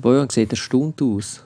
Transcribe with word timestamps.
Der 0.00 0.08
Bojan 0.08 0.30
sieht 0.30 0.50
erstaunt 0.50 1.02
aus. 1.02 1.44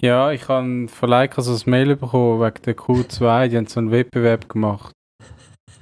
Ja, 0.00 0.32
ich 0.32 0.48
habe 0.48 0.88
von 0.88 1.08
Leica 1.08 1.40
so 1.40 1.52
ein 1.52 1.70
Mail 1.70 1.94
bekommen 1.94 2.40
wegen 2.40 2.62
der 2.64 2.76
Q2, 2.76 3.46
die 3.46 3.56
haben 3.56 3.68
so 3.68 3.78
einen 3.78 3.92
Wettbewerb 3.92 4.48
gemacht. 4.48 4.92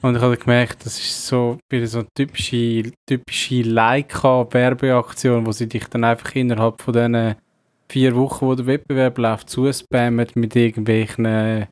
Und 0.03 0.17
ich 0.17 0.21
habe 0.21 0.37
gemerkt, 0.37 0.85
das 0.85 1.01
ist 1.01 1.27
so 1.27 1.57
wieder 1.73 1.87
so 1.87 2.01
eine 2.01 2.09
typische, 2.15 2.93
typische 3.09 3.63
Leica-Werbeaktion, 3.63 5.47
wo 5.47 5.53
sie 5.53 5.67
dich 5.67 5.87
dann 5.87 6.05
einfach 6.05 6.35
innerhalb 6.35 6.83
von 6.83 6.93
diesen 6.93 7.37
vier 7.91 8.15
Wochen, 8.15 8.47
wo 8.49 8.55
der 8.55 8.67
Wettbewerb 8.67 9.17
läuft, 9.17 9.49
zuspammen 9.49 10.29
mit 10.35 10.55
irgendwelchen 10.55 11.69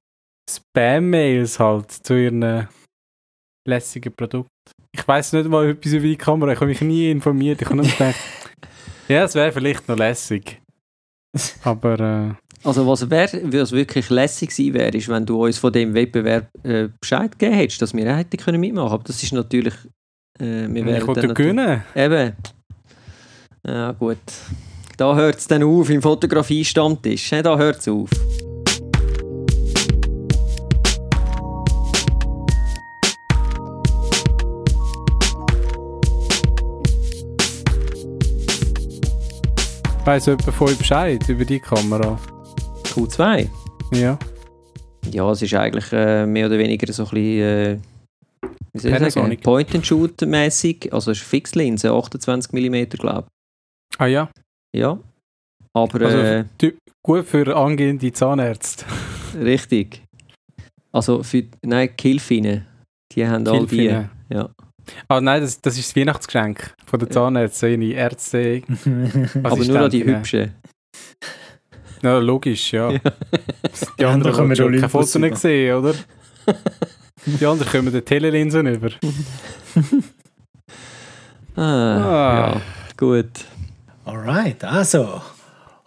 Spam-Mails 0.49 1.61
halt 1.61 1.93
zu 1.93 2.15
ihren 2.15 2.69
lässigen 3.69 4.15
Produkten. 4.17 4.49
Ich 4.95 5.07
weiß 5.07 5.35
nicht 5.35 5.51
mal 5.51 5.69
etwas 5.69 5.93
über 5.93 6.07
die 6.07 6.17
Kamera, 6.17 6.53
ich 6.53 6.59
habe 6.59 6.69
mich 6.69 6.81
nie 6.81 7.11
informiert. 7.11 7.61
Ich 7.61 7.67
habe 7.67 7.77
nur 7.77 7.85
gedacht, 7.85 8.17
ja, 9.09 9.25
es 9.25 9.35
wäre 9.35 9.53
vielleicht 9.53 9.89
noch 9.89 9.97
lässig. 9.97 10.61
Aber. 11.65 12.01
Äh, 12.01 12.35
also, 12.65 12.87
was, 12.87 13.09
wär, 13.09 13.29
was 13.45 13.73
wirklich 13.73 14.11
lässig 14.11 14.51
gewesen 14.51 14.75
wäre, 14.75 14.97
ist, 14.97 15.09
wenn 15.09 15.25
du 15.25 15.45
uns 15.45 15.59
von 15.59 15.73
dem 15.73 15.95
Wettbewerb 15.95 16.49
äh, 16.65 16.89
Bescheid 17.01 17.39
gegeben 17.39 17.57
hättest, 17.57 17.81
dass 17.83 17.95
wir 17.95 18.17
hätten 18.17 18.37
können 18.37 18.61
mitmachen 18.61 18.93
Aber 18.93 19.05
das 19.05 19.23
ist 19.23 19.33
natürlich. 19.33 19.75
Äh, 20.39 20.67
wir 20.69 20.87
ich 20.87 21.07
wollte 21.07 21.29
gewinnen. 21.35 21.85
Eben. 21.95 22.33
Ja, 23.67 23.93
gut. 23.93 24.19
Da 24.97 25.15
hört 25.15 25.37
es 25.37 25.47
dann 25.47 25.63
auf 25.63 25.89
im 25.91 26.03
Fotografie-Stammtisch. 26.03 27.31
Da 27.31 27.57
hört 27.57 27.79
es 27.79 27.89
auf. 27.89 28.11
Weiss 40.09 40.25
jemand 40.25 40.45
von 40.45 40.69
euch 40.69 40.79
Bescheid 40.79 41.29
über 41.29 41.45
die 41.45 41.61
Kamera? 41.61 42.19
Q2? 42.85 43.47
Ja. 43.93 44.19
Ja, 45.11 45.31
es 45.31 45.43
ist 45.43 45.53
eigentlich 45.53 45.93
äh, 45.93 46.25
mehr 46.25 46.47
oder 46.47 46.57
weniger 46.57 46.91
so 46.95 47.03
ein 47.03 47.11
bisschen, 47.11 47.43
äh, 47.43 47.79
wie 48.73 48.79
soll 48.79 49.03
ich 49.03 49.13
sagen, 49.13 49.39
Point-and-Shoot-mäßig. 49.39 50.95
Also 50.95 51.11
es 51.11 51.19
ist 51.19 51.27
Fixlinse, 51.27 51.93
28 51.93 52.53
mm, 52.55 52.89
glaube 52.89 53.27
ich. 53.29 54.01
Ah 54.01 54.07
ja? 54.07 54.31
Ja. 54.75 54.99
Aber... 55.75 56.01
Also, 56.01 56.19
äh, 56.19 56.45
gut 57.03 57.27
für 57.27 57.55
angehende 57.55 58.11
Zahnärzte. 58.11 58.87
richtig. 59.39 60.05
Also 60.91 61.23
für... 61.23 61.45
Nein, 61.63 61.95
Kilfine. 61.95 62.65
Die 63.13 63.29
haben 63.29 63.47
all 63.47 63.67
die. 63.67 64.05
Ja. 64.31 64.49
Ah 65.09 65.21
nein, 65.21 65.43
das, 65.43 65.61
das 65.61 65.79
ist 65.79 65.91
das 65.91 65.97
Weihnachtsgeschenk 65.97 66.75
von 66.87 66.99
der 66.99 67.11
Zahnärzte, 67.11 67.71
seine 67.71 67.93
Ärzte. 67.93 68.63
Aber 69.43 69.65
nur 69.65 69.81
an 69.81 69.91
die 69.91 70.05
hübschen. 70.05 70.55
Ja, 72.03 72.19
logisch, 72.19 72.73
ja. 72.73 72.91
ja. 72.93 73.01
Die 73.99 74.05
anderen 74.05 74.37
haben 74.37 74.57
schon 74.57 74.73
keine 74.73 74.89
Fotos 74.89 75.15
nicht 75.17 75.35
gesehen, 75.35 75.77
oder? 75.77 75.95
Die 77.27 77.45
anderen 77.45 77.71
kommen 77.71 77.93
die 77.93 78.01
Telelinsen 78.01 78.67
über. 78.67 78.91
ah, 81.57 81.61
ah. 81.61 82.53
Ja, 82.55 82.61
gut. 82.97 83.31
Alright, 84.05 84.65
also. 84.65 85.21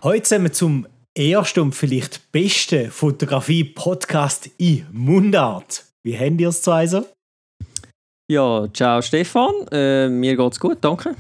Heute 0.04 0.28
sind 0.28 0.44
wir 0.44 0.52
zum 0.52 0.86
ersten 1.16 1.62
und 1.62 1.76
vielleicht 1.76 2.32
besten 2.32 2.92
Fotografie-Podcast 2.92 4.52
in 4.58 4.86
Mundart. 4.92 5.86
Wie 6.04 6.18
haben 6.18 6.38
ihr 6.38 6.50
es 6.50 6.62
zu 6.62 6.72
also? 6.72 7.06
Ja, 8.32 8.66
ciao 8.74 9.02
Stefan. 9.02 9.52
Äh, 9.74 10.08
mir 10.08 10.38
geht's 10.38 10.58
gut, 10.58 10.78
danke. 10.80 11.16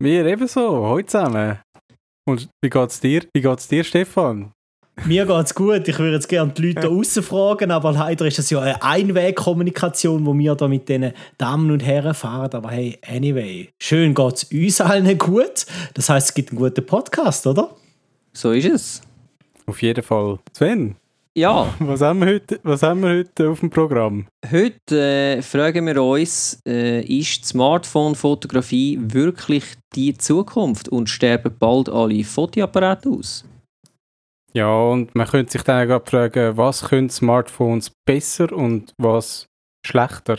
Mir 0.00 0.26
ebenso. 0.26 0.84
Heute 0.84 1.06
zusammen. 1.06 1.58
Und 2.28 2.48
wie 2.60 2.68
geht's 2.68 2.98
dir? 2.98 3.22
Wie 3.32 3.40
geht's 3.40 3.68
dir, 3.68 3.84
Stefan? 3.84 4.50
Mir 5.04 5.26
geht's 5.26 5.54
gut. 5.54 5.86
Ich 5.86 5.96
würde 5.96 6.14
jetzt 6.14 6.28
gerne 6.28 6.50
die 6.50 6.72
Leute 6.72 6.88
außen 6.88 7.22
fragen, 7.22 7.70
aber 7.70 7.92
leider 7.92 8.26
ist 8.26 8.38
das 8.38 8.50
ja 8.50 8.62
eine 8.62 8.82
Einwegkommunikation, 8.82 10.26
wo 10.26 10.36
wir 10.36 10.56
da 10.56 10.66
mit 10.66 10.88
diesen 10.88 11.12
Damen 11.38 11.70
und 11.70 11.84
Herren 11.84 12.14
fahren. 12.14 12.50
Aber 12.52 12.72
hey, 12.72 12.98
anyway, 13.06 13.68
schön 13.80 14.12
geht's 14.12 14.42
uns 14.50 14.80
allen 14.80 15.18
gut. 15.18 15.66
Das 15.94 16.08
heißt, 16.08 16.30
es 16.30 16.34
gibt 16.34 16.50
einen 16.50 16.58
guten 16.58 16.84
Podcast, 16.84 17.46
oder? 17.46 17.76
So 18.32 18.50
ist 18.50 18.66
es. 18.66 19.02
Auf 19.66 19.80
jeden 19.82 20.02
Fall. 20.02 20.40
Sven, 20.52 20.96
ja. 21.36 21.74
Was 21.78 22.00
haben 22.00 22.20
wir 22.20 22.26
heute, 22.26 22.58
was 22.62 22.82
haben 22.82 23.02
wir 23.02 23.18
heute 23.18 23.50
auf 23.50 23.60
dem 23.60 23.70
Programm? 23.70 24.26
Heute 24.50 24.98
äh, 24.98 25.42
fragen 25.42 25.86
wir 25.86 26.02
uns, 26.02 26.60
äh, 26.66 27.02
ist 27.02 27.44
Smartphone-Fotografie 27.44 28.98
wirklich 29.00 29.64
die 29.94 30.16
Zukunft 30.16 30.88
und 30.88 31.08
sterben 31.08 31.54
bald 31.58 31.88
alle 31.88 32.24
Fotoapparate 32.24 33.10
aus? 33.10 33.44
Ja, 34.52 34.74
und 34.74 35.14
man 35.14 35.26
könnte 35.26 35.52
sich 35.52 35.62
dann 35.62 35.90
auch 35.92 36.04
fragen, 36.04 36.56
was 36.56 36.82
können 36.82 37.10
Smartphones 37.10 37.90
besser 38.06 38.50
und 38.52 38.94
was 38.96 39.46
schlechter? 39.86 40.38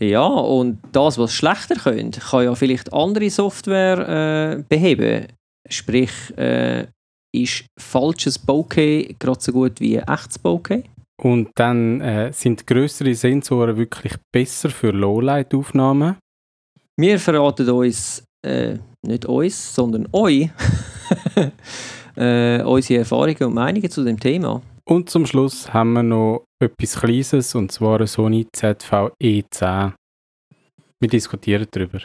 Ja, 0.00 0.26
und 0.26 0.80
das, 0.92 1.16
was 1.16 1.32
schlechter 1.32 1.76
könnte, 1.76 2.20
kann 2.20 2.44
ja 2.44 2.54
vielleicht 2.54 2.92
andere 2.92 3.30
Software 3.30 4.58
äh, 4.58 4.62
beheben. 4.68 5.28
Sprich, 5.68 6.12
äh, 6.36 6.88
ist 7.34 7.64
falsches 7.78 8.38
Bokeh 8.38 9.14
gerade 9.18 9.40
so 9.40 9.52
gut 9.52 9.80
wie 9.80 9.96
echtes 9.96 10.38
Bokeh. 10.38 10.84
Und 11.22 11.50
dann 11.54 12.00
äh, 12.00 12.32
sind 12.32 12.66
größere 12.66 13.14
Sensoren 13.14 13.76
wirklich 13.76 14.14
besser 14.32 14.70
für 14.70 14.90
Lowlight-Aufnahmen? 14.90 16.16
Wir 16.98 17.18
verraten 17.18 17.68
uns, 17.70 18.24
äh, 18.44 18.78
nicht 19.06 19.24
uns, 19.26 19.74
sondern 19.74 20.08
euch, 20.12 20.50
äh, 22.16 22.62
unsere 22.62 23.00
Erfahrungen 23.00 23.44
und 23.44 23.54
Meinungen 23.54 23.90
zu 23.90 24.04
dem 24.04 24.18
Thema. 24.18 24.60
Und 24.84 25.08
zum 25.08 25.26
Schluss 25.26 25.72
haben 25.72 25.92
wir 25.92 26.02
noch 26.02 26.44
etwas 26.60 27.00
Kleines, 27.00 27.54
und 27.54 27.70
zwar 27.70 27.98
eine 27.98 28.06
Sony 28.08 28.46
ZV-E10. 28.52 29.92
Wir 31.00 31.08
diskutieren 31.08 31.66
darüber. 31.70 32.00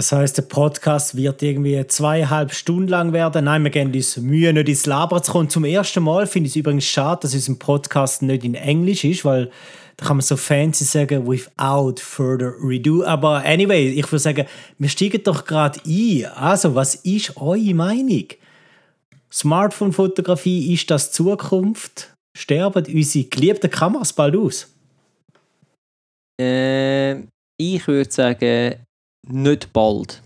Das 0.00 0.12
heißt, 0.12 0.38
der 0.38 0.42
Podcast 0.44 1.14
wird 1.14 1.42
irgendwie 1.42 1.86
zweieinhalb 1.86 2.54
Stunden 2.54 2.88
lang 2.88 3.12
werden. 3.12 3.44
Nein, 3.44 3.64
wir 3.64 3.70
geben 3.70 3.92
uns 3.92 4.16
Mühe, 4.16 4.50
nicht 4.50 4.70
ins 4.70 4.86
Labern 4.86 5.22
zu 5.22 5.30
kommen. 5.30 5.50
Zum 5.50 5.66
ersten 5.66 6.02
Mal 6.02 6.26
finde 6.26 6.46
ich 6.46 6.52
es 6.52 6.56
übrigens 6.56 6.86
schade, 6.86 7.20
dass 7.20 7.34
unser 7.34 7.54
Podcast 7.56 8.22
nicht 8.22 8.42
in 8.42 8.54
Englisch 8.54 9.04
ist, 9.04 9.26
weil 9.26 9.50
da 9.98 10.06
kann 10.06 10.16
man 10.16 10.24
so 10.24 10.38
fancy 10.38 10.84
sagen, 10.84 11.28
without 11.28 11.96
further 12.00 12.54
redo. 12.66 13.04
Aber 13.04 13.44
anyway, 13.44 13.90
ich 13.90 14.10
würde 14.10 14.20
sagen, 14.20 14.46
wir 14.78 14.88
steigen 14.88 15.22
doch 15.22 15.44
gerade 15.44 15.78
ein. 15.86 16.24
Also, 16.34 16.74
was 16.74 16.94
ist 16.94 17.36
eure 17.36 17.74
Meinung? 17.74 18.24
Smartphone-Fotografie, 19.30 20.72
ist 20.72 20.90
das 20.90 21.12
Zukunft? 21.12 22.14
Sterben 22.34 22.86
unsere 22.86 23.26
geliebten 23.26 23.70
Kameras 23.70 24.14
bald 24.14 24.34
aus? 24.34 24.66
Äh, 26.40 27.18
ich 27.58 27.86
würde 27.86 28.10
sagen, 28.10 28.86
nicht 29.28 29.72
bald. 29.72 30.22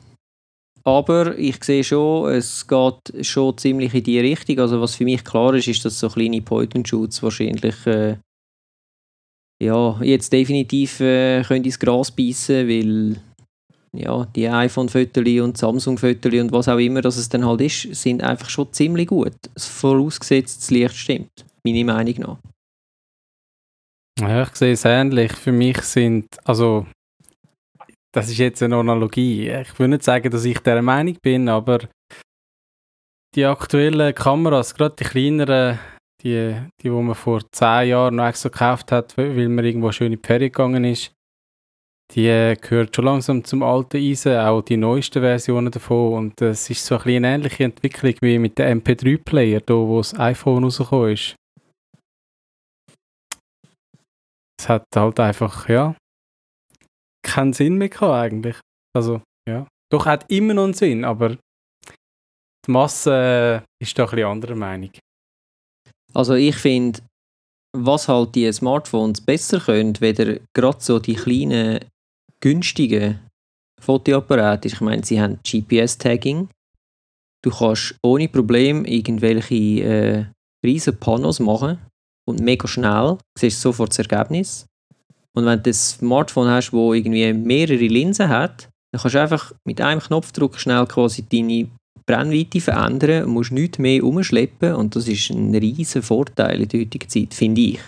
Aber 0.87 1.39
ich 1.39 1.65
sehe 1.65 1.83
schon, 1.83 2.31
es 2.31 2.67
geht 2.67 3.27
schon 3.27 3.57
ziemlich 3.57 3.95
in 3.95 4.05
die 4.05 4.21
Richtung. 4.21 4.59
Also 4.59 4.81
was 4.81 4.97
für 4.97 5.05
mich 5.05 5.25
klar 5.25 5.55
ist, 5.55 5.67
ist, 5.67 5.85
dass 5.85 5.99
so 5.99 6.11
kleine 6.11 6.43
Point-and-Shoots 6.43 7.23
wahrscheinlich 7.23 7.87
äh, 7.87 8.17
ja, 9.63 9.99
jetzt 10.03 10.33
definitiv 10.33 11.01
äh, 11.01 11.43
können 11.43 11.65
ins 11.65 11.79
Gras 11.79 12.11
beißen, 12.11 12.69
weil 12.69 13.17
ja, 13.97 14.27
die 14.27 14.49
iPhone-Fotos 14.49 15.41
und 15.41 15.57
Samsung-Fotos 15.57 16.35
und 16.35 16.53
was 16.53 16.69
auch 16.69 16.79
immer 16.79 17.01
das 17.01 17.17
es 17.17 17.29
dann 17.29 17.47
halt 17.47 17.61
ist, 17.61 17.95
sind 17.95 18.23
einfach 18.23 18.51
schon 18.51 18.73
ziemlich 18.73 19.09
gut. 19.09 19.37
Vorausgesetzt, 19.57 20.63
das 20.63 20.71
Licht 20.71 20.97
stimmt, 20.97 21.47
meiner 21.65 21.85
Meinung 21.85 22.15
nach. 22.19 22.39
Ja, 24.21 24.43
ich 24.43 24.55
sehe 24.57 24.73
es 24.73 24.85
ähnlich. 24.85 25.33
Für 25.33 25.53
mich 25.53 25.81
sind, 25.83 26.27
also 26.45 26.87
das 28.15 28.29
ist 28.31 28.39
jetzt 28.39 28.63
eine 28.63 28.77
Analogie. 28.77 29.51
Ich 29.51 29.79
will 29.79 29.89
nicht 29.89 30.05
sagen, 30.05 30.31
dass 30.31 30.45
ich 30.45 30.61
der 30.61 30.81
Meinung 30.83 31.19
bin, 31.21 31.49
aber 31.49 31.81
die 33.35 33.45
aktuellen 33.45 34.15
Kameras, 34.15 34.75
gerade 34.75 34.95
die 34.97 35.05
kleineren, 35.05 35.81
die, 36.23 36.55
die, 36.81 36.83
die 36.85 36.91
man 36.91 37.17
vor 37.17 37.43
zehn 37.51 37.89
Jahren 37.89 38.15
noch 38.15 38.29
extra 38.29 38.51
gekauft 38.51 38.93
hat, 38.93 39.19
weil 39.19 39.49
man 39.49 39.65
irgendwo 39.65 39.91
schön 39.91 40.13
in 40.13 40.21
die 40.21 40.27
Ferien 40.27 40.53
gegangen 40.53 40.85
ist, 40.85 41.13
die 42.13 42.29
äh, 42.29 42.55
gehört 42.55 42.95
schon 42.95 43.07
langsam 43.07 43.43
zum 43.43 43.65
alten 43.65 43.97
Eisen, 43.97 44.37
auch 44.37 44.63
die 44.63 44.77
neuesten 44.77 45.21
Versionen 45.21 45.73
davon. 45.73 46.15
Und 46.15 46.41
es 46.41 46.71
ist 46.71 46.87
so 46.87 46.95
ein 46.95 47.03
bisschen 47.03 47.25
eine 47.25 47.35
ähnliche 47.35 47.65
Entwicklung 47.65 48.15
wie 48.21 48.39
mit 48.39 48.59
dem 48.59 48.81
MP3-Player, 48.81 49.63
wo 49.67 49.99
das 49.99 50.17
iPhone 50.21 50.63
rausgekommen 50.63 51.15
ist. 51.15 51.35
Es 54.61 54.69
hat 54.69 54.85
halt 54.95 55.19
einfach, 55.19 55.69
ja, 55.69 55.97
keinen 57.25 57.53
Sinn 57.53 57.77
mehr 57.77 57.89
gehabt 57.89 58.13
eigentlich. 58.13 58.57
Also, 58.97 59.23
ja. 59.49 59.67
Doch, 59.93 60.07
hat 60.07 60.31
immer 60.31 60.55
noch 60.55 60.65
einen 60.65 60.75
Sinn, 60.75 61.05
aber 61.05 61.37
die 62.67 62.71
Masse 62.71 63.63
äh, 63.63 63.83
ist 63.83 63.99
doch 63.99 64.13
ein 64.13 64.17
bisschen 64.17 64.31
anderer 64.31 64.57
Meinung. 64.57 64.91
Also 66.13 66.35
ich 66.35 66.57
finde, 66.57 67.01
was 67.77 68.09
halt 68.09 68.35
die 68.35 68.51
Smartphones 68.53 69.21
besser 69.21 69.61
können, 69.61 70.01
weder 70.01 70.39
gerade 70.55 70.81
so 70.81 70.99
die 70.99 71.15
kleinen, 71.15 71.81
günstigen 72.41 73.21
Fotoapparate, 73.81 74.69
ich 74.69 74.81
meine, 74.81 75.05
sie 75.05 75.21
haben 75.21 75.41
GPS-Tagging, 75.43 76.49
Du 77.45 77.51
kannst 77.51 77.95
ohne 78.03 78.27
Problem 78.27 78.87
irgendwelche 78.87 79.55
äh, 79.55 80.25
riesen 80.65 80.99
Panos 80.99 81.41
machen 81.41 81.79
und 82.27 82.41
mega 82.41 82.67
schnell. 82.67 83.19
Siehst 83.39 83.61
sofort 83.61 83.91
das 83.91 83.99
Ergebnis. 83.99 84.65
Und 85.37 85.47
wenn 85.47 85.63
du 85.63 85.71
ein 85.71 85.75
Smartphone 85.75 86.49
hast, 86.49 86.71
das 86.71 86.75
irgendwie 86.75 87.33
mehrere 87.33 87.87
Linsen 87.87 88.29
hat, 88.29 88.69
dann 88.93 89.01
kannst 89.01 89.15
du 89.15 89.21
einfach 89.21 89.53
mit 89.65 89.81
einem 89.81 90.01
Knopfdruck 90.01 90.59
schnell 90.59 90.87
quasi 90.87 91.25
deine 91.29 91.69
Brennweite 92.07 92.61
verändern, 92.61 93.29
musst 93.29 93.51
nichts 93.51 93.79
mehr 93.79 94.05
umschleppen 94.05 94.75
und 94.75 94.95
das 94.95 95.09
ist 95.09 95.31
ein 95.31 95.55
riesen 95.55 96.03
Vorteil 96.03 96.61
in 96.61 96.69
der 96.69 96.81
heutigen 96.81 97.09
Zeit, 97.09 97.35
finde 97.35 97.61
ich. 97.61 97.81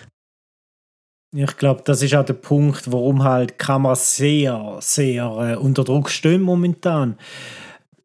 Ich 1.35 1.57
glaube, 1.57 1.81
das 1.85 2.01
ist 2.01 2.15
auch 2.15 2.25
der 2.25 2.33
Punkt, 2.33 2.91
warum 2.91 3.23
halt 3.23 3.59
Kameras 3.59 4.15
sehr, 4.15 4.77
sehr 4.79 5.23
äh, 5.25 5.55
unter 5.55 5.83
Druck 5.83 6.09
stehen 6.09 6.41
momentan. 6.41 7.17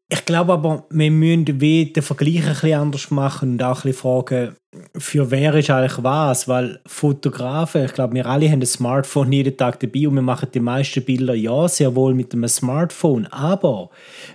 Ich 0.09 0.25
glaube 0.25 0.53
aber, 0.53 0.85
wir 0.89 1.11
müssen 1.11 1.45
den 1.45 2.03
Vergleich 2.03 2.45
ein 2.45 2.53
bisschen 2.53 2.79
anders 2.79 3.09
machen 3.09 3.53
und 3.53 3.63
auch 3.63 3.83
ein 3.83 3.91
bisschen 3.91 3.93
fragen, 3.93 4.55
für 4.97 5.31
wer 5.31 5.55
ist 5.55 5.69
eigentlich 5.69 6.03
was? 6.03 6.47
Weil 6.47 6.79
Fotografen, 6.85 7.85
ich 7.85 7.93
glaube, 7.93 8.15
wir 8.15 8.25
alle 8.25 8.49
haben 8.49 8.61
ein 8.61 8.65
Smartphone 8.65 9.31
jeden 9.31 9.57
Tag 9.57 9.79
dabei 9.79 10.07
und 10.07 10.15
wir 10.15 10.21
machen 10.21 10.49
die 10.53 10.59
meisten 10.59 11.03
Bilder 11.03 11.33
ja 11.33 11.67
sehr 11.67 11.95
wohl 11.95 12.13
mit 12.13 12.33
einem 12.33 12.47
Smartphone. 12.47 13.27
Aber 13.27 13.89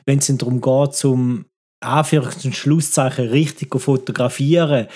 wenn 0.07 0.19
es 0.19 0.27
darum 0.27 0.61
geht, 0.61 0.95
zum 0.95 1.45
Anführungs- 1.85 2.45
und 2.45 2.57
Schlusszeichen 2.57 3.29
richtig 3.29 3.71
zu 3.71 3.79
fotografieren, 3.79 4.89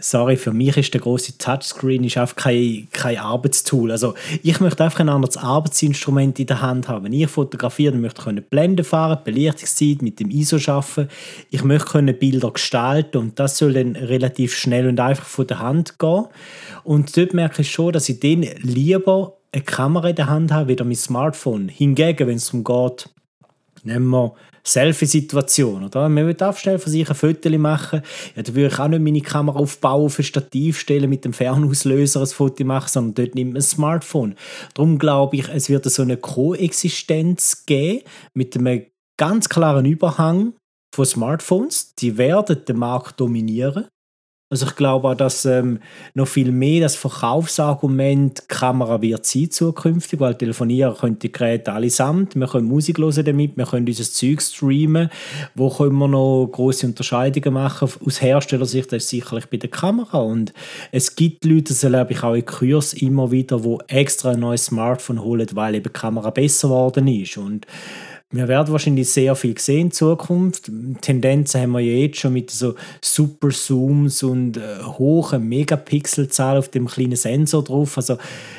sorry, 0.00 0.36
für 0.36 0.52
mich 0.52 0.76
ist 0.76 0.94
der 0.94 1.00
große 1.00 1.38
Touchscreen 1.38 2.04
ist 2.04 2.16
einfach 2.16 2.36
kein, 2.36 2.88
kein 2.92 3.18
Arbeitstool. 3.18 3.90
Also 3.90 4.14
ich 4.42 4.60
möchte 4.60 4.84
einfach 4.84 5.00
ein 5.00 5.08
anderes 5.08 5.36
Arbeitsinstrument 5.36 6.38
in 6.38 6.46
der 6.46 6.60
Hand 6.60 6.88
haben. 6.88 7.04
Wenn 7.04 7.12
ich 7.12 7.28
fotografiere, 7.28 7.92
dann 7.92 8.00
möchte 8.00 8.20
ich 8.20 8.24
können 8.24 8.42
Blende 8.42 8.84
fahren, 8.84 9.18
Belichtungszeit 9.24 10.02
mit 10.02 10.20
dem 10.20 10.30
ISO 10.30 10.58
schaffen. 10.58 11.08
Ich 11.50 11.64
möchte 11.64 11.90
können 11.90 12.18
Bilder 12.18 12.50
gestalten 12.50 13.18
und 13.18 13.38
das 13.38 13.58
soll 13.58 13.72
dann 13.72 13.96
relativ 13.96 14.54
schnell 14.54 14.88
und 14.88 15.00
einfach 15.00 15.26
von 15.26 15.46
der 15.46 15.58
Hand 15.58 15.98
gehen. 15.98 16.26
Und 16.84 17.16
dort 17.16 17.34
merke 17.34 17.62
ich 17.62 17.70
schon, 17.70 17.92
dass 17.92 18.08
ich 18.08 18.20
dann 18.20 18.46
lieber 18.60 19.36
eine 19.52 19.62
Kamera 19.62 20.10
in 20.10 20.16
der 20.16 20.28
Hand 20.28 20.52
habe, 20.52 20.68
wie 20.78 20.84
mein 20.84 20.94
Smartphone. 20.94 21.68
Hingegen, 21.68 22.28
wenn 22.28 22.36
es 22.36 22.46
darum 22.46 22.64
geht, 22.64 23.08
nehmen 23.86 24.08
wir 24.08 24.34
Selfie-Situation, 24.66 25.84
oder? 25.84 26.08
Man 26.08 26.26
will 26.26 26.36
auch 26.42 26.56
schnell 26.56 26.78
von 26.78 26.90
sich 26.90 27.08
ein 27.08 27.14
Foto 27.14 27.48
machen. 27.56 28.02
Ja, 28.34 28.42
da 28.42 28.54
würde 28.54 28.74
ich 28.74 28.78
auch 28.78 28.88
nicht 28.88 29.02
meine 29.02 29.20
Kamera 29.20 29.58
aufbauen, 29.58 30.06
auf 30.06 30.18
ein 30.18 30.24
Stativ 30.24 30.80
stellen, 30.80 31.08
mit 31.08 31.24
dem 31.24 31.32
Fernauslöser 31.32 32.20
ein 32.20 32.26
Foto 32.26 32.64
machen, 32.64 32.88
sondern 32.88 33.14
dort 33.14 33.34
nimmt 33.34 33.52
man 33.52 33.60
ein 33.60 33.62
Smartphone. 33.62 34.34
Darum 34.74 34.98
glaube 34.98 35.36
ich, 35.36 35.48
es 35.48 35.68
wird 35.68 35.84
so 35.84 36.02
eine 36.02 36.16
Koexistenz 36.16 37.64
geben 37.64 38.02
mit 38.34 38.56
einem 38.56 38.86
ganz 39.16 39.48
klaren 39.48 39.86
Überhang 39.86 40.54
von 40.94 41.04
Smartphones. 41.04 41.94
Die 41.94 42.18
werden 42.18 42.64
den 42.64 42.78
Markt 42.78 43.20
dominieren. 43.20 43.86
Also 44.48 44.66
ich 44.66 44.76
glaube 44.76 45.08
auch, 45.08 45.14
dass 45.16 45.44
ähm, 45.44 45.80
noch 46.14 46.28
viel 46.28 46.52
mehr 46.52 46.82
das 46.82 46.94
Verkaufsargument 46.94 48.48
Kamera 48.48 49.02
wird 49.02 49.26
sein 49.26 49.50
zukünftig, 49.50 50.20
weil 50.20 50.36
telefonieren 50.36 50.94
können 50.94 51.18
die 51.18 51.32
Geräte 51.32 51.72
allesamt, 51.72 52.36
wir 52.36 52.46
können 52.46 52.68
Musik 52.68 52.98
hören 52.98 53.24
damit, 53.24 53.56
wir 53.56 53.66
können 53.66 53.86
dieses 53.86 54.12
Zeug 54.14 54.40
streamen. 54.40 55.10
Wo 55.56 55.68
können 55.68 55.98
wir 55.98 56.06
noch 56.06 56.46
große 56.46 56.86
Unterscheidungen 56.86 57.54
machen? 57.54 57.88
Aus 58.06 58.22
Herstellersicht 58.22 58.92
ist 58.92 59.08
sicherlich 59.08 59.46
bei 59.46 59.56
der 59.56 59.70
Kamera 59.70 60.18
und 60.18 60.52
es 60.92 61.16
gibt 61.16 61.44
Leute, 61.44 61.72
das 61.72 61.82
erlebe 61.82 62.12
ich 62.12 62.22
auch 62.22 62.34
in 62.34 62.46
Kurs 62.46 62.92
immer 62.92 63.32
wieder, 63.32 63.64
wo 63.64 63.80
extra 63.88 64.30
ein 64.30 64.38
neues 64.38 64.66
Smartphone 64.66 65.24
holen, 65.24 65.48
weil 65.54 65.74
eben 65.74 65.82
die 65.82 65.90
Kamera 65.90 66.30
besser 66.30 66.68
geworden 66.68 67.08
ist 67.08 67.36
und 67.36 67.66
wir 68.32 68.48
werden 68.48 68.72
wahrscheinlich 68.72 69.08
sehr 69.08 69.36
viel 69.36 69.56
sehen 69.56 69.86
in 69.86 69.92
Zukunft. 69.92 70.70
Tendenzen 71.00 71.60
haben 71.60 71.72
wir 71.72 71.80
ja 71.80 71.94
jetzt 71.94 72.18
schon 72.18 72.32
mit 72.32 72.50
so 72.50 72.74
Super 73.00 73.50
Zooms 73.50 74.24
und 74.24 74.56
äh, 74.56 74.82
hohen 74.82 75.48
Megapixelzahlen 75.48 76.58
auf 76.58 76.68
dem 76.68 76.88
kleinen 76.88 77.14
Sensor 77.14 77.62
drauf. 77.62 77.96
Also 77.96 78.18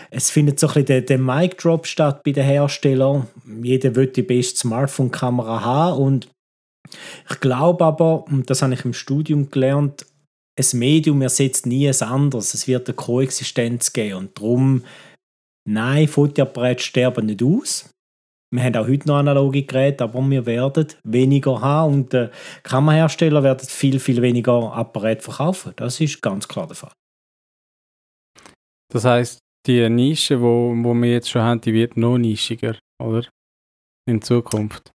es 0.09 0.29
findet 0.29 0.59
so 0.59 0.67
ein 0.67 0.85
bisschen 0.85 1.05
der, 1.05 1.19
Mic 1.19 1.57
Drop 1.57 1.85
statt 1.85 2.23
bei 2.23 2.31
den 2.31 2.45
Herstellern. 2.45 3.27
Jeder 3.61 3.93
will 3.95 4.07
die 4.07 4.21
beste 4.21 4.59
Smartphone-Kamera 4.59 5.61
haben 5.61 6.01
und 6.01 6.29
ich 7.29 7.39
glaube 7.41 7.83
aber, 7.83 8.25
und 8.27 8.49
das 8.49 8.61
habe 8.61 8.73
ich 8.73 8.85
im 8.85 8.93
Studium 8.93 9.51
gelernt, 9.51 10.05
ein 10.57 10.79
Medium 10.79 11.21
ersetzt 11.21 11.65
nie 11.65 11.89
ein 11.89 12.01
anderes. 12.01 12.53
Es 12.53 12.69
wird 12.69 12.87
eine 12.87 12.95
Koexistenz 12.95 13.91
geben 13.91 14.15
und 14.15 14.37
darum, 14.37 14.85
nein, 15.67 16.07
Fotoapparate 16.07 16.81
sterben 16.81 17.25
nicht 17.25 17.43
aus 17.43 17.89
wir 18.49 18.63
haben 18.63 18.75
auch 18.75 18.88
heute 18.88 19.07
noch 19.07 19.17
analoge 19.17 19.63
Geräte, 19.63 20.03
aber 20.03 20.21
wir 20.29 20.45
werden 20.45 20.88
weniger 21.03 21.61
haben 21.61 21.94
und 21.94 22.13
die 22.13 22.29
Kammerhersteller 22.63 23.44
werden 23.44 23.67
viel, 23.67 23.99
viel 23.99 24.21
weniger 24.21 24.73
Apparate 24.73 25.21
verkaufen. 25.21 25.73
Das 25.75 25.99
ist 25.99 26.21
ganz 26.21 26.47
klar 26.47 26.67
der 26.67 26.75
Fall. 26.75 26.94
Das 28.89 29.03
heißt, 29.03 29.39
die 29.65 29.89
Nische, 29.89 30.41
wo, 30.41 30.73
wo 30.77 30.94
wir 30.94 31.11
jetzt 31.11 31.29
schon 31.29 31.41
haben, 31.41 31.59
die 31.59 31.73
wird 31.73 31.97
noch 31.97 32.17
nischiger, 32.17 32.77
oder? 33.03 33.27
In 34.07 34.21
Zukunft. 34.21 34.91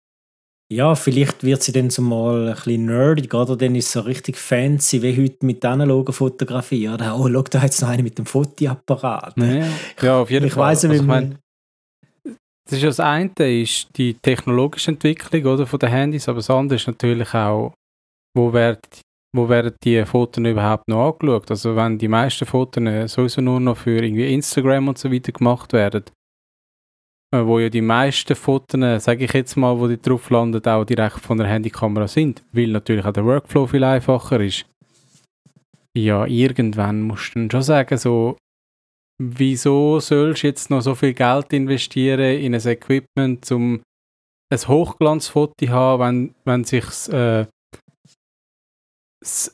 Ja, 0.71 0.95
vielleicht 0.95 1.43
wird 1.43 1.61
sie 1.61 1.73
dann 1.73 1.89
so 1.89 2.01
mal 2.01 2.47
ein 2.47 2.55
bisschen 2.55 2.85
nerdig, 2.85 3.33
oder? 3.33 3.57
Dann 3.57 3.75
ist 3.75 3.87
es 3.87 3.91
so 3.91 3.99
richtig 3.99 4.37
fancy, 4.37 5.01
wie 5.01 5.21
heute 5.21 5.45
mit 5.45 5.65
analogen 5.65 6.13
Fotografie. 6.13 6.87
Oder? 6.87 7.19
Oh, 7.19 7.27
schau, 7.29 7.41
da 7.41 7.63
jetzt 7.63 7.81
noch 7.81 7.89
eine 7.89 8.03
mit 8.03 8.17
dem 8.17 8.25
Fotoapparat. 8.25 9.37
Ja, 9.37 9.67
ja 10.01 10.21
auf 10.21 10.31
jeden 10.31 10.47
ich 10.47 10.53
Fall. 10.53 10.71
Weiss, 10.71 10.85
also, 10.85 10.95
ich 10.95 11.01
mein, 11.01 11.37
das 12.65 12.73
ist 12.73 12.83
das 12.83 12.99
eine, 12.99 13.31
ist 13.61 13.89
die 13.97 14.13
technologische 14.13 14.91
Entwicklung 14.91 15.45
oder, 15.45 15.65
von 15.65 15.79
den 15.79 15.89
Handys, 15.89 16.29
aber 16.29 16.37
das 16.37 16.49
andere 16.49 16.77
ist 16.77 16.87
natürlich 16.87 17.33
auch, 17.33 17.73
wo 18.35 18.53
werden, 18.53 18.81
wo 19.35 19.49
werden 19.49 19.73
die 19.83 20.05
Fotos 20.05 20.43
überhaupt 20.45 20.87
noch 20.87 21.11
angeschaut? 21.11 21.49
Also 21.49 21.75
wenn 21.75 21.97
die 21.97 22.07
meisten 22.07 22.45
Fotos 22.45 23.11
sowieso 23.11 23.41
nur 23.41 23.59
noch 23.59 23.77
für 23.77 24.01
irgendwie 24.03 24.33
Instagram 24.33 24.89
und 24.89 24.97
so 24.97 25.11
weiter 25.11 25.31
gemacht 25.31 25.73
werden, 25.73 26.03
äh, 27.33 27.45
wo 27.45 27.59
ja 27.59 27.69
die 27.69 27.81
meisten 27.81 28.35
Fotos, 28.35 29.03
sage 29.03 29.25
ich 29.25 29.33
jetzt 29.33 29.55
mal, 29.55 29.79
wo 29.79 29.87
die 29.87 30.01
drauf 30.01 30.29
landen, 30.29 30.65
auch 30.65 30.85
direkt 30.85 31.19
von 31.19 31.37
der 31.37 31.47
Handykamera 31.47 32.07
sind, 32.07 32.43
weil 32.51 32.67
natürlich 32.67 33.05
auch 33.05 33.13
der 33.13 33.25
Workflow 33.25 33.67
viel 33.67 33.83
einfacher 33.83 34.39
ist. 34.39 34.65
Ja, 35.97 36.25
irgendwann 36.25 37.01
musst 37.01 37.35
du 37.35 37.39
dann 37.39 37.51
schon 37.51 37.63
sagen, 37.63 37.97
so, 37.97 38.37
wieso 39.21 39.99
sollst 39.99 40.43
du 40.43 40.47
jetzt 40.47 40.69
noch 40.69 40.81
so 40.81 40.95
viel 40.95 41.13
Geld 41.13 41.53
investieren 41.53 42.39
in 42.39 42.55
ein 42.55 42.67
Equipment, 42.67 43.51
um 43.51 43.83
ein 44.51 44.67
Hochglanzfoto 44.67 45.53
zu 45.59 45.69
haben, 45.69 46.01
wenn, 46.01 46.35
wenn 46.43 46.63
sich 46.63 46.85
äh, 47.09 47.45
das 49.21 49.53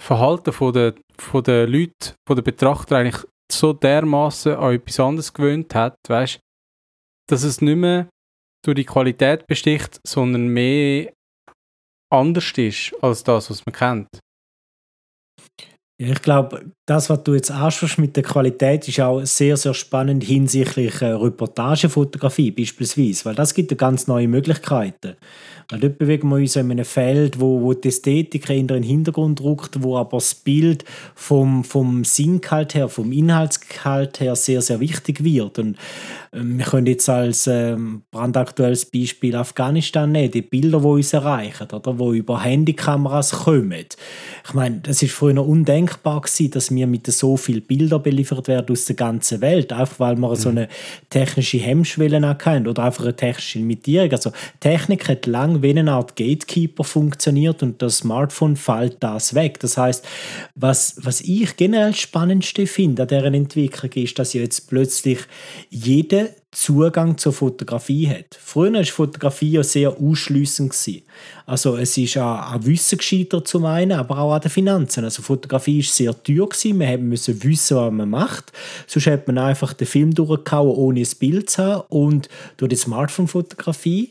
Verhalten 0.00 0.52
von 0.52 0.72
der, 0.72 0.94
von 1.18 1.44
der 1.44 1.66
Leute, 1.66 2.14
von 2.26 2.36
der 2.36 2.42
Betrachter 2.42 2.96
eigentlich 2.96 3.24
so 3.50 3.72
dermaßen 3.74 4.54
an 4.54 4.74
etwas 4.74 4.98
anderes 4.98 5.32
gewöhnt 5.32 5.74
hat, 5.74 5.96
weißt, 6.08 6.40
dass 7.28 7.42
es 7.42 7.60
nicht 7.60 7.76
mehr 7.76 8.08
durch 8.64 8.76
die 8.76 8.84
Qualität 8.84 9.46
besticht, 9.46 10.00
sondern 10.06 10.48
mehr 10.48 11.12
anders 12.10 12.52
ist 12.56 12.94
als 13.02 13.22
das, 13.22 13.50
was 13.50 13.64
man 13.66 13.74
kennt. 13.74 14.08
Ja, 15.98 16.08
ich 16.08 16.22
glaube, 16.22 16.72
das, 16.86 17.10
was 17.10 17.22
du 17.22 17.34
jetzt 17.34 17.50
ansprichst 17.50 17.98
mit 17.98 18.16
der 18.16 18.24
Qualität, 18.24 18.88
ist 18.88 18.98
auch 19.00 19.22
sehr, 19.24 19.56
sehr 19.56 19.74
spannend 19.74 20.24
hinsichtlich 20.24 21.00
äh, 21.00 21.12
Reportagefotografie 21.12 22.50
beispielsweise, 22.50 23.26
weil 23.26 23.34
das 23.34 23.54
gibt 23.54 23.76
ganz 23.78 24.06
neue 24.06 24.26
Möglichkeiten. 24.26 25.16
Weil 25.68 25.80
dort 25.80 25.98
bewegen 25.98 26.28
wir 26.28 26.36
uns 26.36 26.56
in 26.56 26.70
einem 26.70 26.84
Feld, 26.84 27.40
wo, 27.40 27.60
wo 27.60 27.74
die 27.74 27.88
Ästhetik 27.88 28.48
in 28.50 28.66
den 28.66 28.82
Hintergrund 28.82 29.40
rückt, 29.42 29.82
wo 29.82 29.96
aber 29.96 30.16
das 30.16 30.34
Bild 30.34 30.84
vom, 31.14 31.62
vom 31.62 32.04
Sinngehalt 32.04 32.74
her, 32.74 32.88
vom 32.88 33.12
Inhaltsgehalt 33.12 34.18
her 34.18 34.34
sehr, 34.34 34.60
sehr 34.60 34.80
wichtig 34.80 35.22
wird. 35.22 35.58
Und 35.58 35.76
wir 36.34 36.64
können 36.64 36.86
jetzt 36.86 37.10
als 37.10 37.46
ähm, 37.46 38.02
brandaktuelles 38.10 38.86
Beispiel 38.86 39.36
Afghanistan 39.36 40.10
nehmen, 40.10 40.30
die 40.30 40.40
Bilder, 40.40 40.80
die 40.80 40.86
uns 40.86 41.12
erreichen, 41.12 41.68
oder, 41.70 41.98
wo 41.98 42.14
über 42.14 42.42
Handykameras 42.42 43.32
kommen. 43.32 43.84
Ich 44.46 44.54
meine, 44.54 44.80
das 44.80 45.02
ist 45.02 45.12
früher 45.12 45.46
undenkbar 45.46 46.22
gewesen, 46.22 46.50
dass 46.52 46.74
wir 46.74 46.86
mit 46.86 47.06
so 47.06 47.36
vielen 47.36 47.60
Bildern 47.60 48.02
beliefert 48.02 48.48
werden 48.48 48.72
aus 48.72 48.86
der 48.86 48.96
ganzen 48.96 49.42
Welt, 49.42 49.74
einfach 49.74 50.00
weil 50.00 50.16
wir 50.16 50.30
mhm. 50.30 50.36
so 50.36 50.48
eine 50.48 50.68
technische 51.10 51.58
Hemmschwelle 51.58 52.22
haben 52.22 52.66
oder 52.66 52.84
einfach 52.84 53.04
eine 53.04 53.14
technische 53.14 53.58
Limitierung. 53.58 54.10
Also 54.12 54.32
Technik 54.58 55.10
hat 55.10 55.26
lang 55.26 55.60
wie 55.60 55.76
eine 55.76 55.92
Art 55.92 56.16
Gatekeeper 56.16 56.84
funktioniert 56.84 57.62
und 57.62 57.82
das 57.82 57.98
Smartphone 57.98 58.56
fällt 58.56 58.96
das 59.00 59.34
weg. 59.34 59.60
Das 59.60 59.76
heißt, 59.76 60.02
was, 60.54 60.96
was 60.96 61.20
ich 61.20 61.56
generell 61.56 61.94
spannendste 61.94 62.66
finde 62.66 63.02
an 63.02 63.08
deren 63.08 63.34
Entwicklung 63.34 63.92
ist, 63.92 64.18
dass 64.18 64.32
jetzt 64.32 64.70
plötzlich 64.70 65.18
jeder 65.68 66.21
Zugang 66.54 67.16
zur 67.16 67.32
Fotografie 67.32 68.08
hat. 68.08 68.38
Früher 68.38 68.74
war 68.74 68.84
Fotografie 68.84 69.52
ja 69.52 69.62
sehr 69.62 69.96
ausschliessend. 69.98 70.74
Also 71.46 71.76
es 71.78 71.96
ist 71.96 72.18
an, 72.18 72.64
Wissen 72.66 72.98
gescheitert 72.98 73.48
zum 73.48 73.64
einen, 73.64 73.92
aber 73.92 74.18
auch 74.18 74.34
an 74.34 74.42
den 74.42 74.50
Finanzen. 74.50 75.02
Also 75.02 75.22
Fotografie 75.22 75.78
war 75.78 75.90
sehr 75.90 76.22
teuer. 76.22 76.48
Gewesen. 76.48 76.76
Man 76.76 77.08
musste 77.08 77.42
wissen, 77.42 77.78
was 77.78 77.90
man 77.90 78.10
macht. 78.10 78.52
Sonst 78.86 79.06
hat 79.06 79.26
man 79.26 79.38
einfach 79.38 79.72
den 79.72 79.86
Film 79.86 80.14
durchgehauen, 80.14 80.76
ohne 80.76 81.00
ein 81.00 81.08
Bild 81.18 81.48
zu 81.48 81.62
haben. 81.62 81.84
Und 81.88 82.28
durch 82.58 82.68
die 82.68 82.76
Smartphone-Fotografie 82.76 84.10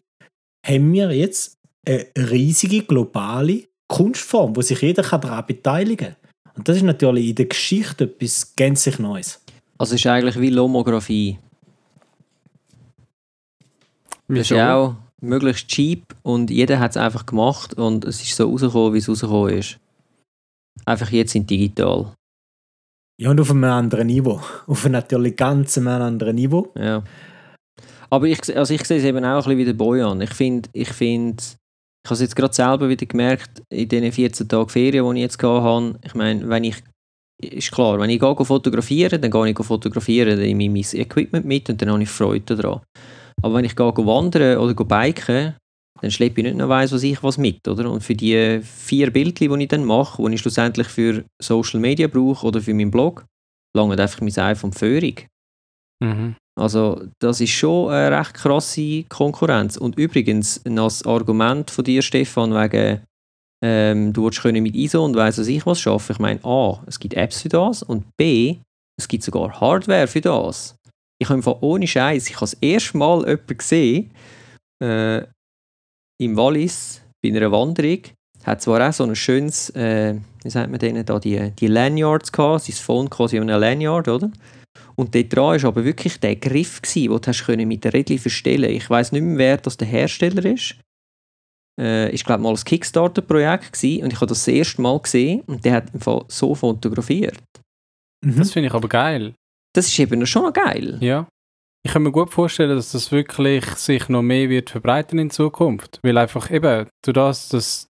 haben 0.66 0.94
wir 0.94 1.12
jetzt 1.12 1.58
eine 1.88 2.08
riesige 2.16 2.82
globale 2.82 3.66
Kunstform, 3.88 4.56
wo 4.56 4.62
sich 4.62 4.82
jeder 4.82 5.04
daran 5.04 5.46
beteiligen 5.46 6.08
kann. 6.08 6.16
Und 6.56 6.68
das 6.68 6.78
ist 6.78 6.84
natürlich 6.84 7.30
in 7.30 7.36
der 7.36 7.46
Geschichte 7.46 8.06
etwas 8.06 8.56
gänzlich 8.56 8.98
Neues. 8.98 9.42
Also 9.78 9.94
es 9.94 10.02
ist 10.02 10.08
eigentlich 10.08 10.40
wie 10.40 10.50
Lomographie. 10.50 11.38
Das 14.38 14.50
ist 14.50 14.58
auch 14.58 14.96
möglichst 15.22 15.68
cheap 15.68 16.16
und 16.24 16.50
jeder 16.50 16.80
hat 16.80 16.92
es 16.92 16.98
einfach 16.98 17.26
gemacht 17.26 17.76
und 17.76 18.06
es 18.06 18.22
ist 18.22 18.36
so 18.36 18.50
rausgekommen, 18.50 18.94
wie 18.94 18.98
es 18.98 19.10
rausgekommen 19.10 19.58
ist. 19.58 19.78
Einfach 20.86 21.12
jetzt 21.12 21.36
in 21.36 21.46
digital. 21.46 22.14
Ja, 23.20 23.30
und 23.30 23.40
auf 23.40 23.52
einem 23.52 23.66
anderen 23.66 24.08
Niveau. 24.08 24.42
Auf 24.68 24.86
einem 24.86 24.94
natürlich 24.94 25.36
ganz 25.36 25.78
anderen 25.78 26.36
Niveau. 26.36 26.72
Ja. 26.76 27.04
Aber 28.10 28.26
ich, 28.26 28.58
also 28.58 28.74
ich 28.74 28.84
sehe 28.84 28.98
es 28.98 29.04
eben 29.04 29.24
auch 29.24 29.30
ein 29.30 29.44
bisschen 29.44 29.58
wie 29.58 29.66
der 29.66 29.74
Bojan. 29.74 30.22
Ich 30.22 30.34
finde, 30.34 30.70
ich, 30.74 30.90
find, 30.90 31.40
ich 32.04 32.10
habe 32.10 32.16
es 32.16 32.22
jetzt 32.22 32.36
gerade 32.36 32.54
selber 32.54 32.90
wieder 32.90 33.06
gemerkt, 33.06 33.62
in 33.70 33.88
den 33.88 34.12
14 34.12 34.50
Tagen 34.50 34.70
Ferien, 34.70 35.06
die 35.14 35.20
ich 35.20 35.24
jetzt 35.24 35.42
hatte, 35.44 36.00
ich 36.04 36.16
meine, 36.16 36.50
wenn 36.50 36.64
ich, 36.64 36.78
ist 37.44 37.72
klar, 37.72 38.00
wenn 38.00 38.10
ich 38.10 38.20
gehe 38.20 38.46
fotografieren, 38.46 39.22
dann 39.22 39.32
gehe 39.32 39.50
ich 39.50 39.58
fotografieren, 39.58 40.30
dann 40.32 40.40
nehme 40.40 40.80
ich 40.80 40.94
mein 40.94 41.02
Equipment 41.02 41.46
mit 41.46 41.70
und 41.70 41.82
dann 41.82 41.92
habe 41.92 42.02
ich 42.02 42.10
Freude 42.10 42.56
daran. 42.56 42.82
Aber 43.42 43.56
wenn 43.56 43.66
ich 43.66 43.76
gehe 43.76 43.86
wandern 43.86 44.58
oder 44.58 44.74
biken, 44.74 45.56
dann 46.02 46.12
schleppe 46.12 46.42
ich 46.42 46.48
nicht 46.48 46.58
noch 46.58 46.70
weiss, 46.70 46.92
was 46.92 47.04
ich 47.04 47.22
was 47.22 47.38
mit, 47.38 47.68
oder? 47.68 47.90
Und 47.90 48.04
für 48.04 48.16
die 48.16 48.62
vier 48.64 49.12
Bildchen, 49.12 49.54
die 49.54 49.64
ich 49.64 49.70
dann 49.70 49.86
mache, 49.86 50.24
die 50.24 50.34
ich 50.34 50.42
schlussendlich 50.42 50.88
für 50.88 51.24
Social 51.42 51.80
Media 51.80 52.08
brauche 52.08 52.46
oder 52.46 52.60
für 52.60 52.74
meinen 52.74 52.92
Blog, 52.92 53.26
lange 53.76 53.98
einfach 53.98 54.22
mein 54.22 54.36
iPhone 54.38 54.74
Führung. 54.74 55.16
Mhm. 56.04 56.36
Also 56.60 57.04
das 57.20 57.40
ist 57.40 57.52
schon 57.52 57.92
eine 57.92 58.18
recht 58.18 58.34
krasse 58.34 59.04
Konkurrenz. 59.04 59.78
Und 59.78 59.98
übrigens, 59.98 60.62
das 60.64 61.06
Argument 61.06 61.70
von 61.70 61.86
dir, 61.86 62.02
Stefan, 62.02 62.54
wegen 62.54 63.02
ähm, 63.64 64.12
du 64.12 64.26
willst 64.26 64.44
mit 64.44 64.76
ISO 64.76 65.06
und 65.06 65.16
weiss, 65.16 65.38
was 65.38 65.48
ich 65.48 65.66
was 65.66 65.80
schaffen. 65.80 66.14
Ich 66.14 66.20
meine, 66.20 66.44
A, 66.44 66.82
es 66.88 67.00
gibt 67.00 67.14
Apps 67.14 67.42
für 67.42 67.50
das 67.50 67.84
und 67.84 68.06
B, 68.18 68.58
es 68.98 69.08
gibt 69.08 69.24
sogar 69.24 69.60
Hardware 69.62 70.08
für 70.08 70.22
das. 70.22 70.76
Ich 71.22 71.30
habe 71.30 71.38
einfach 71.38 71.62
ohne 71.62 71.86
Scheiß, 71.86 72.30
ich 72.30 72.36
habe 72.36 72.48
das 72.48 72.56
erste 72.56 72.98
Mal 72.98 73.20
jemanden 73.20 73.58
gesehen, 73.58 74.10
äh, 74.84 75.22
im 76.20 76.36
Wallis, 76.36 77.04
bei 77.22 77.30
einer 77.30 77.52
Wanderung, 77.52 78.00
hat 78.44 78.64
zwar 78.64 78.90
auch 78.90 78.92
so 78.92 79.04
ein 79.04 79.16
schönes, 79.16 79.70
äh, 79.76 80.16
wie 80.42 80.50
sagt 80.50 80.72
man 80.72 80.80
denen 80.80 81.06
da, 81.06 81.20
die, 81.20 81.52
die 81.52 81.68
Lanyards 81.68 82.32
gehabt, 82.32 82.64
sein 82.64 82.76
Phone 82.76 83.08
quasi 83.08 83.38
an 83.38 83.52
einem 83.52 83.62
Lanyard, 83.62 84.08
oder? 84.08 84.32
Und 84.96 85.14
dort 85.14 85.32
dran 85.32 85.62
war 85.62 85.66
aber 85.66 85.86
wirklich 85.86 86.20
der 86.20 86.38
Griff, 86.38 86.82
gewesen, 86.82 87.12
den 87.12 87.22
du 87.22 87.28
hast 87.28 87.48
mit 87.48 87.84
der 87.84 87.94
Rädchen 87.94 88.18
verstellen 88.18 88.72
Ich 88.72 88.90
weiß 88.90 89.12
nicht 89.12 89.22
mehr, 89.22 89.38
wer 89.38 89.58
das 89.58 89.78
der 89.78 89.88
Hersteller 89.88 90.44
ist. 90.44 90.76
Äh, 91.80 92.10
ich 92.10 92.24
glaube 92.24 92.42
mal 92.42 92.50
ein 92.50 92.56
Kickstarter-Projekt 92.56 93.76
und 93.84 94.12
ich 94.12 94.16
habe 94.16 94.26
das, 94.26 94.40
das 94.40 94.48
erste 94.48 94.82
Mal 94.82 95.00
gesehen 95.00 95.42
und 95.42 95.64
der 95.66 95.74
hat 95.74 95.94
im 95.94 96.00
Fall 96.00 96.26
so 96.30 96.56
fotografiert. 96.56 97.44
Mhm. 98.26 98.38
Das 98.38 98.52
finde 98.52 98.70
ich 98.70 98.74
aber 98.74 98.90
geil. 98.90 99.36
Das 99.74 99.88
ist 99.88 100.00
eben 100.00 100.26
schon 100.26 100.52
geil. 100.54 100.98
Ja. 101.02 101.28
Ich 101.84 101.94
kann 101.94 102.04
mir 102.04 102.12
gut 102.12 102.30
vorstellen, 102.30 102.76
dass 102.76 102.92
das 102.92 103.12
wirklich 103.12 103.66
sich 103.66 104.08
noch 104.10 104.22
mehr 104.22 104.50
wird 104.50 104.70
verbreiten 104.70 105.18
in 105.18 105.32
Zukunft. 105.32 106.00
Weil 106.04 106.18
einfach 106.18 106.52
eben, 106.52 106.88
du 107.04 107.12
das, 107.12 107.50
dass 107.50 107.88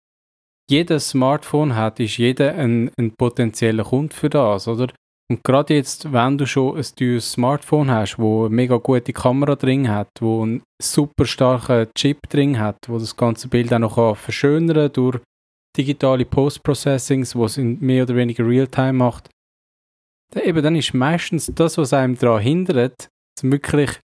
jeder 0.69 0.99
Smartphone 0.99 1.77
hat, 1.77 2.01
ist 2.01 2.17
jeder 2.17 2.55
ein, 2.55 2.91
ein 2.99 3.13
potenzieller 3.13 3.85
Kunde 3.85 4.15
für 4.15 4.29
das, 4.29 4.67
oder? 4.67 4.89
Und 5.29 5.43
gerade 5.43 5.75
jetzt, 5.75 6.13
wenn 6.13 6.39
du 6.39 6.47
schon 6.47 6.77
ein 6.77 6.85
teures 6.97 7.33
Smartphone 7.33 7.91
hast, 7.91 8.19
wo 8.19 8.47
eine 8.47 8.55
mega 8.55 8.77
gute 8.77 9.13
Kamera 9.13 9.57
drin 9.57 9.89
hat, 9.89 10.09
wo 10.21 10.43
einen 10.43 10.63
super 10.81 11.27
starken 11.27 11.89
Chip 11.97 12.19
drin 12.29 12.59
hat, 12.59 12.77
wo 12.89 12.99
das 12.99 13.17
ganze 13.17 13.49
Bild 13.49 13.73
auch 13.73 13.79
noch 13.81 14.17
verschönern 14.17 14.93
durch 14.93 15.19
digitale 15.77 16.25
Post-Processings, 16.25 17.35
wo 17.35 17.45
es 17.45 17.59
in 17.59 17.79
mehr 17.81 18.05
oder 18.05 18.15
weniger 18.15 18.47
Realtime 18.47 18.93
macht, 18.93 19.29
eben, 20.35 20.63
dann 20.63 20.77
ist 20.77 20.95
meistens 20.95 21.51
das, 21.55 21.79
was 21.79 21.93
einem 21.93 22.17
daran 22.17 22.43
hindert, 22.43 23.09
wirklich 23.43 24.01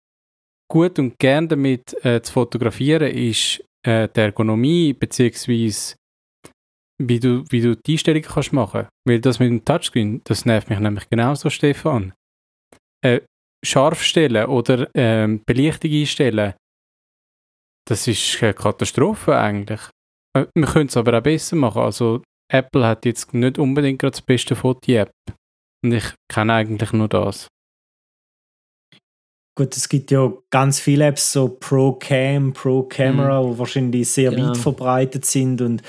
gut 0.69 0.99
und 0.99 1.17
gern 1.19 1.47
damit 1.47 1.93
äh, 2.05 2.21
zu 2.21 2.33
fotografieren, 2.33 3.11
ist 3.11 3.63
äh, 3.85 4.07
die 4.09 4.19
Ergonomie 4.19 4.93
beziehungsweise 4.93 5.95
wie 6.99 7.19
du, 7.19 7.43
wie 7.49 7.61
du 7.61 7.75
die 7.75 7.93
Einstellungen 7.93 8.27
kannst 8.27 8.53
machen. 8.53 8.87
Weil 9.05 9.21
das 9.21 9.39
mit 9.39 9.49
dem 9.49 9.63
Touchscreen, 9.63 10.21
das 10.23 10.45
nervt 10.45 10.69
mich 10.69 10.79
nämlich 10.79 11.09
genauso, 11.09 11.49
Stefan. 11.49 12.13
Äh, 13.03 13.21
scharf 13.63 14.01
stellen 14.03 14.47
oder 14.47 14.89
ähm, 14.95 15.41
Belichtung 15.45 15.91
einstellen, 15.91 16.53
das 17.87 18.07
ist 18.07 18.41
eine 18.43 18.53
Katastrophe 18.53 19.37
eigentlich. 19.37 19.81
Äh, 20.35 20.45
wir 20.53 20.65
können 20.65 20.89
es 20.89 20.97
aber 20.97 21.17
auch 21.17 21.23
besser 21.23 21.55
machen. 21.55 21.81
Also 21.81 22.21
Apple 22.51 22.85
hat 22.85 23.05
jetzt 23.05 23.33
nicht 23.33 23.59
unbedingt 23.59 23.99
gerade 23.99 24.11
das 24.11 24.21
beste 24.21 24.55
Foto-App. 24.55 25.11
Und 25.83 25.93
ich 25.93 26.05
kenne 26.27 26.53
eigentlich 26.53 26.91
nur 26.93 27.07
das. 27.07 27.47
Gut, 29.57 29.75
es 29.75 29.89
gibt 29.89 30.11
ja 30.11 30.31
ganz 30.51 30.79
viele 30.79 31.07
Apps, 31.07 31.33
so 31.33 31.49
Pro-Cam, 31.49 32.53
Pro-Camera, 32.53 33.41
mhm. 33.41 33.53
die 33.53 33.59
wahrscheinlich 33.59 34.07
sehr 34.07 34.29
genau. 34.29 34.49
weit 34.49 34.57
verbreitet 34.57 35.25
sind 35.25 35.61
und 35.61 35.81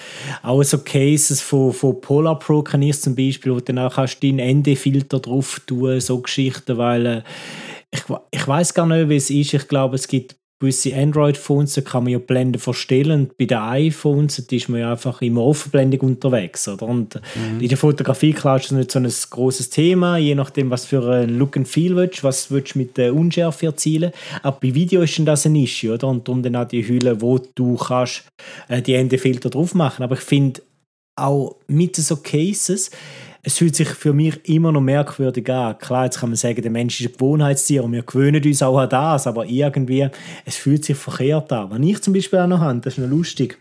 auch 0.43 0.63
so 0.63 0.79
Cases 0.79 1.43
von, 1.43 1.75
von 1.75 2.01
Polar 2.01 2.39
Pro 2.39 2.63
kann 2.63 2.81
ich 2.81 2.99
zum 2.99 3.15
Beispiel, 3.15 3.53
wo 3.53 3.57
du 3.57 3.65
dann 3.65 3.79
auch 3.79 3.97
kannst 3.97 4.25
deinen 4.25 4.61
ND-Filter 4.61 5.21
drauf 5.21 5.61
tun, 5.67 6.01
so 6.01 6.19
Geschichten, 6.23 6.79
weil 6.79 7.05
äh, 7.05 7.23
ich, 7.91 8.05
ich 8.31 8.49
weiß 8.49 8.73
gar 8.73 8.87
nicht, 8.87 9.11
wie 9.11 9.17
es 9.17 9.29
ist. 9.29 9.53
Ich 9.53 9.69
glaube, 9.69 9.97
es 9.97 10.09
gibt 10.09 10.37
gewisse 10.61 10.95
Android-Phones, 10.95 11.81
kann 11.85 12.05
man 12.05 12.13
ja 12.13 12.19
Blenden 12.19 12.61
verstellen. 12.61 13.23
Und 13.23 13.39
bei 13.39 13.45
den 13.45 13.59
iPhones 13.59 14.39
ist 14.39 14.69
man 14.69 14.81
ja 14.81 14.93
einfach 14.93 15.23
immer 15.23 15.45
Offenblendung 15.45 16.01
unterwegs. 16.01 16.67
Oder? 16.69 16.87
Und 16.87 17.15
mhm. 17.15 17.61
in 17.61 17.69
der 17.69 17.79
Fotografie 17.79 18.33
klar 18.33 18.57
ist 18.57 18.67
das 18.67 18.73
nicht 18.73 18.91
so 18.91 18.99
ein 18.99 19.09
großes 19.31 19.71
Thema, 19.71 20.17
je 20.17 20.35
nachdem, 20.35 20.71
was 20.71 20.85
für 20.85 21.09
ein 21.11 21.39
Look 21.39 21.57
and 21.57 21.69
Feel 21.69 21.97
willst, 21.97 22.25
was 22.25 22.51
willst 22.51 22.75
du 22.75 22.81
mit 22.81 22.97
der 22.97 23.15
Unschärfe 23.15 23.67
erzielen. 23.67 24.13
Aber 24.43 24.59
bei 24.61 24.75
Video 24.75 25.03
ist 25.03 25.19
das 25.25 25.47
ein 25.47 25.55
Issue, 25.55 25.95
oder? 25.95 26.09
Und 26.09 26.27
darum 26.27 26.43
dann 26.43 26.57
auch 26.57 26.69
die 26.69 26.87
Hülle, 26.87 27.21
wo 27.21 27.39
du 27.39 27.77
kannst 27.77 28.25
äh, 28.69 28.83
die 28.83 28.95
Endefilter 28.95 29.51
drauf 29.51 29.75
machen. 29.75 30.03
Aber 30.03 30.17
ich 30.17 30.23
finde 30.23 30.63
auch 31.17 31.57
mit 31.67 31.97
so 31.97 32.17
Cases, 32.17 32.91
es 33.49 33.57
fühlt 33.57 33.75
sich 33.75 33.89
für 33.89 34.13
mich 34.13 34.47
immer 34.47 34.73
noch 34.73 34.83
merkwürdig 34.83 35.51
an. 35.51 35.79
Klar, 35.79 36.05
jetzt 36.05 36.21
kann 36.21 36.29
man 36.29 36.37
sagen, 36.37 36.61
der 36.61 36.71
Mensch 36.71 37.01
ist 37.01 37.07
ein 37.07 37.13
Gewohnheitstier 37.15 37.83
und 37.83 37.93
wir 37.93 38.03
gewöhnen 38.03 38.45
uns 38.45 38.61
auch 38.61 38.77
an 38.77 38.91
das, 38.91 39.27
aber 39.27 39.47
irgendwie, 39.47 40.07
es 40.45 40.57
fühlt 40.57 40.85
sich 40.85 40.99
verkehrt 40.99 41.51
an. 41.51 41.71
Was 41.71 41.79
ich 41.81 42.03
zum 42.03 42.13
Beispiel 42.13 42.41
auch 42.41 42.47
noch 42.47 42.61
habe, 42.61 42.81
das 42.81 42.99
ist 42.99 42.99
noch 42.99 43.09
lustig, 43.09 43.57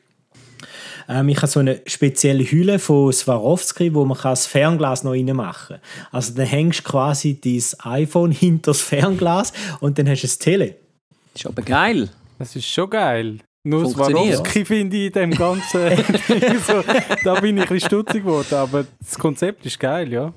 ähm, 1.07 1.29
ich 1.29 1.37
habe 1.37 1.47
so 1.47 1.61
eine 1.61 1.79
spezielle 1.85 2.43
Hülle 2.43 2.79
von 2.79 3.13
Swarovski, 3.13 3.93
wo 3.93 4.03
man 4.03 4.17
das 4.21 4.45
Fernglas 4.45 5.05
noch 5.05 5.11
reinmachen 5.11 5.77
kann. 5.77 6.09
Also 6.11 6.33
dann 6.33 6.47
hängst 6.47 6.81
du 6.81 6.91
quasi 6.91 7.39
dein 7.39 7.63
iPhone 7.89 8.31
hinter 8.33 8.71
das 8.71 8.81
Fernglas 8.81 9.53
und 9.79 9.97
dann 9.97 10.09
hast 10.09 10.23
du 10.23 10.27
das 10.27 10.37
Tele. 10.37 10.75
Das 11.31 11.43
ist 11.43 11.47
aber 11.47 11.61
geil. 11.61 12.09
Das 12.39 12.57
ist 12.57 12.67
schon 12.67 12.89
geil. 12.89 13.37
Nur 13.67 13.89
Swarovski 13.89 14.63
finde 14.63 14.97
ich 14.97 15.05
in 15.07 15.11
dem 15.11 15.31
Ganzen. 15.31 15.89
so, 16.67 16.83
da 17.23 17.39
bin 17.39 17.57
ich 17.57 17.63
ein 17.63 17.69
bisschen 17.69 17.79
stutzig 17.89 18.23
geworden, 18.23 18.53
aber 18.55 18.85
das 18.99 19.17
Konzept 19.19 19.65
ist 19.65 19.79
geil, 19.79 20.11
ja. 20.11 20.33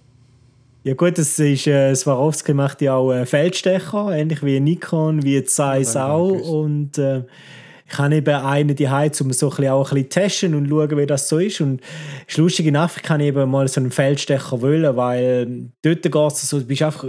Ja 0.83 0.95
gut, 0.95 1.19
das 1.19 1.39
ist, 1.39 1.67
äh, 1.67 1.95
Swarovski 1.95 2.55
macht 2.55 2.81
ja 2.81 2.95
auch 2.95 3.13
äh, 3.13 3.27
Feldstecher, 3.27 4.17
ähnlich 4.17 4.43
wie 4.43 4.59
Nikon, 4.61 5.23
wie 5.23 5.45
Zeiss 5.45 5.95
auch. 5.95 6.31
Und 6.31 6.97
äh, 6.97 7.25
ich 7.87 7.99
habe 7.99 8.15
eben 8.15 8.35
einen 8.35 8.75
die 8.75 8.87
um 8.87 9.11
so 9.11 9.25
ein 9.25 9.29
bisschen 9.29 9.69
auch 9.69 9.91
ein 9.91 9.95
bisschen 9.95 10.09
testen 10.09 10.55
und 10.55 10.69
schauen, 10.69 10.97
wie 10.97 11.07
das 11.07 11.29
so 11.29 11.39
ist. 11.39 11.61
Und 11.61 11.83
es 12.27 12.35
ist 12.35 12.39
lustig, 12.39 12.67
in 12.67 12.77
Afrika 12.77 13.09
kann 13.09 13.21
ich 13.21 13.29
eben 13.29 13.51
mal 13.51 13.69
so 13.69 13.81
einen 13.81 13.91
Feldstecher 13.91 14.61
wollen, 14.63 14.97
weil 14.97 15.71
dort 15.83 16.03
geht 16.03 16.15
es 16.15 16.49
so, 16.49 16.61
du 16.61 16.67
bist 16.67 16.83
einfach 16.83 17.05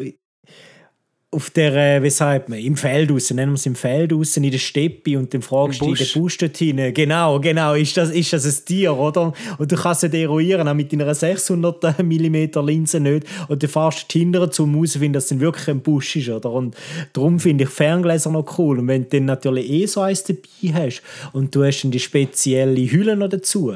auf 1.33 1.49
der, 1.49 1.73
äh, 1.73 2.03
wie 2.03 2.09
sagt 2.09 2.49
man, 2.49 2.59
im 2.59 2.75
Feld 2.75 3.09
raus, 3.09 3.31
nennen 3.31 3.53
wir 3.53 3.55
es 3.55 3.65
im 3.65 3.75
Feld 3.75 4.11
raus, 4.11 4.35
in 4.35 4.51
der 4.51 4.57
Steppe 4.57 5.17
und 5.17 5.33
dann 5.33 5.41
fragst 5.41 5.79
du 5.79 5.93
den 5.93 6.07
Busch 6.13 6.37
dort 6.37 6.57
hin. 6.57 6.93
Genau, 6.93 7.39
genau, 7.39 7.73
ist 7.73 7.95
das, 7.95 8.09
ist 8.09 8.33
das 8.33 8.45
ein 8.45 8.65
Tier, 8.65 8.97
oder? 8.97 9.31
Und 9.57 9.71
du 9.71 9.77
kannst 9.77 10.03
es 10.03 10.13
eruieren, 10.13 10.67
auch 10.67 10.73
mit 10.73 10.91
deiner 10.91 11.15
600 11.15 11.99
mm 11.99 12.35
Linse 12.65 12.99
nicht. 12.99 13.25
Und 13.47 13.63
dann 13.63 13.69
fährst 13.69 14.13
du 14.13 14.19
hinterher 14.19 14.51
zum 14.51 14.73
herausfinden, 14.73 15.13
dass 15.13 15.31
es 15.31 15.39
wirklich 15.39 15.69
ein 15.69 15.79
Busch 15.79 16.17
ist, 16.17 16.27
oder? 16.27 16.51
Und 16.51 16.75
darum 17.13 17.39
finde 17.39 17.63
ich 17.63 17.69
Ferngläser 17.69 18.29
noch 18.29 18.57
cool. 18.57 18.79
Und 18.79 18.89
wenn 18.89 19.03
du 19.03 19.09
dann 19.11 19.25
natürlich 19.25 19.69
eh 19.69 19.85
so 19.85 20.01
eins 20.01 20.25
dabei 20.25 20.73
hast 20.73 21.01
und 21.31 21.55
du 21.55 21.63
hast 21.63 21.81
dann 21.83 21.91
die 21.91 21.99
spezielle 21.99 22.91
Hülle 22.91 23.15
noch 23.15 23.29
dazu, 23.29 23.73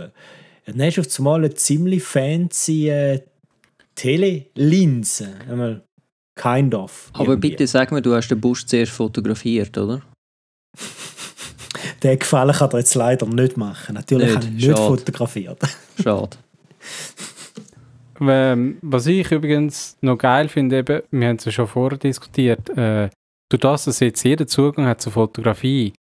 dann 0.65 0.81
hast 0.81 0.97
du 0.97 1.01
auf 1.01 1.19
einmal 1.19 1.39
eine 1.39 1.53
ziemlich 1.53 2.03
fancy 2.03 2.89
äh, 2.89 3.21
Telelinse. 3.95 5.29
Einmal 5.49 5.85
Kind 6.35 6.75
of. 6.75 7.09
Aber 7.13 7.29
irgendwie. 7.29 7.51
bitte 7.51 7.67
sag 7.67 7.91
mir, 7.91 8.01
du 8.01 8.13
hast 8.13 8.27
den 8.27 8.41
Busch 8.41 8.65
zuerst 8.65 8.91
fotografiert, 8.91 9.77
oder? 9.77 10.01
den 12.03 12.19
Gefallen 12.19 12.53
kann 12.53 12.71
er 12.71 12.79
jetzt 12.79 12.95
leider 12.95 13.25
nicht 13.25 13.57
machen. 13.57 13.95
Natürlich 13.95 14.27
nicht. 14.27 14.35
habe 14.35 14.45
ich 14.45 14.51
nicht 14.51 14.65
Schade. 14.65 14.81
fotografiert. 14.81 15.59
Schade. 16.03 16.37
Ähm, 18.21 18.77
was 18.81 19.07
ich 19.07 19.31
übrigens 19.31 19.97
noch 20.01 20.17
geil 20.17 20.47
finde, 20.47 20.77
eben, 20.77 21.01
wir 21.11 21.27
haben 21.27 21.35
es 21.35 21.45
ja 21.45 21.51
schon 21.51 21.67
vorher 21.67 21.97
diskutiert, 21.97 22.69
äh, 22.69 23.09
durch 23.49 23.61
das, 23.61 23.85
dass 23.85 23.99
jetzt 23.99 24.23
jeder 24.23 24.47
Zugang 24.47 24.85
hat 24.85 25.01
zur 25.01 25.11
Fotografie, 25.11 25.93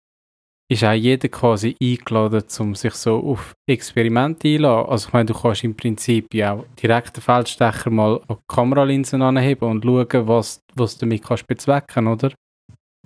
ist 0.74 0.84
auch 0.84 0.94
jeder 0.94 1.30
quasi 1.30 1.76
eingeladen, 1.82 2.44
um 2.60 2.76
sich 2.76 2.94
so 2.94 3.18
auf 3.18 3.54
Experimente 3.70 4.48
einzulassen. 4.48 4.92
Also 4.92 5.08
ich 5.08 5.14
meine, 5.14 5.26
du 5.26 5.34
kannst 5.34 5.64
im 5.64 5.76
Prinzip 5.76 6.34
ja 6.34 6.54
auch 6.54 6.66
direkt 6.82 7.16
den 7.18 7.22
Feldstecher 7.22 7.90
mal 7.90 8.20
an 8.28 8.38
die 8.38 8.44
Kameralinsen 8.48 9.22
anheben 9.22 9.70
und 9.70 9.84
schauen, 9.84 10.28
was, 10.28 10.60
was 10.76 10.98
du 10.98 11.06
damit 11.06 11.24
kannst 11.24 11.48
bezwecken, 11.48 12.08
oder? 12.08 12.34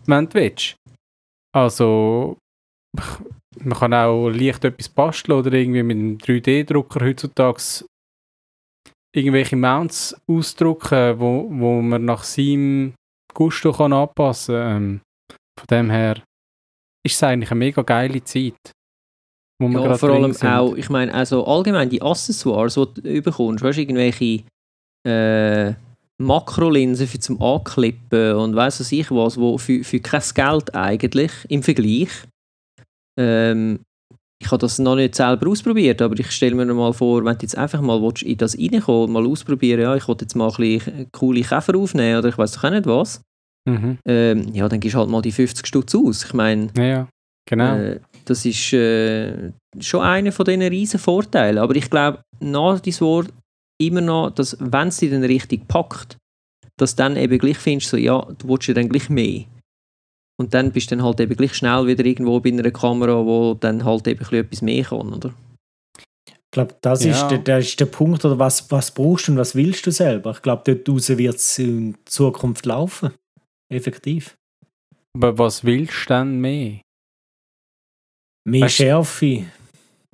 Wenn 0.05 0.25
du 0.29 0.33
willst. 0.33 0.75
Also 1.53 2.37
man 3.59 3.77
kann 3.77 3.93
auch 3.93 4.29
leicht 4.29 4.65
etwas 4.65 4.89
basteln 4.89 5.39
oder 5.39 5.53
irgendwie 5.53 5.83
mit 5.83 5.97
einem 5.97 6.17
3D-Drucker 6.17 7.05
heutzutage 7.05 7.85
irgendwelche 9.15 9.55
Mounts 9.55 10.15
ausdrucken, 10.29 11.19
wo, 11.19 11.47
wo 11.49 11.81
man 11.81 12.05
nach 12.05 12.23
seinem 12.23 12.93
Gusto 13.33 13.71
kann 13.71 13.93
anpassen 13.93 14.55
kann. 14.55 14.77
Ähm, 14.77 15.01
von 15.59 15.67
dem 15.71 15.89
her 15.89 16.21
ist 17.07 17.15
es 17.15 17.23
eigentlich 17.23 17.51
eine 17.51 17.59
mega 17.59 17.81
geile 17.81 18.23
Zeit. 18.23 18.71
Wo 19.59 19.67
ja, 19.69 19.97
vor 19.97 20.11
allem 20.11 20.35
auch, 20.35 20.75
ich 20.75 20.89
meine, 20.89 21.13
also 21.13 21.45
allgemein 21.45 21.89
die 21.89 22.01
Accessoires, 22.01 22.75
die 22.75 23.01
du 23.01 23.21
bekommst, 23.23 23.63
weißt 23.63 23.77
du, 23.77 23.81
irgendwelche 23.81 24.43
äh, 25.07 25.73
Makrolinsen 26.19 27.07
für 27.07 27.19
zum 27.19 27.41
Anklippen 27.41 28.35
und 28.35 28.55
weiss 28.55 28.79
was 28.79 28.91
ich 28.91 29.09
was, 29.09 29.37
wo 29.37 29.57
für, 29.57 29.83
für 29.83 29.99
kein 29.99 30.21
Geld 30.33 30.75
eigentlich 30.75 31.31
im 31.49 31.63
Vergleich. 31.63 32.09
Ähm, 33.19 33.79
ich 34.39 34.51
habe 34.51 34.59
das 34.59 34.77
noch 34.77 34.95
nicht 34.95 35.15
selber 35.15 35.49
ausprobiert, 35.49 36.01
aber 36.01 36.19
ich 36.19 36.29
stelle 36.29 36.53
mir 36.53 36.71
mal 36.71 36.93
vor, 36.93 37.25
wenn 37.25 37.37
du 37.37 37.41
jetzt 37.43 37.57
einfach 37.57 37.81
mal 37.81 37.99
in 38.21 38.37
das 38.37 38.55
reinkommst, 38.55 39.11
mal 39.11 39.25
ausprobieren, 39.25 39.81
ja, 39.81 39.95
ich 39.95 40.07
will 40.07 40.17
jetzt 40.21 40.35
mal 40.35 40.49
ein 40.49 40.55
bisschen 40.55 41.11
coole 41.11 41.41
Käfer 41.41 41.75
aufnehmen 41.75 42.19
oder 42.19 42.29
ich 42.29 42.37
weiß 42.37 42.51
doch 42.51 42.63
auch 42.65 42.69
nicht 42.69 42.85
was, 42.85 43.21
mhm. 43.67 43.97
ähm, 44.07 44.53
ja, 44.53 44.67
dann 44.67 44.79
gehst 44.79 44.95
du 44.95 44.99
halt 44.99 45.09
mal 45.09 45.21
die 45.21 45.31
50 45.31 45.65
Stutz 45.67 45.95
aus. 45.95 46.25
Ich 46.25 46.33
meine, 46.33 46.69
ja, 46.77 47.07
genau. 47.47 47.75
Äh, 47.75 47.99
das 48.25 48.45
ist 48.45 48.73
äh, 48.73 49.51
schon 49.79 50.01
einer 50.01 50.31
von 50.31 50.45
diesen 50.45 50.61
riesen 50.63 50.99
Vorteilen. 50.99 51.57
Aber 51.57 51.75
ich 51.75 51.89
glaube, 51.89 52.21
nach 52.39 52.79
diesem 52.79 53.07
Wort 53.07 53.33
immer 53.79 54.01
noch, 54.01 54.31
dass 54.31 54.57
wenn 54.59 54.89
es 54.89 54.97
dich 54.97 55.11
dann 55.11 55.23
richtig 55.23 55.67
packt, 55.67 56.17
dass 56.77 56.95
du 56.95 57.03
dann 57.03 57.15
eben 57.15 57.37
gleich 57.37 57.57
findest, 57.57 57.89
so, 57.89 57.97
ja, 57.97 58.25
du 58.37 58.49
willst 58.49 58.67
ja 58.67 58.73
dann 58.73 58.89
gleich 58.89 59.09
mehr. 59.09 59.45
Und 60.39 60.53
dann 60.53 60.71
bist 60.71 60.91
du 60.91 60.95
dann 60.95 61.03
halt 61.03 61.19
eben 61.19 61.35
gleich 61.35 61.55
schnell 61.55 61.87
wieder 61.87 62.05
irgendwo 62.05 62.39
bei 62.39 62.49
einer 62.49 62.69
Kamera, 62.69 63.25
wo 63.25 63.55
dann 63.55 63.83
halt 63.83 64.07
eben 64.07 64.23
etwas 64.23 64.61
mehr 64.61 64.83
kann, 64.83 65.13
oder? 65.13 65.33
Ich 66.29 66.51
glaube, 66.51 66.75
das, 66.81 67.03
ja. 67.03 67.11
ist 67.11 67.27
der, 67.29 67.39
das 67.39 67.65
ist 67.65 67.79
der 67.79 67.87
Punkt, 67.87 68.23
oder 68.23 68.39
was, 68.39 68.69
was 68.71 68.91
brauchst 68.91 69.27
du 69.27 69.33
und 69.33 69.37
was 69.37 69.55
willst 69.55 69.85
du 69.85 69.91
selber? 69.91 70.31
Ich 70.31 70.41
glaube, 70.41 70.63
dort 70.65 70.87
raus 70.87 71.09
wird 71.09 71.35
es 71.35 71.59
in 71.59 71.97
Zukunft 72.05 72.65
laufen. 72.65 73.11
Effektiv. 73.69 74.35
Aber 75.15 75.37
was 75.37 75.63
willst 75.63 76.09
du 76.09 76.13
denn 76.13 76.39
mehr? 76.39 76.81
Mehr 78.47 78.61
weißt, 78.63 78.75
Schärfe. 78.75 79.45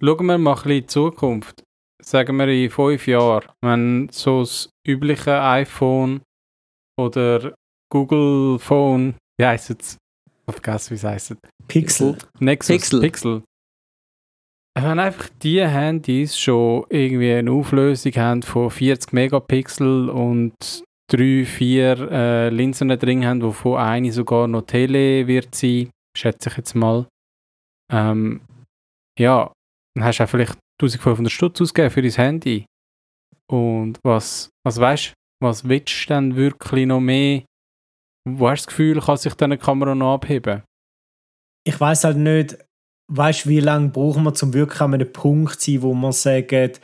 Schauen 0.01 0.25
wir 0.25 0.38
mal 0.38 0.51
ein 0.51 0.55
bisschen 0.55 0.72
in 0.72 0.81
die 0.81 0.88
Zukunft. 0.88 1.63
Sagen 2.01 2.38
wir 2.38 2.48
in 2.48 2.69
fünf 2.69 3.07
Jahren, 3.07 3.50
wenn 3.62 4.10
so 4.12 4.41
das 4.41 4.69
übliche 4.88 5.41
iPhone 5.41 6.22
oder 7.00 7.53
Google 7.91 8.60
Phone, 8.60 9.15
wie 9.38 9.45
heisst 9.45 9.69
es? 9.69 9.98
Ich 10.48 10.53
vergessen, 10.53 10.91
wie 10.91 10.95
es 10.95 11.03
heisst. 11.03 11.36
Pixel. 11.67 12.17
Nexus 12.39 12.75
Pixel. 12.75 13.00
Pixel. 13.01 13.43
Wenn 14.75 15.00
einfach 15.00 15.29
die 15.41 15.65
Handys 15.65 16.38
schon 16.38 16.86
irgendwie 16.89 17.33
eine 17.33 17.51
Auflösung 17.51 18.13
haben 18.13 18.41
von 18.41 18.72
40 18.72 19.13
Megapixel 19.13 20.10
und 20.10 20.83
drei, 21.13 21.46
vier 21.46 22.12
äh, 22.12 22.50
Linsen 22.50 22.89
drin 22.89 23.25
haben, 23.25 23.41
wovon 23.41 23.77
eine 23.77 24.12
sogar 24.12 24.48
noch 24.48 24.63
Tele 24.63 25.27
wird 25.27 25.53
sein, 25.53 25.89
schätze 26.17 26.50
ich 26.50 26.58
jetzt 26.58 26.74
mal. 26.74 27.08
Ähm, 27.91 28.41
ja, 29.20 29.51
dann 29.96 30.05
hast 30.05 30.20
du 30.20 30.24
auch 30.24 30.29
vielleicht 30.29 30.58
1500 30.82 31.32
Stutz 31.32 31.62
ausgegeben 31.62 31.91
für 31.91 32.01
dein 32.01 32.12
Handy. 32.12 32.65
Und 33.51 34.00
was, 34.03 34.50
was 34.65 34.80
weißt 34.80 35.10
du, 35.10 35.13
was 35.43 35.67
willst 35.67 36.10
du 36.10 36.13
denn 36.13 36.36
wirklich 36.36 36.88
noch 36.88 36.99
mehr? 36.99 37.43
Wo 38.28 38.49
hast 38.49 38.63
du 38.63 38.65
das 38.65 38.67
Gefühl, 38.67 39.02
kann 39.02 39.17
sich 39.17 39.34
deine 39.36 39.58
Kamera 39.58 39.93
noch 39.93 40.15
abheben? 40.15 40.63
Ich 41.65 41.80
weiß 41.80 42.06
halt 42.06 42.17
nicht, 42.17 42.58
weißt 43.12 43.47
wie 43.47 43.60
lange 43.60 43.89
brauchen 43.89 44.23
wir 44.23 44.34
zum 44.34 44.54
wirklich 44.54 44.82
an 44.82 44.93
einem 44.93 45.12
Punkt 45.12 45.60
zu 45.60 45.71
sein, 45.71 45.82
wo 45.84 45.93
man 45.93 46.12
sagt, 46.12 46.82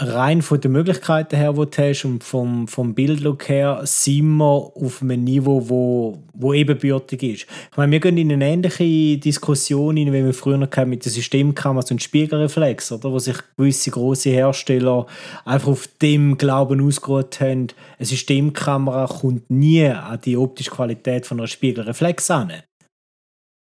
rein 0.00 0.42
von 0.42 0.60
den 0.60 0.72
Möglichkeiten 0.72 1.36
her, 1.36 1.52
die 1.52 1.70
du 1.70 1.82
hast 1.82 2.04
und 2.04 2.24
vom, 2.24 2.66
vom 2.66 2.94
Bildlook 2.94 3.48
her, 3.48 3.80
sind 3.84 4.38
wir 4.38 4.72
auf 4.74 5.02
einem 5.02 5.22
Niveau, 5.22 5.68
wo, 5.68 6.22
wo 6.32 6.52
ebenbürtig 6.52 7.22
ist. 7.22 7.46
Ich 7.70 7.76
meine, 7.76 7.92
wir 7.92 8.00
gehen 8.00 8.18
in 8.18 8.32
eine 8.32 8.44
ähnliche 8.44 9.18
Diskussion 9.18 9.96
rein, 9.96 10.12
wie 10.12 10.24
wir 10.24 10.34
früher 10.34 10.56
noch 10.56 10.86
mit 10.86 11.04
den 11.04 11.12
Systemkameras 11.12 11.92
und 11.92 12.02
Spiegelreflex, 12.02 12.90
oder? 12.90 13.12
wo 13.12 13.20
sich 13.20 13.36
gewisse 13.56 13.92
große 13.92 14.30
Hersteller 14.30 15.06
einfach 15.44 15.68
auf 15.68 15.86
dem 16.02 16.38
Glauben 16.38 16.84
ausgeruht 16.84 17.40
haben, 17.40 17.68
eine 17.98 18.06
Systemkamera 18.06 19.06
kommt 19.06 19.48
nie 19.48 19.86
an 19.86 20.20
die 20.24 20.36
optische 20.36 20.72
Qualität 20.72 21.24
von 21.24 21.38
einer 21.38 21.46
Spiegelreflex 21.46 22.30
an. 22.32 22.52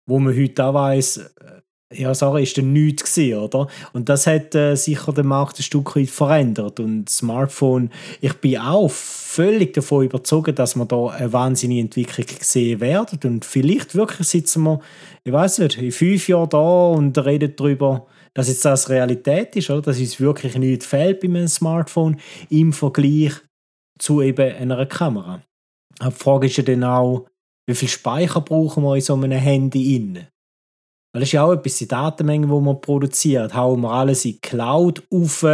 Wo 0.07 0.17
man 0.19 0.35
heute 0.35 0.65
auch 0.65 0.73
weiss, 0.73 1.33
ja, 1.95 2.13
sorry, 2.13 2.43
ist 2.43 2.57
dann 2.57 2.73
nichts 2.73 3.03
gewesen, 3.03 3.37
oder? 3.37 3.67
Und 3.93 4.09
das 4.09 4.27
hat 4.27 4.55
äh, 4.55 4.75
sicher 4.75 5.13
den 5.13 5.27
Markt 5.27 5.59
ein 5.59 5.63
Stück 5.63 5.95
weit 5.95 6.09
verändert. 6.09 6.79
Und 6.79 7.09
Smartphone, 7.09 7.89
ich 8.21 8.33
bin 8.33 8.57
auch 8.57 8.89
völlig 8.89 9.73
davon 9.73 10.05
überzeugt, 10.05 10.59
dass 10.59 10.75
wir 10.75 10.85
da 10.85 11.07
eine 11.07 11.33
wahnsinnige 11.33 11.81
Entwicklung 11.81 12.27
sehen 12.41 12.79
werden. 12.81 13.19
Und 13.23 13.45
vielleicht 13.45 13.95
wirklich 13.95 14.27
sitzen 14.27 14.63
wir, 14.63 14.79
ich 15.23 15.31
weiß 15.31 15.59
nicht, 15.59 15.77
in 15.77 15.91
fünf 15.91 16.27
Jahren 16.27 16.49
da 16.49 16.87
und 16.87 17.17
reden 17.17 17.53
darüber, 17.55 18.07
dass 18.33 18.47
jetzt 18.47 18.65
das 18.65 18.89
Realität 18.89 19.55
ist, 19.55 19.69
oder? 19.69 19.81
Dass 19.81 19.99
uns 19.99 20.19
wirklich 20.19 20.57
nichts 20.57 20.85
fehlt 20.85 21.19
bei 21.19 21.27
einem 21.27 21.47
Smartphone 21.47 22.19
im 22.49 22.73
Vergleich 22.73 23.33
zu 23.99 24.21
eben 24.21 24.55
einer 24.55 24.85
Kamera. 24.85 25.41
Aber 25.99 26.09
die 26.09 26.15
Frage 26.23 26.47
ist 26.47 26.57
ja 26.57 26.63
dann 26.63 26.83
auch, 26.83 27.27
wie 27.65 27.75
viel 27.75 27.87
Speicher 27.87 28.41
brauchen 28.41 28.83
wir 28.83 28.95
in 28.95 29.01
so 29.01 29.13
einem 29.13 29.31
Handy 29.31 29.95
innen? 29.95 30.27
Weil 31.13 31.19
das 31.19 31.29
ist 31.29 31.33
ja 31.33 31.43
auch 31.43 31.53
etwas, 31.53 31.77
die 31.77 31.87
Datenmenge, 31.87 32.47
die 32.47 32.59
man 32.59 32.81
produziert. 32.81 33.53
Hauen 33.53 33.81
wir 33.81 33.91
alles 33.91 34.25
in 34.25 34.31
die 34.31 34.39
Cloud 34.39 35.03
auf, 35.11 35.45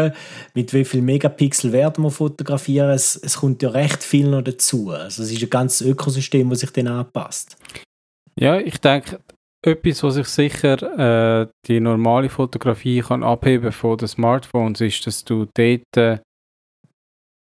mit 0.53 0.73
wie 0.73 0.85
viel 0.85 1.01
Megapixel 1.01 1.73
werden 1.73 2.05
wir 2.05 2.11
fotografieren. 2.11 2.91
Es, 2.91 3.17
es 3.17 3.37
kommt 3.37 3.61
ja 3.61 3.69
recht 3.69 4.01
viel 4.01 4.29
noch 4.29 4.41
dazu. 4.41 4.91
Also 4.91 5.21
es 5.21 5.31
ist 5.31 5.43
ein 5.43 5.49
ganzes 5.49 5.85
Ökosystem, 5.85 6.49
das 6.49 6.61
sich 6.61 6.71
dann 6.71 6.87
anpasst. 6.87 7.57
Ja, 8.39 8.57
ich 8.57 8.77
denke, 8.77 9.19
etwas, 9.61 10.01
was 10.03 10.15
sich 10.15 10.27
sicher 10.27 11.41
äh, 11.41 11.47
die 11.67 11.81
normale 11.81 12.29
Fotografie 12.29 13.01
kann 13.01 13.23
abheben 13.23 13.73
von 13.73 13.97
den 13.97 14.07
Smartphones, 14.07 14.79
ist, 14.79 15.05
dass 15.05 15.25
du 15.25 15.45
dort 15.53 15.97
äh, 15.97 16.19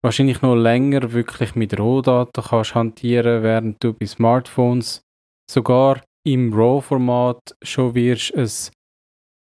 wahrscheinlich 0.03 0.43
noch 0.43 0.53
länger 0.53 1.11
wirklich 1.11 1.55
mit 1.55 1.79
Rohdaten 1.79 2.43
kannst 2.43 2.75
hantieren, 2.75 3.41
während 3.41 3.83
du 3.83 3.93
bei 3.93 4.05
Smartphones 4.05 5.01
sogar 5.49 6.01
im 6.25 6.53
RAW-Format 6.53 7.55
schon 7.61 7.93
wirst 7.93 8.35
ein, 8.35 8.49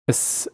ein 0.09 0.53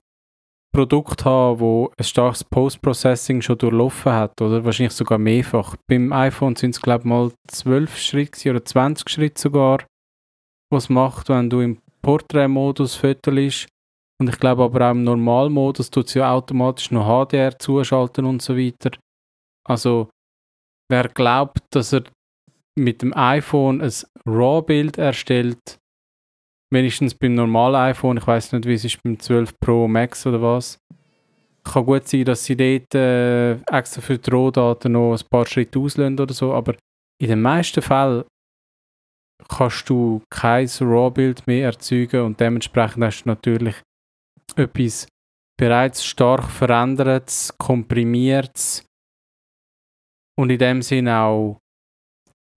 Produkt 0.72 1.24
haben, 1.24 1.58
wo 1.58 1.90
ein 1.96 2.04
starkes 2.04 2.44
Post-Processing 2.44 3.42
schon 3.42 3.58
durchlaufen 3.58 4.12
hat, 4.12 4.40
oder 4.40 4.64
wahrscheinlich 4.64 4.92
sogar 4.92 5.18
mehrfach. 5.18 5.76
Beim 5.88 6.12
iPhone 6.12 6.54
sind 6.54 6.76
es, 6.76 6.80
glaube 6.80 7.00
ich, 7.00 7.06
mal 7.06 7.32
12 7.48 7.96
Schritte 7.96 8.50
oder 8.50 8.64
20 8.64 9.08
Schritte 9.08 9.40
sogar, 9.40 9.84
was 10.70 10.88
macht, 10.88 11.28
wenn 11.28 11.50
du 11.50 11.60
im 11.60 11.80
Portrait-Modus 12.02 12.94
fotost. 12.94 13.66
Und 14.20 14.28
ich 14.28 14.38
glaube 14.38 14.62
aber 14.62 14.86
auch 14.86 14.90
im 14.90 15.02
Normalmodus 15.02 15.90
tut 15.90 16.06
es 16.08 16.14
ja 16.14 16.30
automatisch 16.30 16.90
noch 16.90 17.26
HDR 17.26 17.58
zuschalten 17.58 18.26
und 18.26 18.42
so 18.42 18.56
weiter. 18.56 18.90
Also, 19.66 20.10
wer 20.90 21.08
glaubt, 21.08 21.60
dass 21.70 21.94
er 21.94 22.04
mit 22.78 23.02
dem 23.02 23.16
iPhone 23.16 23.80
ein 23.80 23.92
RAW-Bild 24.26 24.98
erstellt, 24.98 25.79
wenigstens 26.70 27.14
beim 27.14 27.34
normalen 27.34 27.76
iPhone, 27.76 28.16
ich 28.16 28.26
weiß 28.26 28.52
nicht, 28.52 28.66
wie 28.66 28.74
es 28.74 28.84
ist 28.84 29.02
beim 29.02 29.18
12 29.18 29.58
Pro 29.58 29.88
Max 29.88 30.26
oder 30.26 30.40
was. 30.40 30.78
Kann 31.64 31.84
gut 31.84 32.08
sein, 32.08 32.24
dass 32.24 32.44
sie 32.44 32.56
dort 32.56 32.94
äh, 32.94 33.54
extra 33.54 34.00
für 34.00 34.18
die 34.18 34.30
Rohdaten 34.30 34.92
noch 34.92 35.12
ein 35.14 35.28
paar 35.28 35.46
Schritte 35.46 35.78
auslösen 35.78 36.18
oder 36.18 36.32
so, 36.32 36.54
aber 36.54 36.74
in 37.20 37.28
den 37.28 37.42
meisten 37.42 37.82
Fällen 37.82 38.24
kannst 39.48 39.88
du 39.90 40.22
kein 40.30 40.68
RAW-Bild 40.80 41.46
mehr 41.46 41.66
erzeugen 41.66 42.24
und 42.24 42.40
dementsprechend 42.40 43.04
hast 43.04 43.24
du 43.24 43.28
natürlich 43.28 43.76
etwas 44.56 45.06
bereits 45.58 46.04
stark 46.04 46.48
verändertes, 46.50 47.52
komprimiertes 47.58 48.84
und 50.38 50.50
in 50.50 50.58
dem 50.58 50.82
Sinne 50.82 51.18
auch 51.18 51.58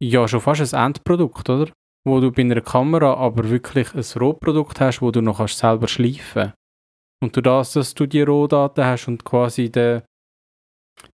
ja 0.02 0.28
schon 0.28 0.42
fast 0.42 0.74
ein 0.74 0.88
Endprodukt, 0.88 1.50
oder? 1.50 1.72
Wo 2.06 2.20
du 2.20 2.32
bei 2.32 2.42
einer 2.42 2.62
Kamera 2.62 3.16
aber 3.16 3.50
wirklich 3.50 3.94
ein 3.94 4.20
Rohprodukt 4.20 4.80
hast, 4.80 5.02
wo 5.02 5.12
du 5.12 5.22
noch 5.22 5.38
kannst 5.38 5.58
selber 5.58 5.88
schleifen 5.88 6.54
Und 7.24 7.36
durch 7.36 7.44
das, 7.44 7.74
dass 7.74 7.94
du 7.94 8.06
die 8.06 8.22
Rohdaten 8.22 8.86
hast 8.86 9.08
und 9.08 9.24
quasi 9.24 9.72
die, 9.72 10.02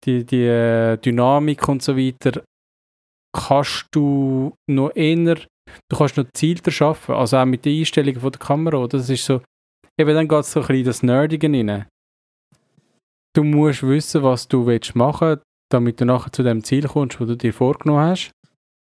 die, 0.04 0.26
die 0.26 0.44
äh, 0.44 0.98
Dynamik 0.98 1.68
und 1.68 1.82
so 1.82 1.98
weiter, 1.98 2.44
kannst 3.34 3.88
du 3.92 4.54
noch 4.70 4.96
eher, 4.96 5.36
du 5.36 5.98
kannst 5.98 6.18
noch 6.18 6.26
gezielter 6.26 6.86
arbeiten, 6.86 7.14
also 7.14 7.38
auch 7.38 7.46
mit 7.46 7.66
den 7.66 7.80
Einstellungen 7.80 8.22
von 8.22 8.32
der 8.32 8.40
Kamera. 8.40 8.88
Das 8.88 9.10
ist 9.10 9.26
so, 9.26 9.42
eben 10.00 10.14
dann 10.14 10.28
geht 10.28 10.40
es 10.40 10.52
so 10.52 10.60
ein 10.62 10.68
bisschen 10.68 10.80
in 10.80 10.86
das 10.86 11.04
Nerdige 11.04 11.48
rein. 11.48 11.88
Du 13.36 13.44
musst 13.44 13.84
wissen, 13.84 14.24
was 14.24 14.48
du 14.48 14.66
willst 14.66 14.96
machen 14.96 15.42
damit 15.70 16.00
du 16.00 16.06
nachher 16.06 16.32
zu 16.32 16.44
dem 16.44 16.64
Ziel 16.64 16.88
kommst, 16.88 17.20
wo 17.20 17.26
du 17.26 17.36
dir 17.36 17.54
vorgenommen 17.54 18.02
hast. 18.02 18.32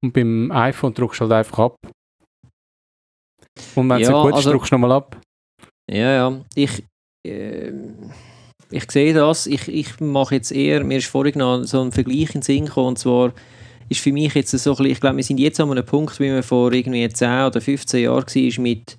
Und 0.04 0.12
beim 0.12 0.50
iPhone 0.50 0.94
drückst 0.94 1.20
du 1.20 1.24
halt 1.24 1.32
einfach 1.32 1.58
ab. 1.58 1.76
Und 3.74 3.88
wenn 3.88 4.00
es 4.02 4.08
Ja, 4.08 4.22
gut 4.22 4.30
ist, 4.30 4.36
also- 4.36 4.50
drückst 4.52 4.72
du 4.72 4.74
nochmal 4.74 4.92
ab. 4.92 5.20
Ja, 5.90 6.12
ja. 6.30 6.44
Ich, 6.54 6.82
äh, 7.26 7.72
ich 8.70 8.90
sehe 8.90 9.12
das. 9.14 9.46
Ich, 9.46 9.68
ich 9.68 10.00
mache 10.00 10.36
jetzt 10.36 10.52
eher, 10.52 10.82
mir 10.84 10.98
ist 10.98 11.06
vorhin 11.08 11.38
noch 11.38 11.62
so 11.64 11.82
ein 11.82 11.92
Vergleich 11.92 12.34
in 12.34 12.40
den 12.40 12.42
Sinn 12.42 12.66
gekommen, 12.66 12.88
und 12.88 12.98
zwar 12.98 13.32
ist 13.88 14.00
für 14.00 14.12
mich 14.12 14.34
jetzt 14.34 14.50
so 14.52 14.70
ein 14.70 14.76
bisschen, 14.76 14.92
ich 14.92 15.00
glaube, 15.00 15.16
wir 15.18 15.24
sind 15.24 15.38
jetzt 15.38 15.60
an 15.60 15.70
einem 15.70 15.84
Punkt, 15.84 16.18
wie 16.18 16.30
wir 16.30 16.42
vor 16.42 16.72
irgendwie 16.72 17.06
10 17.08 17.46
oder 17.46 17.60
15 17.60 18.02
Jahren 18.02 18.24
war 18.24 18.62
mit 18.62 18.96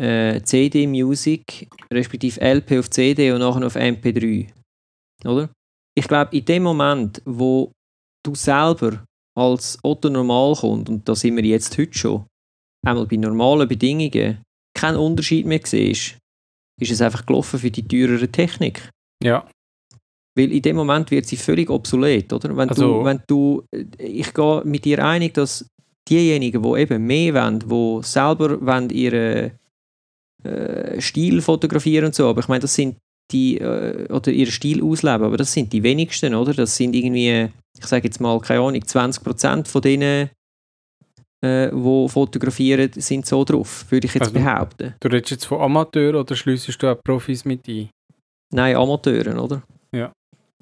äh, 0.00 0.40
CD-Music, 0.42 1.68
respektive 1.92 2.40
LP 2.40 2.78
auf 2.78 2.90
CD 2.90 3.30
und 3.32 3.40
nachher 3.40 3.66
auf 3.66 3.76
MP3. 3.76 4.48
Oder? 5.24 5.50
Ich 5.96 6.06
glaube, 6.08 6.36
in 6.36 6.44
dem 6.44 6.62
Moment, 6.64 7.22
wo 7.24 7.70
du 8.24 8.34
selber 8.34 9.04
als 9.38 9.78
Otto 9.82 10.10
Normalkunde, 10.10 10.90
und 10.92 11.08
da 11.08 11.14
sind 11.14 11.36
wir 11.36 11.44
jetzt 11.44 11.78
heute 11.78 11.96
schon, 11.96 12.26
einmal 12.86 13.06
bei 13.06 13.16
normalen 13.16 13.68
Bedingungen, 13.68 14.42
keinen 14.76 14.96
Unterschied 14.96 15.46
mehr 15.46 15.60
siehst, 15.64 16.16
ist 16.80 16.90
es 16.92 17.00
einfach 17.00 17.24
gelaufen 17.26 17.58
für 17.58 17.70
die 17.70 17.86
teurere 17.86 18.28
Technik. 18.28 18.88
Ja. 19.22 19.48
Weil 20.36 20.52
in 20.52 20.62
dem 20.62 20.76
Moment 20.76 21.10
wird 21.10 21.26
sie 21.26 21.36
völlig 21.36 21.70
obsolet, 21.70 22.32
oder? 22.32 22.56
Wenn 22.56 22.68
Also- 22.68 22.98
du, 23.00 23.04
wenn 23.04 23.22
du, 23.26 23.64
ich 23.98 24.32
gehe 24.32 24.62
mit 24.64 24.84
dir 24.84 25.04
einig, 25.04 25.34
dass 25.34 25.66
diejenigen, 26.08 26.62
die 26.62 26.80
eben 26.80 27.06
mehr 27.06 27.34
wollen, 27.34 27.58
die 27.60 28.06
selber 28.06 28.64
wollen 28.64 28.90
ihre 28.90 29.52
äh, 30.44 31.00
Stil 31.00 31.42
fotografieren 31.42 32.06
und 32.06 32.14
so, 32.14 32.28
aber 32.28 32.40
ich 32.40 32.48
meine, 32.48 32.60
das 32.60 32.74
sind 32.74 32.96
die, 33.30 33.58
äh, 33.58 34.10
oder 34.12 34.30
ihren 34.32 34.50
Stil 34.52 34.82
ausleben, 34.82 35.24
aber 35.26 35.36
das 35.36 35.52
sind 35.52 35.72
die 35.72 35.82
wenigsten, 35.82 36.34
oder? 36.34 36.54
Das 36.54 36.76
sind 36.76 36.94
irgendwie, 36.94 37.48
ich 37.78 37.86
sage 37.86 38.08
jetzt 38.08 38.20
mal, 38.20 38.40
keine 38.40 38.60
Ahnung, 38.60 38.82
20% 38.82 39.68
von 39.68 39.82
denen, 39.82 40.30
äh, 41.44 41.70
die 41.70 42.08
fotografieren, 42.08 42.90
sind 42.96 43.26
so 43.26 43.44
drauf, 43.44 43.84
würde 43.90 44.06
ich 44.06 44.14
jetzt 44.14 44.22
Also- 44.28 44.34
behaupten. 44.34 44.94
Du 45.00 45.08
redest 45.08 45.30
jetzt 45.30 45.44
von 45.44 45.60
Amateuren 45.60 46.16
oder 46.16 46.34
schliessest 46.34 46.82
du 46.82 46.88
auch 46.92 47.02
Profis 47.04 47.44
mit 47.44 47.66
ein? 47.68 47.90
Nein, 48.52 48.76
Amateuren, 48.76 49.38
oder? 49.38 49.62
Ja. 49.94 50.10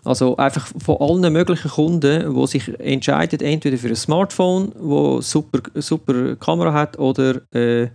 Also 0.05 0.37
einfach 0.37 0.69
von 0.79 0.97
allen 0.99 1.33
möglichen 1.33 1.71
Kunden, 1.71 2.35
die 2.35 2.47
sich 2.47 2.69
entscheiden, 2.81 3.41
entweder 3.41 3.77
für 3.77 3.89
ein 3.89 3.97
Smartphone, 3.97 4.73
wo 4.79 5.21
super, 5.21 5.61
super 5.75 6.37
Kamera 6.37 6.73
hat, 6.73 6.99
oder 6.99 7.41
äh, 7.55 7.89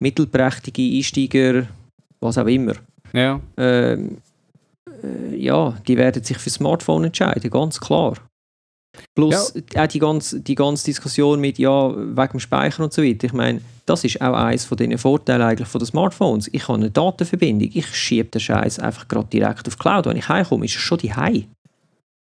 mittelprächtige 0.00 0.82
Einsteiger, 0.96 1.66
was 2.20 2.38
auch 2.38 2.46
immer. 2.46 2.74
Ja. 3.12 3.40
Ähm, 3.56 4.18
äh, 5.02 5.36
ja, 5.36 5.76
die 5.86 5.96
werden 5.96 6.22
sich 6.22 6.38
für 6.38 6.50
Smartphone 6.50 7.04
entscheiden, 7.04 7.50
ganz 7.50 7.80
klar. 7.80 8.14
Plus 9.14 9.54
auch 9.76 9.86
die 9.86 9.98
ganze, 9.98 10.40
die 10.40 10.54
ganze 10.54 10.86
Diskussion 10.86 11.40
mit, 11.40 11.58
ja, 11.58 11.94
wegen 11.94 12.32
dem 12.32 12.40
Speicher 12.40 12.82
und 12.82 12.92
so 12.92 13.02
weiter. 13.02 13.26
Ich 13.26 13.32
meine, 13.32 13.60
das 13.86 14.04
ist 14.04 14.20
auch 14.20 14.34
eines 14.34 14.64
von 14.64 14.76
den 14.76 14.96
Vorteilen 14.98 15.42
eigentlich 15.42 15.68
von 15.68 15.78
den 15.78 15.86
Smartphones. 15.86 16.48
Ich 16.52 16.66
habe 16.68 16.78
eine 16.78 16.90
Datenverbindung, 16.90 17.70
ich 17.72 17.86
schiebe 17.94 18.28
den 18.28 18.40
Scheiß 18.40 18.78
einfach 18.78 19.06
gerade 19.08 19.28
direkt 19.28 19.66
auf 19.68 19.76
die 19.76 19.80
Cloud. 19.80 20.06
Wenn 20.06 20.16
ich 20.16 20.28
heimkomme, 20.28 20.64
ist 20.64 20.76
es 20.76 20.80
schon 20.80 20.98
die 20.98 21.14
Hei. 21.14 21.46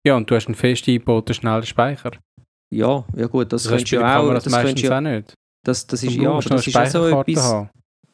Ja, 0.06 0.16
und 0.16 0.30
du 0.30 0.36
hast 0.36 0.48
einen 0.48 0.56
fest 0.56 0.88
eingebauten 0.88 1.34
schnellen 1.34 1.66
Speicher. 1.66 2.12
Ja, 2.74 3.04
ja 3.16 3.28
gut, 3.28 3.52
das, 3.52 3.64
Das, 3.64 3.72
könntest 3.72 3.86
hast 3.86 3.92
du 3.92 3.96
ja 3.96 4.20
auch. 4.20 4.34
Das 4.34 4.44
du 4.44 4.52
ja, 4.52 4.98
auch 4.98 5.02
nicht. 5.02 5.34
das, 5.64 5.88
das 5.88 6.04
ist, 6.04 6.16
ja, 6.16 6.32
aber 6.32 6.42
das 6.42 6.68
ist 6.68 6.78
auch 6.78 6.86
so 6.86 7.08
etwas. 7.08 7.44
haben. 7.44 7.70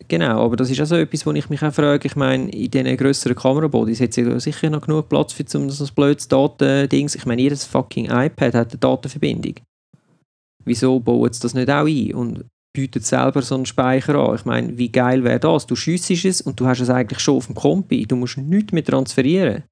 Genau, 0.08 0.46
aber 0.46 0.56
das 0.56 0.70
ist 0.70 0.82
auch 0.82 0.86
so 0.86 0.96
etwas, 0.96 1.26
wo 1.26 1.32
ich 1.32 1.50
mich 1.50 1.62
auch 1.64 1.74
frage. 1.74 2.08
Ich 2.08 2.16
meine, 2.16 2.50
in 2.52 2.70
diesen 2.70 2.98
grösseren 2.98 3.36
Kamerabodies 3.36 4.02
hat 4.02 4.18
es 4.18 4.44
sicher 4.44 4.70
noch 4.70 4.82
genug 4.82 5.10
Platz 5.10 5.34
für 5.34 5.46
so 5.48 5.60
ein 5.60 5.90
blödes 5.96 6.28
Datendings. 6.28 7.16
Ich 7.16 7.26
meine, 7.26 7.42
jedes 7.42 7.66
fucking 7.66 8.06
iPad 8.06 8.54
hat 8.54 8.72
eine 8.72 8.80
Datenverbindung. 8.80 9.56
Wieso 10.66 11.00
bauen 11.00 11.32
sie 11.32 11.42
das 11.42 11.54
nicht 11.54 11.70
auch 11.70 11.86
ein 11.86 12.14
und 12.14 12.46
bietet 12.76 13.06
selber 13.06 13.42
so 13.42 13.56
einen 13.56 13.66
Speicher 13.66 14.16
an? 14.16 14.36
Ich 14.36 14.46
meine, 14.46 14.78
wie 14.78 14.90
geil 14.90 15.24
wäre 15.24 15.40
das? 15.40 15.68
Du 15.68 15.76
schiessest 15.76 16.26
es 16.26 16.42
und 16.42 16.60
du 16.60 16.66
hast 16.66 16.80
es 16.80 16.90
eigentlich 16.90 17.20
schon 17.20 17.38
auf 17.38 17.48
dem 17.48 17.56
Kompi. 17.56 18.06
Du 18.06 18.16
musst 18.16 18.38
nichts 18.38 18.72
mehr 18.72 18.84
transferieren. 18.84 19.64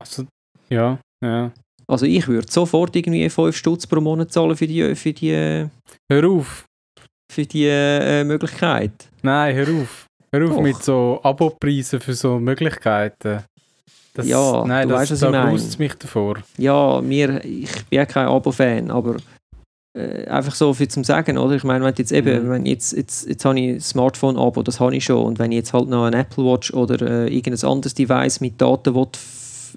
Also, 0.00 0.26
ja, 0.68 0.98
ja. 1.22 1.52
Also 1.88 2.04
ich 2.04 2.26
würde 2.26 2.50
sofort 2.50 2.96
irgendwie 2.96 3.28
5 3.28 3.56
Stutz 3.56 3.86
pro 3.86 4.00
Monat 4.00 4.32
zahlen 4.32 4.56
für 4.56 4.66
die, 4.66 4.94
für 4.96 5.12
die, 5.12 5.68
Hör 6.10 6.28
auf. 6.28 6.66
Für 7.30 7.44
die 7.44 7.66
äh, 7.66 8.24
Möglichkeit. 8.24 8.92
Nein, 9.22 9.54
hör 9.56 9.68
auf. 9.82 10.06
Hör 10.32 10.44
auf 10.44 10.50
Doch. 10.56 10.62
mit 10.62 10.82
so 10.82 11.20
Abo-Preisen 11.22 12.00
für 12.00 12.14
so 12.14 12.38
Möglichkeiten. 12.38 13.44
Das, 14.14 14.26
Ja, 14.26 14.64
nein, 14.66 14.88
du 14.88 14.94
das, 14.94 15.02
weißt, 15.02 15.12
was 15.12 15.20
da 15.20 15.26
ich 15.28 15.32
meine. 15.60 15.76
mich 15.78 15.94
davor. 15.94 16.38
ja, 16.58 17.00
mir, 17.02 17.44
ich 17.44 17.70
bin 17.86 17.96
ja 17.98 18.06
kein 18.06 18.26
Abo-Fan, 18.26 18.90
aber 18.90 19.16
äh, 19.96 20.26
einfach 20.26 20.54
so 20.54 20.72
viel 20.74 20.88
zum 20.88 21.04
Sagen, 21.04 21.36
oder? 21.38 21.54
Ich 21.54 21.64
meine, 21.64 21.84
wenn 21.84 21.94
jetzt 21.96 22.12
eben, 22.12 22.46
Mhm. 22.46 22.50
wenn 22.50 22.66
jetzt, 22.66 22.92
jetzt, 22.96 23.26
jetzt 23.28 23.44
habe 23.44 23.58
ich 23.60 23.68
ein 23.76 23.80
Smartphone-Abo, 23.80 24.62
das 24.62 24.80
habe 24.80 24.96
ich 24.96 25.04
schon, 25.04 25.22
und 25.24 25.38
wenn 25.38 25.52
ich 25.52 25.56
jetzt 25.56 25.72
halt 25.72 25.88
noch 25.88 26.04
ein 26.06 26.14
Apple 26.14 26.44
Watch 26.44 26.72
oder 26.72 27.00
äh, 27.26 27.34
irgendein 27.34 27.68
anderes 27.70 27.94
Device 27.94 28.40
mit 28.40 28.60
Daten 28.60 28.94
will, 28.94 29.06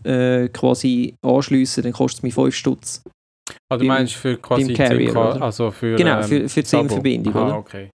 äh, 0.05 0.47
quasi 0.49 1.15
anschliessen, 1.21 1.83
dann 1.83 1.93
kostet 1.93 2.19
es 2.19 2.23
mich 2.23 2.33
5 2.33 2.55
Stutz. 2.55 3.01
Du 3.69 3.77
Beim- 3.77 3.88
meinst 3.88 4.13
für 4.15 4.38
quasi 4.38 4.73
Carrier, 4.73 5.07
SIM-Ka- 5.12 5.31
oder? 5.35 5.41
also 5.41 5.71
für, 5.71 5.95
Genau, 5.95 6.17
ähm, 6.17 6.23
für, 6.23 6.49
für 6.49 6.62
die 6.62 6.63
das 6.63 6.73
Abo. 6.73 6.83
SIM-Verbindung, 6.83 7.35
Aha, 7.35 7.55
okay. 7.57 7.89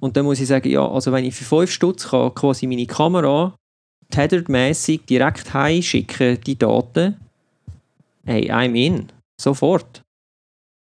Und 0.00 0.16
dann 0.16 0.24
muss 0.26 0.40
ich 0.40 0.46
sagen, 0.46 0.68
ja, 0.68 0.86
also 0.86 1.10
wenn 1.12 1.24
ich 1.24 1.34
für 1.34 1.44
5 1.44 1.70
Stutz 1.70 2.08
kann 2.08 2.34
quasi 2.34 2.66
meine 2.66 2.86
Kamera 2.86 3.54
tethered-mässig 4.10 5.06
direkt 5.06 5.52
heimschicken, 5.54 6.40
die 6.42 6.56
Daten, 6.58 7.16
hey, 8.24 8.50
I'm 8.50 8.74
in. 8.74 9.08
Sofort. 9.40 10.02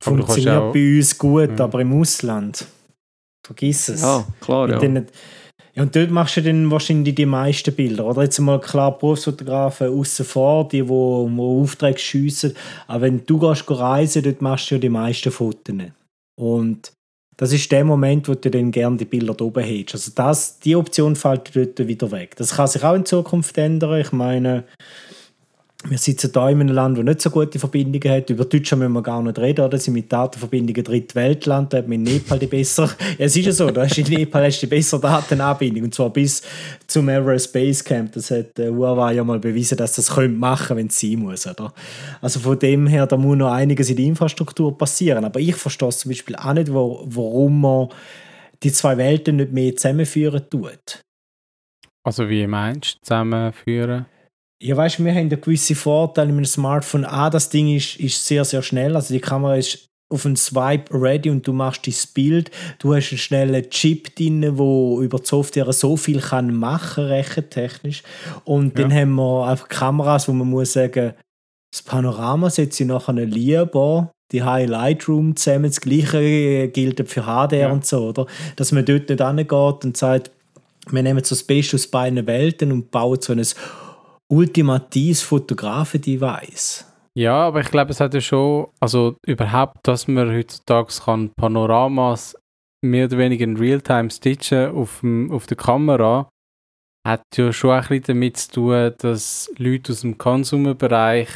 Du 0.03 0.11
Funktioniert 0.11 0.73
bei 0.73 0.97
uns 0.97 1.17
gut, 1.17 1.57
Ja. 1.57 1.65
aber 1.65 1.81
im 1.81 1.99
Ausland. 1.99 2.65
Vergiss 3.45 3.89
es. 3.89 4.01
Ja, 4.01 4.25
klar, 4.41 4.67
Mit 4.67 4.73
ja. 4.75 4.79
den- 4.79 5.07
ja, 5.75 5.83
und 5.83 5.95
dort 5.95 6.09
machst 6.09 6.37
du 6.37 6.41
dann 6.41 6.71
wahrscheinlich 6.71 7.15
die 7.15 7.25
meisten 7.25 7.75
Bilder. 7.75 8.05
Oder 8.05 8.23
jetzt 8.23 8.39
mal 8.39 8.61
klar 8.61 8.97
Berufsfotografen 8.97 9.89
außen 9.89 10.25
vor, 10.25 10.67
die, 10.69 10.81
die 10.81 10.89
Aufträge 10.89 11.99
schiessen. 11.99 12.55
Aber 12.87 13.01
wenn 13.01 13.25
du 13.25 13.39
gehst 13.39 13.69
reisen, 13.69 14.23
dort 14.23 14.41
machst 14.41 14.71
du 14.71 14.75
ja 14.75 14.79
die 14.79 14.89
meisten 14.89 15.31
Fotos. 15.31 15.75
Und 16.39 16.93
das 17.35 17.51
ist 17.51 17.69
der 17.73 17.83
Moment, 17.83 18.29
wo 18.29 18.35
du 18.35 18.49
dann 18.49 18.71
gerne 18.71 18.95
die 18.95 19.05
Bilder 19.05 19.39
oben 19.41 19.63
hättest. 19.63 19.95
Also 19.95 20.11
das, 20.15 20.59
die 20.59 20.77
Option 20.77 21.17
fällt 21.17 21.53
dort 21.53 21.85
wieder 21.85 22.09
weg. 22.11 22.37
Das 22.37 22.55
kann 22.55 22.67
sich 22.67 22.83
auch 22.83 22.95
in 22.95 23.05
Zukunft 23.05 23.57
ändern. 23.57 23.99
Ich 23.99 24.13
meine, 24.13 24.63
wir 25.87 25.97
sitzen 25.97 26.31
da 26.31 26.49
in 26.49 26.61
einem 26.61 26.73
Land, 26.73 26.97
das 26.97 27.05
nicht 27.05 27.21
so 27.21 27.29
gute 27.29 27.59
Verbindungen 27.59 28.11
hat. 28.11 28.29
Über 28.29 28.45
Deutschland 28.45 28.81
müssen 28.81 28.93
wir 28.93 29.03
gar 29.03 29.21
nicht 29.21 29.37
reden, 29.37 29.65
oder? 29.65 29.77
Sind 29.77 29.93
mit 29.93 30.11
Datenverbindungen 30.11 30.83
Drittweltland, 30.83 31.73
da 31.73 31.77
hat 31.77 31.87
man 31.87 31.99
in 31.99 32.03
Nepal 32.03 32.39
die 32.39 32.47
besser. 32.47 32.89
Ja, 33.17 33.25
es 33.25 33.35
ist 33.37 33.45
ja 33.45 33.51
so, 33.51 33.69
da 33.69 33.83
hast 33.83 33.97
in 33.97 34.07
Nepal 34.07 34.45
hast 34.45 34.59
die 34.61 34.67
bessere 34.67 34.99
Datenanbindung. 34.99 35.85
Und 35.85 35.95
zwar 35.95 36.09
bis 36.09 36.41
zum 36.87 37.07
Everest 37.07 37.53
Base 37.53 37.83
Camp. 37.83 38.11
Das 38.13 38.31
hat 38.31 38.57
äh, 38.59 38.69
Huawei 38.69 39.13
ja 39.13 39.23
mal 39.23 39.39
bewiesen, 39.39 39.77
dass 39.77 39.93
das 39.93 40.13
können 40.13 40.37
machen 40.37 40.77
wenn 40.77 40.87
es 40.87 40.99
sein 40.99 41.19
muss, 41.19 41.45
oder? 41.47 41.73
Also 42.21 42.39
von 42.39 42.57
dem 42.57 42.87
her, 42.87 43.05
da 43.05 43.15
muss 43.15 43.37
noch 43.37 43.51
einiges 43.51 43.89
in 43.89 43.97
der 43.97 44.05
Infrastruktur 44.05 44.77
passieren. 44.77 45.23
Aber 45.23 45.39
ich 45.39 45.55
verstehe 45.55 45.89
zum 45.89 46.09
Beispiel 46.09 46.35
auch 46.35 46.53
nicht, 46.53 46.73
wo, 46.73 47.05
warum 47.05 47.61
man 47.61 47.89
die 48.63 48.71
zwei 48.71 48.97
Welten 48.97 49.37
nicht 49.37 49.51
mehr 49.51 49.75
zusammenführen 49.75 50.43
tut. 50.49 51.01
Also 52.03 52.29
wie 52.29 52.47
meinst 52.47 52.95
du 52.95 53.01
zusammenführen? 53.01 54.05
Ja, 54.65 54.75
weißt 54.75 54.97
du, 54.97 55.05
wir 55.05 55.13
haben 55.13 55.29
ja 55.29 55.37
gewisse 55.37 55.75
Vorteile 55.75 56.29
mit 56.31 56.45
dem 56.45 56.49
Smartphone. 56.49 57.05
Ah, 57.05 57.29
das 57.29 57.49
Ding 57.49 57.75
ist, 57.75 57.97
ist 57.97 58.25
sehr, 58.25 58.43
sehr 58.45 58.63
schnell. 58.63 58.95
Also 58.95 59.13
die 59.13 59.19
Kamera 59.19 59.57
ist 59.57 59.87
auf 60.09 60.25
einen 60.25 60.35
Swipe 60.35 60.91
ready 60.91 61.29
und 61.29 61.45
du 61.45 61.53
machst 61.53 61.85
das 61.85 62.07
Bild. 62.07 62.49
Du 62.79 62.95
hast 62.95 63.11
einen 63.11 63.19
schnellen 63.19 63.69
Chip 63.69 64.15
drin, 64.15 64.41
der 64.41 64.51
über 64.53 65.19
die 65.19 65.25
Software 65.25 65.71
so 65.71 65.97
viel 65.97 66.19
kann 66.19 66.51
machen, 66.55 67.05
rechentechnisch. 67.05 68.01
Und 68.43 68.79
dann 68.79 68.89
Ja. 68.89 69.01
haben 69.01 69.13
wir 69.13 69.45
einfach 69.45 69.67
Kameras, 69.67 70.27
wo 70.27 70.33
man 70.33 70.49
muss 70.49 70.73
sagen, 70.73 71.13
das 71.71 71.83
Panorama 71.83 72.49
setze 72.49 72.83
ich 72.83 72.89
nachher 72.89 73.13
lieber 73.13 74.11
die 74.31 74.41
High 74.41 74.67
Lightroom 74.67 75.35
zusammen. 75.35 75.65
Das 75.65 75.79
Gleiche 75.81 76.69
gilt 76.69 77.07
für 77.07 77.21
HDR 77.27 77.67
Ja. 77.67 77.71
und 77.71 77.85
so, 77.85 78.07
oder? 78.09 78.25
Dass 78.55 78.71
man 78.71 78.83
dort 78.83 79.09
nicht 79.09 79.21
angeht 79.21 79.85
und 79.85 79.95
sagt, 79.95 80.31
wir 80.89 81.03
nehmen 81.03 81.23
so 81.23 81.35
das 81.35 81.43
Beste 81.43 81.75
aus 81.75 81.85
beiden 81.85 82.25
Welten 82.25 82.71
und 82.71 82.89
bauen 82.89 83.19
so 83.21 83.33
ein 83.33 83.43
ultimatives 84.31 85.21
Fotografen-Device. 85.21 86.85
Ja, 87.17 87.47
aber 87.47 87.61
ich 87.61 87.71
glaube, 87.71 87.91
es 87.91 87.99
hat 87.99 88.13
ja 88.13 88.21
schon, 88.21 88.67
also 88.79 89.15
überhaupt, 89.25 89.77
dass 89.83 90.07
man 90.07 90.29
heutzutage 90.29 90.93
kann 91.03 91.31
Panoramas 91.37 92.35
mehr 92.83 93.05
oder 93.05 93.17
weniger 93.17 93.45
in 93.45 93.57
Realtime 93.57 94.09
stitchen 94.09 94.71
auf, 94.71 94.99
dem, 94.99 95.31
auf 95.31 95.47
der 95.47 95.57
Kamera, 95.57 96.29
hat 97.07 97.23
ja 97.35 97.53
schon 97.53 97.71
ein 97.71 97.81
bisschen 97.81 98.03
damit 98.03 98.37
zu 98.37 98.51
tun, 98.51 98.93
dass 98.97 99.49
Leute 99.57 99.93
aus 99.93 100.01
dem 100.01 100.17
Konsumerbereich 100.17 101.29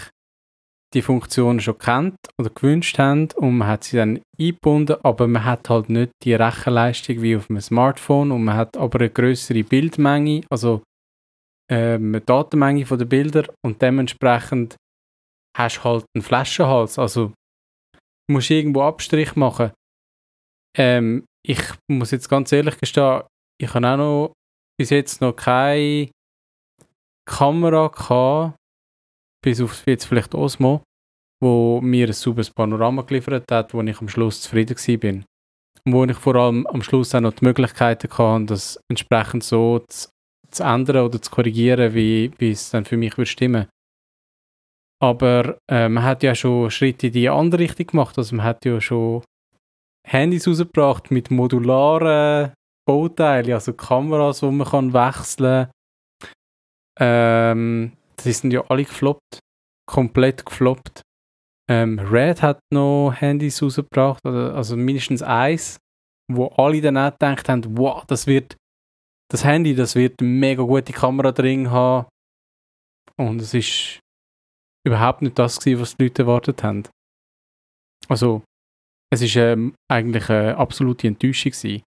die 0.93 1.03
Funktionen 1.03 1.59
schon 1.59 1.77
kennt 1.77 2.15
oder 2.39 2.49
gewünscht 2.49 2.97
haben 2.97 3.29
und 3.35 3.59
man 3.59 3.67
hat 3.67 3.83
sie 3.83 3.97
dann 3.97 4.19
eingebunden, 4.39 4.97
aber 5.03 5.27
man 5.27 5.45
hat 5.45 5.69
halt 5.69 5.89
nicht 5.89 6.11
die 6.23 6.33
Rechenleistung 6.33 7.21
wie 7.21 7.35
auf 7.35 7.49
einem 7.49 7.61
Smartphone 7.61 8.31
und 8.31 8.43
man 8.43 8.55
hat 8.55 8.75
aber 8.75 8.99
eine 8.99 9.11
größere 9.11 9.63
Bildmenge, 9.63 10.41
also 10.49 10.81
ähm, 11.69 12.21
Datenmenge 12.25 12.85
von 12.85 12.97
den 12.97 13.09
Bildern 13.09 13.47
und 13.65 13.81
dementsprechend 13.81 14.75
hast 15.57 15.77
du 15.77 15.83
halt 15.83 16.05
einen 16.15 16.23
Flaschenhals, 16.23 16.97
also 16.97 17.27
du 18.27 18.33
musst 18.33 18.49
irgendwo 18.49 18.81
Abstrich 18.81 19.35
machen. 19.35 19.71
Ähm, 20.77 21.25
ich 21.45 21.61
muss 21.89 22.11
jetzt 22.11 22.29
ganz 22.29 22.51
ehrlich 22.51 22.77
gestehen, 22.77 23.23
ich 23.61 23.73
habe 23.73 23.87
auch 23.87 23.97
noch 23.97 24.33
bis 24.79 24.91
jetzt 24.91 25.21
noch 25.21 25.35
keine 25.35 26.09
Kamera 27.27 27.87
gehabt, 27.87 28.55
bis 29.43 29.61
auf 29.61 29.85
jetzt 29.85 30.05
vielleicht 30.05 30.33
Osmo, 30.33 30.83
wo 31.41 31.81
mir 31.81 32.07
ein 32.07 32.13
super 32.13 32.43
Panorama 32.55 33.01
geliefert 33.03 33.51
hat, 33.51 33.73
wo 33.73 33.81
ich 33.81 33.99
am 33.99 34.09
Schluss 34.09 34.41
zufrieden 34.41 34.77
war. 34.77 35.23
Und 35.85 35.93
wo 35.93 36.05
ich 36.05 36.17
vor 36.17 36.35
allem 36.35 36.67
am 36.67 36.81
Schluss 36.81 37.15
auch 37.15 37.21
noch 37.21 37.33
die 37.33 37.45
Möglichkeiten 37.45 38.09
hatte, 38.11 38.45
das 38.45 38.79
entsprechend 38.89 39.43
so 39.43 39.79
zu, 39.87 40.09
zu 40.51 40.63
ändern 40.63 41.05
oder 41.05 41.21
zu 41.21 41.31
korrigieren, 41.31 41.93
wie, 41.93 42.31
wie 42.37 42.51
es 42.51 42.69
dann 42.69 42.85
für 42.85 42.97
mich 42.97 43.17
würde 43.17 43.25
stimmen. 43.27 43.67
Aber 45.01 45.57
äh, 45.69 45.87
man 45.87 46.03
hat 46.03 46.23
ja 46.23 46.35
schon 46.35 46.69
Schritte 46.71 47.07
in 47.07 47.13
die 47.13 47.29
andere 47.29 47.61
Richtung 47.61 47.87
gemacht. 47.87 48.17
Also 48.17 48.35
man 48.35 48.45
hat 48.45 48.65
ja 48.65 48.81
schon 48.81 49.23
Handys 50.05 50.47
rausgebracht 50.47 51.11
mit 51.11 51.31
modularen 51.31 52.53
Bauteilen, 52.85 53.53
also 53.53 53.73
Kameras, 53.73 54.39
die 54.39 54.51
man 54.51 54.67
kann 54.67 54.93
wechseln 54.93 55.67
kann. 55.67 55.71
Ähm, 56.99 57.91
die 58.23 58.31
sind 58.31 58.51
ja 58.51 58.63
alle 58.67 58.83
gefloppt. 58.83 59.39
Komplett 59.87 60.45
gefloppt. 60.45 61.01
Ähm, 61.69 61.99
Red 61.99 62.41
hat 62.41 62.59
noch 62.73 63.13
Handys 63.15 63.61
rausgebracht, 63.61 64.25
also 64.25 64.75
mindestens 64.75 65.21
eins, 65.21 65.77
wo 66.27 66.47
alle 66.47 66.81
dann 66.81 66.97
auch 66.97 67.11
gedacht 67.11 67.47
haben, 67.47 67.77
wow, 67.77 68.03
das 68.05 68.25
wird, 68.25 68.55
das 69.31 69.43
Handy, 69.43 69.75
das 69.75 69.95
wird 69.95 70.21
eine 70.21 70.29
mega 70.29 70.63
gute 70.63 70.91
Kamera 70.93 71.31
drin 71.31 71.69
haben. 71.69 72.07
Und 73.17 73.41
es 73.41 73.53
ist 73.53 73.99
überhaupt 74.85 75.21
nicht 75.21 75.37
das 75.37 75.59
gewesen, 75.59 75.81
was 75.81 75.95
die 75.95 76.03
Leute 76.03 76.23
erwartet 76.23 76.63
haben. 76.63 76.83
Also, 78.07 78.43
es 79.11 79.21
ist 79.21 79.35
ähm, 79.35 79.75
eigentlich 79.89 80.29
eine 80.29 80.57
absolute 80.57 81.07
Enttäuschung 81.07 81.51
gewesen. 81.51 81.83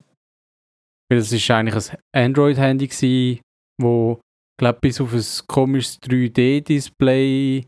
Weil 1.09 1.19
es 1.19 1.31
ist 1.31 1.49
eigentlich 1.51 1.91
ein 1.91 1.97
Android-Handy 2.13 2.87
gewesen, 2.87 3.41
wo 3.79 4.19
glaube 4.59 4.79
bis 4.81 4.99
auf 4.99 5.13
ein 5.13 5.47
komisches 5.47 5.99
3D-Display, 6.01 7.65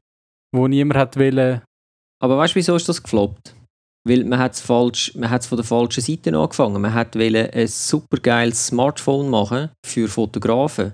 wo 0.53 0.67
niemand 0.67 0.99
hat 0.99 1.17
wollen. 1.17 1.62
Aber 2.21 2.38
weißt 2.38 2.55
du, 2.55 2.58
wieso 2.58 2.75
ist 2.75 2.89
das 2.89 3.01
gefloppt? 3.01 3.55
Weil 4.08 4.24
man 4.24 4.40
hat 4.40 4.54
es 4.54 4.62
von 4.62 4.92
der 4.94 5.64
falschen 5.64 6.02
Seite 6.02 6.38
angefangen. 6.38 6.82
Man 6.82 6.94
hat 6.94 7.16
ein 7.16 7.68
super 7.68 8.18
geiles 8.18 8.68
Smartphone 8.68 9.30
machen 9.30 9.70
für 9.86 10.08
Fotografen. 10.08 10.94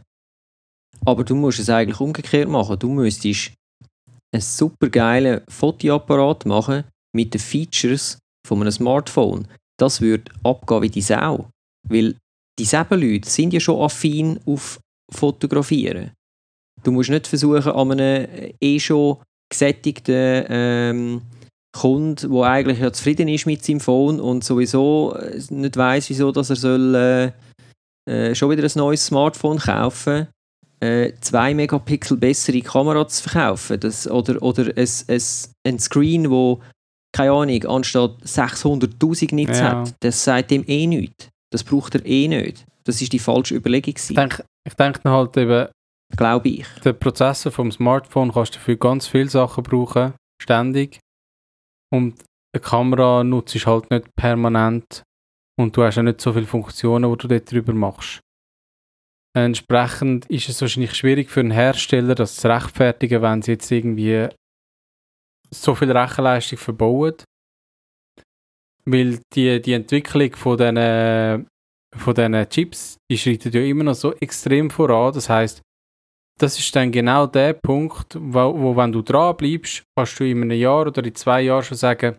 Aber 1.06 1.24
du 1.24 1.36
musst 1.36 1.60
es 1.60 1.70
eigentlich 1.70 2.00
umgekehrt 2.00 2.50
machen. 2.50 2.80
Du 2.80 2.89
müsstest 2.89 3.52
einen 4.34 4.41
super 4.41 4.89
geilen 4.89 5.41
Fotoapparat 5.48 6.46
machen 6.46 6.84
mit 7.15 7.34
den 7.34 7.41
Features 7.41 8.18
von 8.46 8.62
einem 8.62 8.72
Smartphone. 8.72 9.48
Das 9.80 10.02
würde 10.02 10.32
abgehen 10.44 10.82
wie 10.82 10.89
die 10.89 11.02
Sau. 11.02 11.50
Weil 11.88 12.15
dieselben 12.58 13.02
Leute 13.02 13.30
sind 13.30 13.54
ja 13.54 13.60
schon 13.60 13.82
affin 13.82 14.39
auf 14.46 14.80
Fotografieren. 15.12 16.12
Du 16.84 16.91
musst 16.91 17.10
nicht 17.10 17.28
versuchen, 17.28 17.72
an 17.72 17.91
einem 17.91 18.54
eh 18.60 18.80
schon 18.80 19.18
gesättigten 19.50 20.46
ähm, 20.50 21.22
Kunden, 21.75 22.31
der 22.31 22.43
eigentlich 22.43 22.79
ja 22.79 22.91
zufrieden 22.91 23.27
ist 23.27 23.45
mit 23.45 23.63
seinem 23.63 23.79
Phone 23.79 24.19
und 24.19 24.43
sowieso 24.43 25.15
äh, 25.15 25.41
nicht 25.49 25.77
weiß, 25.77 26.09
wieso 26.09 26.31
dass 26.31 26.49
er 26.49 26.55
soll, 26.55 26.95
äh, 26.95 27.31
äh, 28.11 28.35
schon 28.35 28.49
wieder 28.49 28.63
ein 28.63 28.71
neues 28.75 29.05
Smartphone 29.05 29.59
kaufen 29.59 30.27
äh, 30.79 31.13
2 31.19 31.53
Megapixel 31.53 32.17
bessere 32.17 32.61
Kamera 32.61 33.07
zu 33.07 33.23
verkaufen 33.23 33.79
das, 33.79 34.09
oder, 34.09 34.41
oder 34.41 34.65
ein, 34.75 34.89
ein, 35.07 35.21
ein 35.65 35.79
Screen, 35.79 36.29
wo 36.29 36.61
keine 37.15 37.31
Ahnung, 37.31 37.63
anstatt 37.65 38.21
600'000 38.25 39.33
Nits 39.35 39.59
ja. 39.59 39.69
hat, 39.69 39.95
das 40.01 40.21
sagt 40.21 40.51
dem 40.51 40.65
eh 40.67 40.85
nichts. 40.85 41.29
Das 41.49 41.63
braucht 41.63 41.95
er 41.95 42.05
eh 42.05 42.27
nicht. 42.27 42.65
Das 42.83 43.01
ist 43.01 43.13
die 43.13 43.19
falsche 43.19 43.55
Überlegung. 43.55 43.93
Ich 43.95 44.13
denke, 44.13 44.43
ich 44.67 44.73
denke 44.73 45.09
halt 45.09 45.38
eben, 45.38 45.69
glaube 46.17 46.49
ich. 46.49 46.65
Der 46.83 46.91
Prozessor 46.91 47.53
vom 47.53 47.71
Smartphone 47.71 48.33
kannst 48.33 48.55
du 48.55 48.59
für 48.59 48.75
ganz 48.75 49.07
viele 49.07 49.29
Sachen 49.29 49.63
brauchen, 49.63 50.13
ständig. 50.41 50.99
Und 51.95 52.25
eine 52.53 52.62
Kamera 52.62 53.23
nutzt 53.23 53.55
du 53.55 53.65
halt 53.65 53.89
nicht 53.89 54.13
permanent 54.17 55.03
und 55.58 55.75
du 55.75 55.84
hast 55.84 55.95
ja 55.95 56.03
nicht 56.03 56.19
so 56.19 56.34
viele 56.34 56.45
Funktionen, 56.45 57.10
die 57.10 57.17
du 57.17 57.27
dort 57.29 57.49
drüber 57.49 57.73
machst. 57.73 58.19
Entsprechend 59.34 60.25
ist 60.25 60.49
es 60.49 60.62
wahrscheinlich 60.62 60.93
schwierig 60.93 61.29
für 61.29 61.39
einen 61.39 61.51
Hersteller, 61.51 62.15
das 62.15 62.36
zu 62.36 62.49
rechtfertigen, 62.49 63.21
wenn 63.21 63.41
sie 63.41 63.51
jetzt 63.51 63.71
irgendwie 63.71 64.27
so 65.51 65.75
viel 65.75 65.91
Rechenleistung 65.91 66.58
verbauen. 66.58 67.15
Weil 68.86 69.19
die, 69.34 69.62
die 69.62 69.73
Entwicklung 69.73 70.34
von 70.36 70.58
diesen, 70.58 71.47
von 71.95 72.49
Chips, 72.49 72.97
die 73.10 73.17
schreitet 73.17 73.55
ja 73.55 73.62
immer 73.62 73.86
noch 73.86 73.95
so 73.95 74.13
extrem 74.15 74.69
voran. 74.69 75.13
Das 75.13 75.29
heißt, 75.29 75.62
das 76.39 76.60
ist 76.60 76.76
dann 76.76 76.91
genau 76.91 77.28
der 77.28 77.54
Punkt, 77.54 78.15
wo, 78.19 78.60
wo 78.60 78.76
wenn 78.76 78.91
du 78.91 79.02
dran 79.02 79.38
bleibst, 79.38 79.84
kannst 79.98 80.19
du 80.19 80.26
in 80.26 80.41
einem 80.41 80.60
Jahr 80.60 80.88
oder 80.88 81.04
in 81.04 81.15
zwei 81.15 81.41
Jahren 81.41 81.63
schon 81.63 81.78
sagen, 81.78 82.17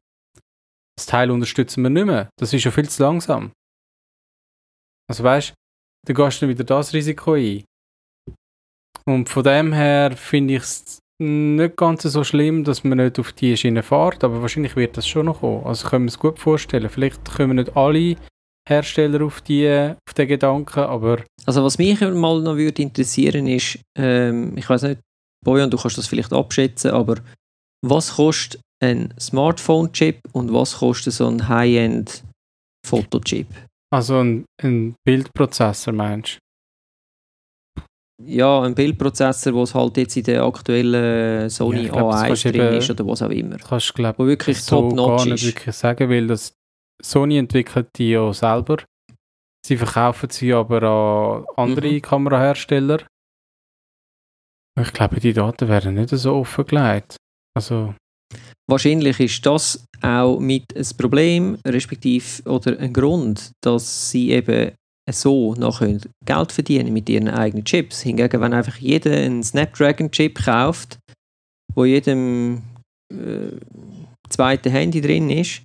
das 0.96 1.06
Teil 1.06 1.30
unterstützen 1.30 1.82
wir 1.82 1.90
nicht 1.90 2.06
mehr. 2.06 2.30
Das 2.38 2.52
ist 2.52 2.64
ja 2.64 2.70
viel 2.70 2.88
zu 2.88 3.02
langsam. 3.02 3.52
Also 5.08 5.22
weißt, 5.22 5.50
du, 5.50 5.54
dann 6.06 6.16
gehst 6.16 6.42
du 6.42 6.48
wieder 6.48 6.64
das 6.64 6.94
Risiko 6.94 7.34
ein. 7.34 7.64
Und 9.04 9.28
von 9.28 9.44
dem 9.44 9.72
her 9.72 10.16
finde 10.16 10.54
ich 10.54 10.62
es 10.62 10.98
nicht 11.18 11.76
ganz 11.76 12.02
so 12.02 12.24
schlimm, 12.24 12.64
dass 12.64 12.84
man 12.84 12.98
nicht 12.98 13.18
auf 13.18 13.32
die 13.32 13.56
Schiene 13.56 13.82
fährt, 13.82 14.24
aber 14.24 14.42
wahrscheinlich 14.42 14.76
wird 14.76 14.96
das 14.96 15.06
schon 15.06 15.26
noch 15.26 15.40
kommen. 15.40 15.64
Also 15.64 15.88
können 15.88 16.06
wir 16.06 16.10
es 16.10 16.18
gut 16.18 16.38
vorstellen. 16.38 16.88
Vielleicht 16.88 17.24
kommen 17.36 17.56
nicht 17.56 17.76
alle 17.76 18.16
Hersteller 18.68 19.24
auf, 19.24 19.40
die, 19.42 19.68
auf 19.68 20.14
den 20.14 20.28
Gedanken, 20.28 20.80
aber... 20.80 21.22
Also 21.44 21.62
was 21.64 21.78
mich 21.78 22.00
mal 22.00 22.40
noch 22.40 22.56
würde 22.56 22.82
interessieren 22.82 23.46
ist, 23.46 23.78
ähm, 23.96 24.56
ich 24.56 24.68
weiß 24.68 24.82
nicht, 24.82 25.00
Bojan, 25.44 25.70
du 25.70 25.76
kannst 25.76 25.96
das 25.98 26.08
vielleicht 26.08 26.32
abschätzen, 26.32 26.90
aber 26.90 27.16
was 27.84 28.16
kostet 28.16 28.60
ein 28.82 29.14
Smartphone-Chip 29.18 30.18
und 30.32 30.52
was 30.52 30.78
kostet 30.78 31.12
so 31.12 31.28
ein 31.28 31.48
High-End-Fotochip? 31.48 33.46
Also 33.92 34.18
ein, 34.18 34.44
ein 34.62 34.96
Bildprozessor 35.04 35.92
meinst 35.94 36.38
du? 36.38 36.38
Ja, 38.24 38.62
ein 38.62 38.74
Bildprozessor, 38.74 39.52
wo 39.52 39.62
es 39.62 39.74
halt 39.74 39.98
jetzt 39.98 40.16
in 40.16 40.24
der 40.24 40.42
aktuellen 40.42 41.50
Sony 41.50 41.82
ja, 41.84 41.92
glaub, 41.92 42.14
A1 42.14 42.50
drin 42.50 42.78
ist 42.78 42.90
oder 42.90 43.06
was 43.06 43.20
auch 43.22 43.30
immer. 43.30 43.58
Kannst 43.58 43.90
du, 43.90 43.94
glaub, 43.94 44.18
wo 44.18 44.26
wirklich 44.26 44.60
so 44.62 44.80
top-notch 44.80 45.26
ist. 45.26 45.32
nicht 45.32 45.44
wirklich 45.46 45.76
sagen, 45.76 46.08
weil 46.08 46.26
das 46.26 46.55
Sony 47.02 47.38
entwickelt 47.38 47.88
die 47.96 48.10
ja 48.10 48.32
selber. 48.32 48.78
Sie 49.66 49.76
verkaufen 49.76 50.30
sie 50.30 50.52
aber 50.52 50.82
an 50.82 51.44
andere 51.56 51.92
mhm. 51.92 52.02
Kamerahersteller. 52.02 53.06
Ich 54.80 54.92
glaube, 54.92 55.20
die 55.20 55.32
Daten 55.32 55.68
werden 55.68 55.94
nicht 55.94 56.10
so 56.10 56.36
offengelegt. 56.36 57.16
Also 57.56 57.94
Wahrscheinlich 58.68 59.20
ist 59.20 59.46
das 59.46 59.84
auch 60.02 60.40
mit 60.40 60.76
ein 60.76 60.96
Problem, 60.98 61.56
respektive 61.66 62.42
oder 62.50 62.78
ein 62.78 62.92
Grund, 62.92 63.52
dass 63.62 64.10
sie 64.10 64.30
eben 64.30 64.72
so 65.08 65.54
noch 65.54 65.80
Geld 66.24 66.52
verdienen 66.52 66.92
mit 66.92 67.08
ihren 67.08 67.28
eigenen 67.28 67.64
Chips. 67.64 68.02
Hingegen, 68.02 68.40
wenn 68.40 68.52
einfach 68.52 68.76
jeder 68.76 69.12
einen 69.12 69.44
Snapdragon-Chip 69.44 70.44
kauft, 70.44 70.98
wo 71.74 71.84
jedem 71.84 72.62
äh, 73.12 73.56
zweiten 74.28 74.72
Handy 74.72 75.00
drin 75.00 75.30
ist, 75.30 75.62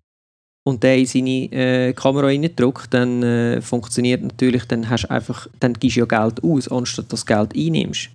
und 0.68 0.84
der 0.84 0.98
in 0.98 1.06
seine 1.06 1.52
äh, 1.52 1.94
Kamera 1.94 2.28
reindrückt, 2.28 2.94
dann 2.94 3.24
äh, 3.24 3.62
funktioniert 3.62 4.22
natürlich, 4.22 4.66
dann 4.66 4.90
hast 4.90 5.10
einfach, 5.10 5.48
dann 5.60 5.74
gibst 5.74 5.98
du 5.98 6.02
ja 6.02 6.06
Geld 6.06 6.44
aus, 6.44 6.68
anstatt 6.68 7.12
dass 7.12 7.26
du 7.26 7.34
Geld 7.34 7.56
einnimmst. 7.56 8.10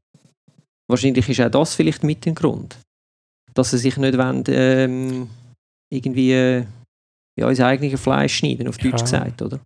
Wahrscheinlich 0.88 1.28
ist 1.28 1.40
auch 1.40 1.50
das 1.50 1.74
vielleicht 1.74 2.04
mit 2.04 2.24
dem 2.24 2.34
Grund, 2.34 2.78
dass 3.54 3.72
sie 3.72 3.78
sich 3.78 3.96
nicht 3.96 4.16
wollen, 4.16 4.44
ähm, 4.48 5.28
irgendwie 5.92 6.32
äh, 6.32 6.64
ja, 7.38 7.48
ins 7.48 7.60
eigene 7.60 7.96
Fleisch 7.96 8.36
schneiden, 8.36 8.68
auf 8.68 8.78
Deutsch 8.78 8.92
ja. 8.92 9.02
gesagt, 9.02 9.42
oder? 9.42 9.60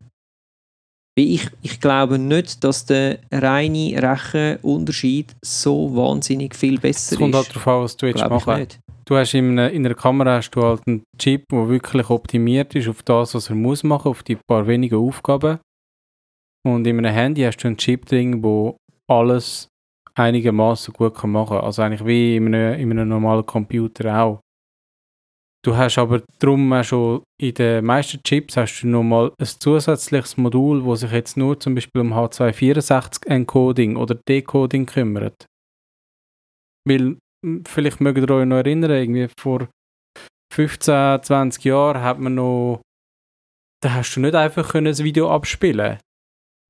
Ich, 1.22 1.48
ich 1.62 1.80
glaube 1.80 2.18
nicht, 2.18 2.62
dass 2.64 2.86
der 2.86 3.18
reine 3.32 4.02
Rechenunterschied 4.02 5.34
so 5.44 5.94
wahnsinnig 5.94 6.54
viel 6.54 6.78
besser 6.78 7.12
ist. 7.12 7.12
Es 7.12 7.18
kommt 7.18 7.34
halt 7.34 7.50
darauf 7.50 7.68
an, 7.68 7.82
was 7.82 7.96
du 7.96 8.06
jetzt 8.06 8.28
machst. 8.28 8.78
Du 9.04 9.16
hast 9.16 9.34
in 9.34 9.50
einer, 9.50 9.70
in 9.70 9.84
einer 9.84 9.94
Kamera 9.94 10.36
hast 10.36 10.50
du 10.52 10.62
halt 10.62 10.82
einen 10.86 11.02
Chip, 11.18 11.44
der 11.50 11.68
wirklich 11.68 12.08
optimiert 12.10 12.74
ist 12.76 12.88
auf 12.88 13.02
das, 13.02 13.34
was 13.34 13.48
er 13.48 13.56
muss 13.56 13.82
machen, 13.82 14.08
auf 14.08 14.22
die 14.22 14.36
paar 14.36 14.66
wenigen 14.66 14.96
Aufgaben. 14.96 15.58
Und 16.64 16.86
in 16.86 16.98
einem 16.98 17.12
Handy 17.12 17.42
hast 17.42 17.58
du 17.58 17.68
einen 17.68 17.76
Chip 17.76 18.06
drin, 18.06 18.40
der 18.40 18.76
alles 19.08 19.68
einigermaßen 20.14 20.94
gut 20.94 21.16
kann 21.16 21.30
machen 21.30 21.56
kann. 21.56 21.64
Also 21.64 21.82
eigentlich 21.82 22.04
wie 22.04 22.36
in 22.36 22.54
einem, 22.54 22.78
in 22.78 22.90
einem 22.92 23.08
normalen 23.08 23.46
Computer 23.46 24.22
auch. 24.22 24.40
Du 25.62 25.76
hast 25.76 25.98
aber 25.98 26.22
darum 26.38 26.72
auch 26.72 26.82
schon 26.82 27.22
in 27.38 27.52
den 27.52 27.84
meisten 27.84 28.22
Chips 28.22 28.56
hast 28.56 28.80
du 28.80 28.88
nochmal 28.88 29.32
ein 29.38 29.46
zusätzliches 29.46 30.38
Modul, 30.38 30.84
wo 30.84 30.94
sich 30.94 31.12
jetzt 31.12 31.36
nur 31.36 31.60
zum 31.60 31.74
Beispiel 31.74 32.00
um 32.00 32.14
H264 32.14 33.26
Encoding 33.26 33.96
oder 33.96 34.14
Decoding 34.14 34.86
kümmert. 34.86 35.44
Weil, 36.88 37.18
vielleicht 37.68 38.00
mögt 38.00 38.18
ihr 38.18 38.30
euch 38.30 38.46
noch 38.46 38.56
erinnern, 38.56 38.90
irgendwie 38.90 39.28
vor 39.38 39.68
15, 40.54 41.22
20 41.22 41.64
Jahren 41.64 42.02
hat 42.02 42.18
man 42.18 42.36
noch, 42.36 42.80
da 43.82 43.94
hast 43.94 44.14
du 44.14 44.20
nicht 44.20 44.34
einfach 44.34 44.74
ein 44.74 44.86
Video 44.86 45.30
abspielen 45.30 45.98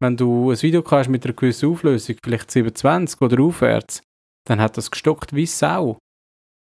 Wenn 0.02 0.16
du 0.16 0.50
ein 0.50 0.62
Video 0.62 0.82
mit 1.08 1.24
einer 1.24 1.34
gewissen 1.34 1.70
Auflösung, 1.70 2.16
vielleicht 2.24 2.50
27 2.50 3.20
oder 3.20 3.40
aufwärts, 3.40 4.02
dann 4.48 4.60
hat 4.60 4.76
das 4.76 4.90
gestockt 4.90 5.32
wie 5.32 5.46
Sau. 5.46 5.98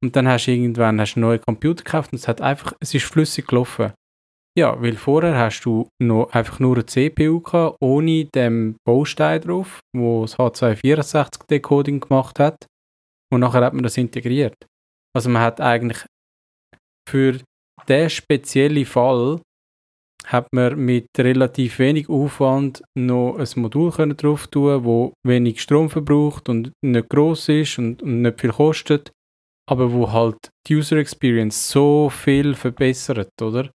Und 0.03 0.15
dann 0.15 0.29
hast 0.29 0.47
du 0.47 0.53
irgendwann 0.53 1.01
hast 1.01 1.15
du 1.15 1.21
einen 1.21 1.29
neuen 1.29 1.41
Computer 1.41 1.83
gekauft 1.83 2.13
und 2.13 2.19
es 2.19 2.29
hat 2.29 2.41
einfach, 2.41 2.73
es 2.81 2.95
ist 2.95 3.05
flüssig 3.05 3.47
gelaufen. 3.47 3.93
Ja, 4.59 4.81
weil 4.81 4.97
vorher 4.97 5.37
hast 5.37 5.63
du 5.65 5.89
noch 6.01 6.33
einfach 6.33 6.61
nur 6.61 6.77
eine 6.77 6.87
CPU 6.87 7.41
gehabt, 7.41 7.77
ohne 7.81 8.25
den 8.25 8.77
Baustein 8.87 9.43
drauf, 9.43 9.81
wo 9.95 10.23
das 10.23 10.37
H264 10.37 11.47
Decoding 11.47 12.01
gemacht 12.01 12.39
hat. 12.39 12.67
Und 13.31 13.41
nachher 13.41 13.63
hat 13.63 13.75
man 13.75 13.83
das 13.83 13.99
integriert. 13.99 14.57
Also 15.15 15.29
man 15.29 15.43
hat 15.43 15.61
eigentlich 15.61 16.05
für 17.09 17.39
diesen 17.89 18.11
speziellen 18.11 18.87
Fall 18.87 19.41
hat 20.27 20.49
man 20.53 20.77
mit 20.79 21.07
relativ 21.19 21.79
wenig 21.79 22.09
Aufwand 22.09 22.83
noch 22.97 23.37
ein 23.37 23.61
Modul 23.61 23.93
können 23.93 24.17
drauf 24.17 24.49
tun, 24.49 24.85
wo 24.85 25.13
wenig 25.25 25.61
Strom 25.61 25.89
verbraucht 25.89 26.49
und 26.49 26.73
nicht 26.83 27.09
groß 27.09 27.49
ist 27.51 27.79
und, 27.79 28.03
und 28.03 28.23
nicht 28.23 28.41
viel 28.41 28.53
kostet 28.53 29.13
aber 29.69 29.93
wo 29.93 30.11
halt 30.13 30.51
die 30.67 30.77
User 30.77 30.97
Experience 30.97 31.71
so 31.71 32.09
viel 32.11 32.55
verbessert, 32.55 33.31
oder? 33.41 33.71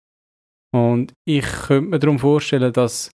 Und 0.73 1.13
ich 1.27 1.45
könnte 1.45 1.89
mir 1.89 1.99
darum 1.99 2.19
vorstellen, 2.19 2.71
dass, 2.71 3.11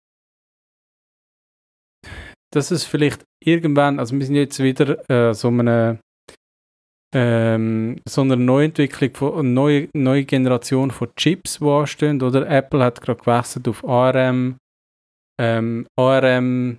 dass 2.52 2.70
es 2.70 2.84
vielleicht 2.84 3.24
irgendwann, 3.42 3.98
also 3.98 4.18
wir 4.18 4.26
sind 4.26 4.34
jetzt 4.34 4.60
wieder 4.60 5.08
äh, 5.08 5.34
so 5.34 5.48
eine 5.48 6.00
ähm, 7.14 8.00
so 8.08 8.22
eine 8.22 8.36
Neuentwicklung 8.36 9.38
eine 9.38 9.48
neue, 9.48 9.88
neue 9.94 10.24
Generation 10.24 10.90
von 10.90 11.14
Chips, 11.14 11.60
die 11.60 11.64
anstehen, 11.64 12.20
oder? 12.20 12.48
Apple 12.50 12.82
hat 12.82 13.00
gerade 13.00 13.20
gewechselt 13.20 13.68
auf 13.68 13.84
ARM. 13.84 14.56
Ähm, 15.40 15.86
ARM 15.96 16.78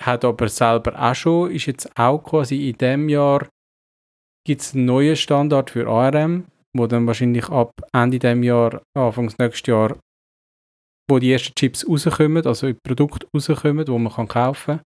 hat 0.00 0.24
aber 0.24 0.48
selber 0.48 0.98
auch 0.98 1.14
schon, 1.14 1.50
ist 1.50 1.66
jetzt 1.66 1.90
auch 1.98 2.18
quasi 2.18 2.70
in 2.70 2.78
dem 2.78 3.08
Jahr 3.10 3.46
gibt 4.46 4.60
es 4.60 4.74
einen 4.74 4.84
neuen 4.84 5.16
Standard 5.16 5.70
für 5.70 5.88
ARM, 5.88 6.46
wo 6.76 6.86
dann 6.86 7.06
wahrscheinlich 7.06 7.48
ab 7.48 7.72
Ende 7.92 8.18
dem 8.18 8.42
Jahr, 8.42 8.82
Anfangs 8.96 9.38
nächstes 9.38 9.66
Jahr, 9.66 9.98
wo 11.08 11.18
die 11.18 11.32
ersten 11.32 11.54
Chips 11.54 11.86
rauskommen, 11.88 12.46
also 12.46 12.72
Produkte 12.86 13.26
rauskommen, 13.34 13.86
wo 13.88 13.98
man 13.98 14.12
kann 14.12 14.28
kaufen 14.28 14.76
kann. 14.78 14.84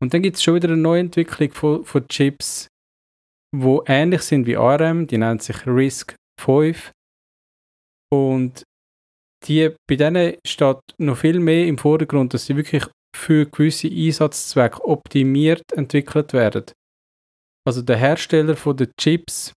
Und 0.00 0.12
dann 0.12 0.22
gibt 0.22 0.36
es 0.36 0.42
schon 0.42 0.56
wieder 0.56 0.68
eine 0.68 0.76
Neuentwicklung 0.76 1.50
von, 1.52 1.84
von 1.84 2.06
Chips, 2.08 2.68
wo 3.54 3.82
ähnlich 3.86 4.22
sind 4.22 4.46
wie 4.46 4.56
ARM, 4.56 5.06
die 5.06 5.18
nennt 5.18 5.42
sich 5.42 5.66
RISC 5.66 6.14
5. 6.40 6.92
Und 8.12 8.62
die, 9.46 9.74
bei 9.88 9.96
denen 9.96 10.36
steht 10.46 10.78
noch 10.98 11.16
viel 11.16 11.40
mehr 11.40 11.66
im 11.66 11.78
Vordergrund, 11.78 12.34
dass 12.34 12.46
sie 12.46 12.56
wirklich 12.56 12.84
für 13.14 13.46
gewisse 13.46 13.88
Einsatzzwecke 13.88 14.84
optimiert 14.84 15.62
entwickelt 15.72 16.32
werden. 16.32 16.66
Also 17.66 17.82
der 17.82 17.96
Hersteller 17.96 18.54
von 18.56 18.76
den 18.76 18.92
Chips, 18.98 19.52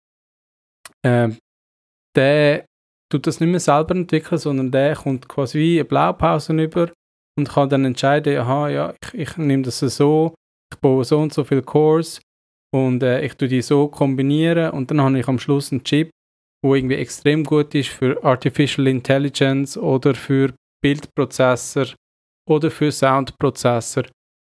äh, 1.04 1.28
der 2.16 2.64
tut 3.10 3.26
das 3.26 3.40
nicht 3.40 3.50
mehr 3.50 3.60
selber 3.60 3.94
entwickeln, 3.94 4.38
sondern 4.38 4.70
der 4.70 4.96
kommt 4.96 5.28
quasi 5.28 5.58
wie 5.58 5.80
eine 5.80 5.84
Blaupause 5.84 6.52
über 6.52 6.90
und 7.38 7.48
kann 7.48 7.68
dann 7.68 7.84
entscheiden, 7.84 8.38
aha, 8.38 8.68
ja, 8.68 8.94
ich, 9.02 9.14
ich 9.14 9.36
nehme 9.36 9.62
das 9.62 9.78
so, 9.78 10.34
ich 10.72 10.80
baue 10.80 11.04
so 11.04 11.18
und 11.18 11.32
so 11.32 11.44
viele 11.44 11.62
Cores 11.62 12.20
und 12.74 13.02
äh, 13.02 13.24
ich 13.24 13.34
tue 13.34 13.48
die 13.48 13.62
so 13.62 13.88
kombinieren 13.88 14.70
und 14.70 14.90
dann 14.90 15.00
habe 15.00 15.18
ich 15.18 15.28
am 15.28 15.38
Schluss 15.38 15.70
einen 15.72 15.84
Chip, 15.84 16.10
wo 16.64 16.74
irgendwie 16.74 16.96
extrem 16.96 17.44
gut 17.44 17.74
ist 17.74 17.90
für 17.90 18.22
Artificial 18.24 18.86
Intelligence 18.88 19.78
oder 19.78 20.14
für 20.14 20.54
Bildprozessor 20.82 21.86
oder 22.48 22.70
für 22.70 22.90
Soundprozessor. 22.90 24.04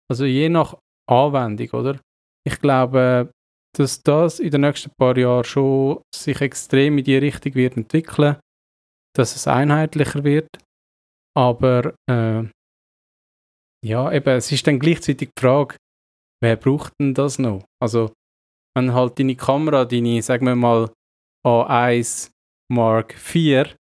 Also 0.10 0.26
je 0.26 0.50
nach 0.50 0.78
Anwendung, 1.10 1.70
oder? 1.70 2.00
Ich 2.46 2.60
glaube, 2.60 3.32
dass 3.78 4.02
das 4.02 4.40
in 4.40 4.52
den 4.52 4.62
nächsten 4.62 4.92
paar 4.98 5.18
Jahren 5.18 5.44
schon 5.44 6.02
sich 6.14 6.42
extrem 6.42 6.98
in 6.98 7.04
die 7.04 7.18
Richtung 7.18 7.56
wird 7.56 7.78
entwickeln, 7.78 8.38
dass 9.16 9.36
es 9.36 9.48
einheitlicher 9.48 10.24
wird. 10.24 10.50
Aber 11.38 11.94
äh, 12.10 12.44
ja, 13.86 14.12
eben, 14.12 14.38
es 14.38 14.52
ist 14.52 14.68
dann 14.68 14.80
gleichzeitig 14.80 15.30
die 15.36 15.42
Frage, 15.42 15.76
wer 16.42 16.56
braucht 16.58 16.94
denn 17.00 17.14
das 17.14 17.40
noch? 17.40 17.64
Also, 17.82 18.14
wenn 18.76 18.94
halt 18.94 19.18
deine 19.18 19.36
Kamera, 19.36 19.86
deine, 19.86 20.22
sagen 20.22 20.46
wir 20.46 20.56
mal, 20.56 20.92
A1 21.46 22.30
Mark 22.72 23.16
IV 23.16 23.76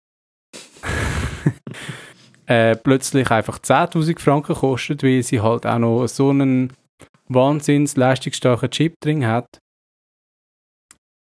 äh, 2.46 2.77
plötzlich 2.77 3.31
einfach 3.31 3.59
10.000 3.59 4.18
Franken 4.18 4.55
kostet, 4.55 5.03
weil 5.03 5.22
sie 5.22 5.40
halt 5.40 5.66
auch 5.66 5.79
noch 5.79 6.07
so 6.07 6.31
einen 6.31 6.72
wahnsinns 7.29 7.96
leistungsstarken 7.96 8.70
Chip 8.70 8.94
drin 9.01 9.27
hat, 9.27 9.59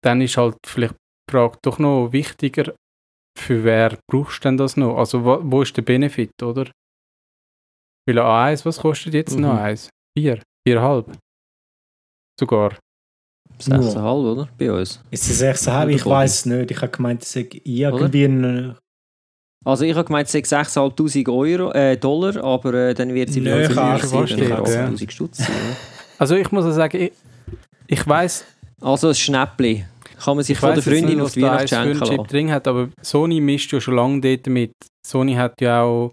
dann 0.05 0.21
ist 0.21 0.37
halt 0.37 0.57
vielleicht 0.67 0.95
die 0.95 1.33
Frage 1.33 1.59
doch 1.63 1.79
noch 1.79 2.13
wichtiger, 2.13 2.75
für 3.39 3.65
wer 3.65 3.99
brauchst 4.11 4.45
du 4.45 4.49
denn 4.49 4.57
das 4.57 4.77
noch? 4.77 4.97
Also 4.97 5.25
wo, 5.25 5.39
wo 5.43 5.63
ist 5.63 5.77
der 5.77 5.83
Benefit, 5.83 6.43
oder? 6.43 6.71
Weil 8.07 8.19
A1, 8.19 8.65
was 8.65 8.79
kostet 8.79 9.15
jetzt 9.15 9.37
mhm. 9.37 9.43
noch 9.43 9.59
eins? 9.59 9.91
Vier? 10.17 10.41
Viereinhalb? 10.67 11.17
Sogar. 12.39 12.79
6,5, 13.61 14.33
oder? 14.33 14.49
Bei 14.57 14.73
uns. 14.73 15.03
Ist 15.11 15.29
es 15.29 15.43
6,5? 15.43 15.89
Ich 15.89 16.07
weiß 16.07 16.35
es 16.35 16.47
nicht. 16.47 16.71
Ich 16.71 16.77
habe 16.81 16.91
gemeint, 16.91 17.23
es 17.23 17.33
sei 17.33 17.49
irgendwie 17.65 18.25
ein... 18.25 18.77
Also 19.65 19.85
ich 19.85 19.95
habe 19.95 20.05
gemeint, 20.05 20.27
es 20.27 20.33
sei 20.33 20.41
6'500 20.41 21.29
Euro, 21.29 21.73
äh, 21.73 21.97
Dollar, 21.97 22.43
aber 22.43 22.73
äh, 22.75 22.95
dann 22.95 23.13
wird 23.13 23.31
sie 23.31 23.41
bei 23.41 23.61
uns 23.61 23.69
nicht 23.69 23.79
80'000 23.79 25.11
Stutz 25.11 25.39
sein. 25.39 25.77
Also 26.17 26.37
ich 26.37 26.51
muss 26.53 26.65
sagen, 26.75 27.01
ich, 27.01 27.13
ich 27.89 28.07
weiß 28.07 28.45
also 28.81 29.09
ein 29.09 29.15
Schnäppli. 29.15 29.85
Kann 30.19 30.37
man 30.37 30.45
sich 30.45 30.55
ich 30.55 30.61
von 30.61 30.75
der 30.75 30.83
Freundin 30.83 31.21
auf 31.21 31.33
die 31.33 31.43
Weihnachtsgeschenke 31.43 31.99
lassen. 31.99 32.17
Chip 32.17 32.29
drin 32.29 32.51
hat, 32.51 32.67
aber 32.67 32.89
Sony 33.01 33.41
mischt 33.41 33.73
ja 33.73 33.81
schon 33.81 33.95
lange 33.95 34.21
dort 34.21 34.47
mit. 34.49 34.73
Sony 35.07 35.35
hat 35.35 35.61
ja 35.61 35.83
auch 35.83 36.13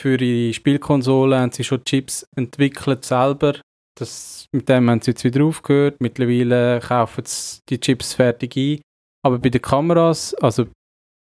für 0.00 0.20
ihre 0.20 0.54
Spielkonsole 0.54 1.38
haben 1.38 1.52
sie 1.52 1.64
schon 1.64 1.84
Chips 1.84 2.24
entwickelt 2.36 3.04
selber. 3.04 3.60
Das, 3.98 4.46
mit 4.52 4.68
dem 4.68 4.88
haben 4.88 5.02
sie 5.02 5.10
jetzt 5.10 5.24
wieder 5.24 5.44
aufgehört. 5.44 5.96
Mittlerweile 6.00 6.80
kaufen 6.80 7.24
sie 7.26 7.58
die 7.68 7.80
Chips 7.80 8.14
fertig 8.14 8.56
ein. 8.56 8.80
Aber 9.22 9.38
bei 9.38 9.50
den 9.50 9.60
Kameras, 9.60 10.32
also 10.34 10.68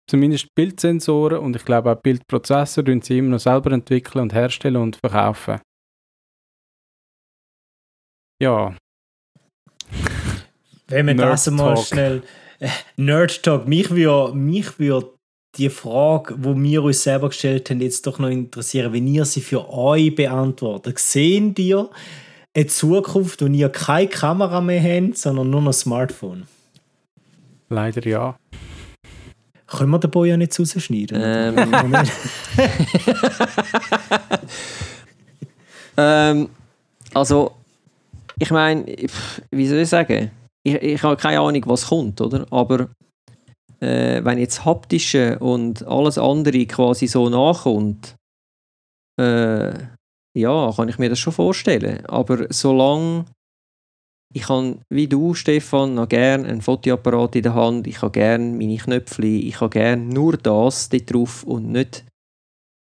zumindest 0.09 0.47
Bildsensoren 0.55 1.39
und 1.39 1.55
ich 1.55 1.63
glaube 1.63 1.91
auch 1.91 2.01
Bildprozessor, 2.01 2.83
tun 2.83 3.01
sie 3.01 3.19
immer 3.19 3.29
noch 3.29 3.39
selber 3.39 3.71
entwickeln 3.71 4.23
und 4.23 4.33
herstellen 4.33 4.77
und 4.77 4.97
verkaufen. 4.97 5.61
Ja. 8.41 8.75
Wenn 10.87 11.07
wir 11.07 11.15
das 11.15 11.49
mal 11.49 11.77
schnell. 11.77 12.23
Äh, 12.59 12.69
Nerd 12.95 13.43
Talk, 13.43 13.67
mich 13.67 13.89
würde 13.89 14.35
mich 14.35 14.79
würd 14.79 15.07
die 15.57 15.69
Frage, 15.69 16.35
wo 16.37 16.55
wir 16.55 16.83
uns 16.83 17.03
selber 17.03 17.29
gestellt 17.29 17.69
haben, 17.69 17.81
jetzt 17.81 18.05
doch 18.05 18.19
noch 18.19 18.29
interessieren, 18.29 18.93
wenn 18.93 19.07
ihr 19.07 19.25
sie 19.25 19.41
für 19.41 19.69
euch 19.69 20.13
beantwortet. 20.13 20.99
Sehen 20.99 21.55
ihr 21.57 21.89
eine 22.53 22.67
Zukunft, 22.67 23.41
wo 23.41 23.47
ihr 23.47 23.69
keine 23.69 24.07
Kamera 24.07 24.61
mehr 24.61 24.81
habt, 24.81 25.17
sondern 25.17 25.49
nur 25.49 25.61
noch 25.61 25.71
ein 25.71 25.73
Smartphone? 25.73 26.47
Leider 27.69 28.05
ja. 28.05 28.37
Können 29.67 29.89
wir 29.91 29.99
den 29.99 30.11
Boy 30.11 30.29
ja 30.29 30.37
nicht 30.37 30.57
rausschneiden? 30.59 31.17
Ähm. 31.19 31.95
ähm, 35.97 36.49
also, 37.13 37.55
ich 38.37 38.51
meine, 38.51 38.85
wie 39.51 39.67
soll 39.67 39.79
ich 39.79 39.89
sagen? 39.89 40.31
Ich, 40.65 40.75
ich 40.75 41.03
habe 41.03 41.15
keine 41.15 41.39
Ahnung, 41.39 41.61
was 41.67 41.87
kommt, 41.87 42.19
oder? 42.19 42.45
Aber 42.51 42.89
äh, 43.79 44.23
wenn 44.23 44.37
jetzt 44.37 44.65
haptische 44.65 45.39
und 45.39 45.85
alles 45.87 46.17
andere 46.17 46.65
quasi 46.65 47.07
so 47.07 47.29
nachkommt, 47.29 48.15
äh, 49.21 49.73
ja, 50.37 50.71
kann 50.75 50.89
ich 50.89 50.97
mir 50.97 51.09
das 51.09 51.19
schon 51.19 51.33
vorstellen. 51.33 52.05
Aber 52.07 52.47
solange 52.49 53.25
ich 54.33 54.43
kann, 54.43 54.81
wie 54.89 55.07
du, 55.07 55.33
Stefan, 55.33 55.95
noch 55.95 56.09
gerne 56.09 56.47
einen 56.47 56.61
Fotoapparat 56.61 57.37
in 57.37 57.43
der 57.43 57.53
Hand, 57.53 57.87
ich 57.87 58.01
habe 58.01 58.11
gerne 58.11 58.45
meine 58.51 58.77
Knöpfe, 58.77 59.25
ich 59.25 59.61
habe 59.61 59.69
gerne 59.69 60.03
nur 60.03 60.35
das 60.35 60.89
drauf 60.89 61.43
und 61.43 61.71
nicht 61.71 62.03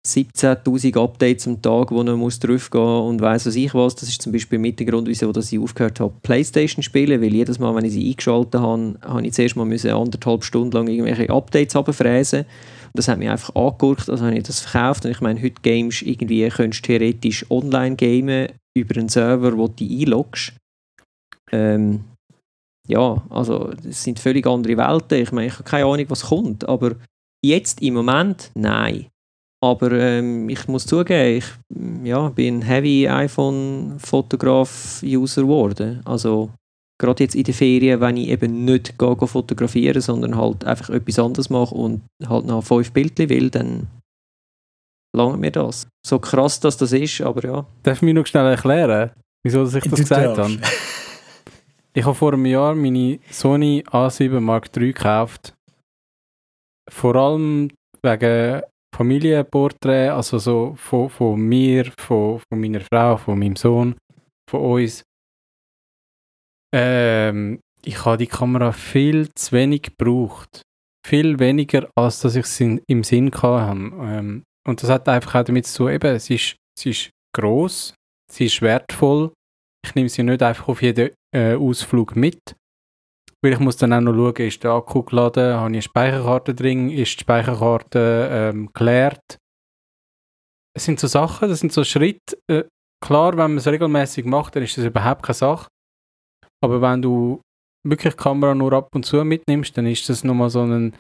17.000 0.07 0.99
Updates 0.99 1.47
am 1.47 1.61
Tag, 1.61 1.91
wo 1.91 2.03
man 2.03 2.19
muss 2.19 2.39
drauf 2.39 2.71
gehen 2.71 2.81
und 2.81 3.21
weiss 3.21 3.45
was 3.45 3.55
ich 3.55 3.75
was. 3.75 3.95
Das 3.95 4.09
ist 4.09 4.23
zum 4.23 4.33
Beispiel 4.33 4.59
mit 4.59 4.79
der 4.79 4.87
Grund, 4.87 5.07
wieso 5.07 5.31
ich 5.31 5.59
aufgehört 5.59 6.01
habe, 6.01 6.15
Playstation 6.23 6.83
spielen, 6.83 7.21
weil 7.21 7.35
jedes 7.35 7.59
Mal, 7.59 7.75
wenn 7.75 7.85
ich 7.85 7.93
sie 7.93 8.09
eingeschaltet 8.09 8.61
habe, 8.61 8.99
habe 9.03 9.27
ich 9.27 9.35
zuerst 9.35 9.57
mal 9.57 9.67
müssen 9.67 9.91
anderthalb 9.91 10.43
Stunden 10.43 10.73
lang 10.73 10.89
irgendwelche 10.89 11.29
Updates 11.29 11.77
abfräsen. 11.77 12.47
Das 12.95 13.09
hat 13.09 13.19
mich 13.19 13.29
einfach 13.29 13.55
angeguckt, 13.55 14.09
also 14.09 14.25
habe 14.25 14.37
ich 14.37 14.45
das 14.45 14.61
verkauft. 14.61 15.05
Und 15.05 15.11
ich 15.11 15.21
meine, 15.21 15.41
heute 15.43 15.61
Games 15.63 16.01
irgendwie 16.01 16.49
könntest 16.49 16.85
theoretisch 16.85 17.45
online 17.51 17.97
gamen 17.97 18.49
über 18.75 18.97
einen 18.97 19.11
Server, 19.11 19.57
wo 19.57 19.69
du 19.69 19.85
einloggst. 19.85 20.55
Ähm, 21.53 22.05
ja, 22.89 23.23
also 23.29 23.73
das 23.83 24.03
sind 24.03 24.19
völlig 24.19 24.47
andere 24.47 24.77
Welten. 24.77 25.23
Ich 25.23 25.31
meine, 25.31 25.49
ich 25.49 25.55
habe 25.55 25.65
keine 25.65 25.85
Ahnung, 25.85 26.07
was 26.09 26.23
kommt, 26.23 26.69
aber 26.69 26.97
jetzt 27.45 27.83
im 27.83 27.95
Moment, 27.95 28.51
nein. 28.55 29.07
Aber 29.63 29.93
ähm, 29.93 30.49
ich 30.49 30.67
muss 30.69 30.87
zugeben, 30.87 31.37
ich 31.37 31.45
ja, 32.05 32.31
bin 32.31 32.61
ein 32.61 32.63
Heavy 32.63 33.07
iPhone-Fotograf-User 33.09 35.43
geworden. 35.43 36.01
Also 36.07 36.49
gerade 36.99 37.25
jetzt 37.25 37.35
in 37.35 37.43
den 37.45 37.53
Ferien, 37.55 38.01
wenn 38.01 38.17
ich 38.17 38.29
eben 38.29 38.65
nicht 38.65 38.99
gehe, 38.99 39.17
gehe 39.17 39.29
fotografieren, 39.29 40.01
sondern 40.01 40.35
halt 40.37 40.65
einfach 40.65 40.89
etwas 40.91 41.19
anderes 41.19 41.51
mache 41.51 41.75
und 41.75 42.01
halt 42.27 42.47
noch 42.47 42.65
fünf 42.65 42.93
Bildchen 42.93 43.29
will, 43.29 43.51
dann 43.51 43.89
lange 45.15 45.37
mir 45.37 45.51
das. 45.51 45.87
So 46.07 46.19
krass, 46.19 46.59
dass 46.61 46.79
das 46.79 46.93
ist, 46.93 47.21
aber 47.21 47.45
ja. 47.45 47.67
Darf 47.83 47.99
ich 47.99 48.03
mir 48.03 48.15
noch 48.15 48.27
schnell 48.27 48.47
erklären, 48.47 49.11
wieso 49.45 49.65
ich 49.65 49.73
das 49.73 49.83
Du 49.83 49.91
gesagt 49.91 50.39
darfst. 50.39 50.57
habe? 50.57 50.63
Ich 51.93 52.05
habe 52.05 52.15
vor 52.15 52.33
einem 52.33 52.47
Jahr 52.47 52.77
meine 52.77 53.19
Sony 53.31 53.83
A7 53.91 54.39
Mark 54.39 54.71
III 54.77 54.93
gekauft. 54.93 55.55
Vor 56.89 57.17
allem 57.17 57.73
wegen 58.03 58.63
Familienporträt, 58.95 60.09
also 60.11 60.39
so 60.39 60.75
von, 60.77 61.09
von 61.09 61.41
mir, 61.41 61.91
von, 61.99 62.41
von 62.49 62.61
meiner 62.61 62.81
Frau, 62.81 63.17
von 63.17 63.39
meinem 63.39 63.57
Sohn, 63.57 63.95
von 64.49 64.61
uns. 64.61 65.03
Ähm, 66.75 67.61
ich 67.85 68.05
habe 68.05 68.19
die 68.19 68.27
Kamera 68.27 68.73
viel 68.73 69.29
zu 69.35 69.53
wenig 69.53 69.83
gebraucht. 69.83 70.63
Viel 71.07 71.39
weniger, 71.39 71.89
als 71.97 72.21
dass 72.21 72.37
ich 72.37 72.45
es 72.45 72.61
in- 72.61 72.83
im 72.89 73.03
Sinn 73.05 73.31
hatte. 73.33 73.73
Ähm, 73.73 74.43
und 74.69 74.83
das 74.83 74.91
hat 74.91 75.09
einfach 75.09 75.37
auch 75.41 75.45
damit 75.45 75.67
zu 75.67 75.85
tun, 75.85 75.93
eben, 75.93 76.19
sie 76.19 76.35
ist, 76.35 76.57
sie 76.79 76.91
ist 76.91 77.11
gross, 77.35 77.95
sie 78.31 78.45
ist 78.47 78.61
wertvoll. 78.61 79.33
Ich 79.85 79.95
nehme 79.95 80.11
sie 80.11 80.23
nicht 80.23 80.43
einfach 80.43 80.69
auf 80.69 80.83
jeden 80.83 81.11
äh, 81.35 81.55
Ausflug 81.55 82.15
mit. 82.17 82.39
Weil 83.43 83.55
ich 83.55 83.59
muss 83.59 83.77
dann 83.77 83.93
auch 83.93 84.01
noch 84.01 84.15
schauen, 84.15 84.47
ist 84.47 84.63
der 84.63 84.73
Akku 84.73 85.03
geladen, 85.03 85.55
habe 85.55 85.71
ich 85.71 85.75
eine 85.75 85.83
Speicherkarte 85.83 86.55
drin, 86.55 86.91
ist 86.91 87.19
die 87.19 87.23
Speicherkarte 87.23 88.29
ähm, 88.31 88.71
geleert. 88.75 89.39
Es 90.77 90.85
sind 90.85 91.01
so 91.01 91.07
Sachen, 91.07 91.49
das 91.49 91.61
sind 91.61 91.73
so 91.73 91.83
Schritte. 91.83 92.39
Äh, 92.51 92.65
klar, 93.03 93.33
wenn 93.33 93.53
man 93.53 93.57
es 93.57 93.67
regelmäßig 93.67 94.27
macht, 94.27 94.57
dann 94.57 94.63
ist 94.63 94.77
das 94.77 94.85
überhaupt 94.85 95.23
keine 95.23 95.35
Sache. 95.35 95.69
Aber 96.63 96.83
wenn 96.83 97.01
du 97.01 97.41
wirklich 97.87 98.15
die 98.15 98.23
Kamera 98.23 98.55
nur 98.55 98.73
ab 98.75 98.95
und 98.95 99.07
zu 99.07 99.25
mitnimmst, 99.25 99.77
dann 99.77 99.87
ist 99.87 100.09
das 100.09 100.25
nochmal 100.25 100.51
so 100.51 100.63
ein... 100.63 100.95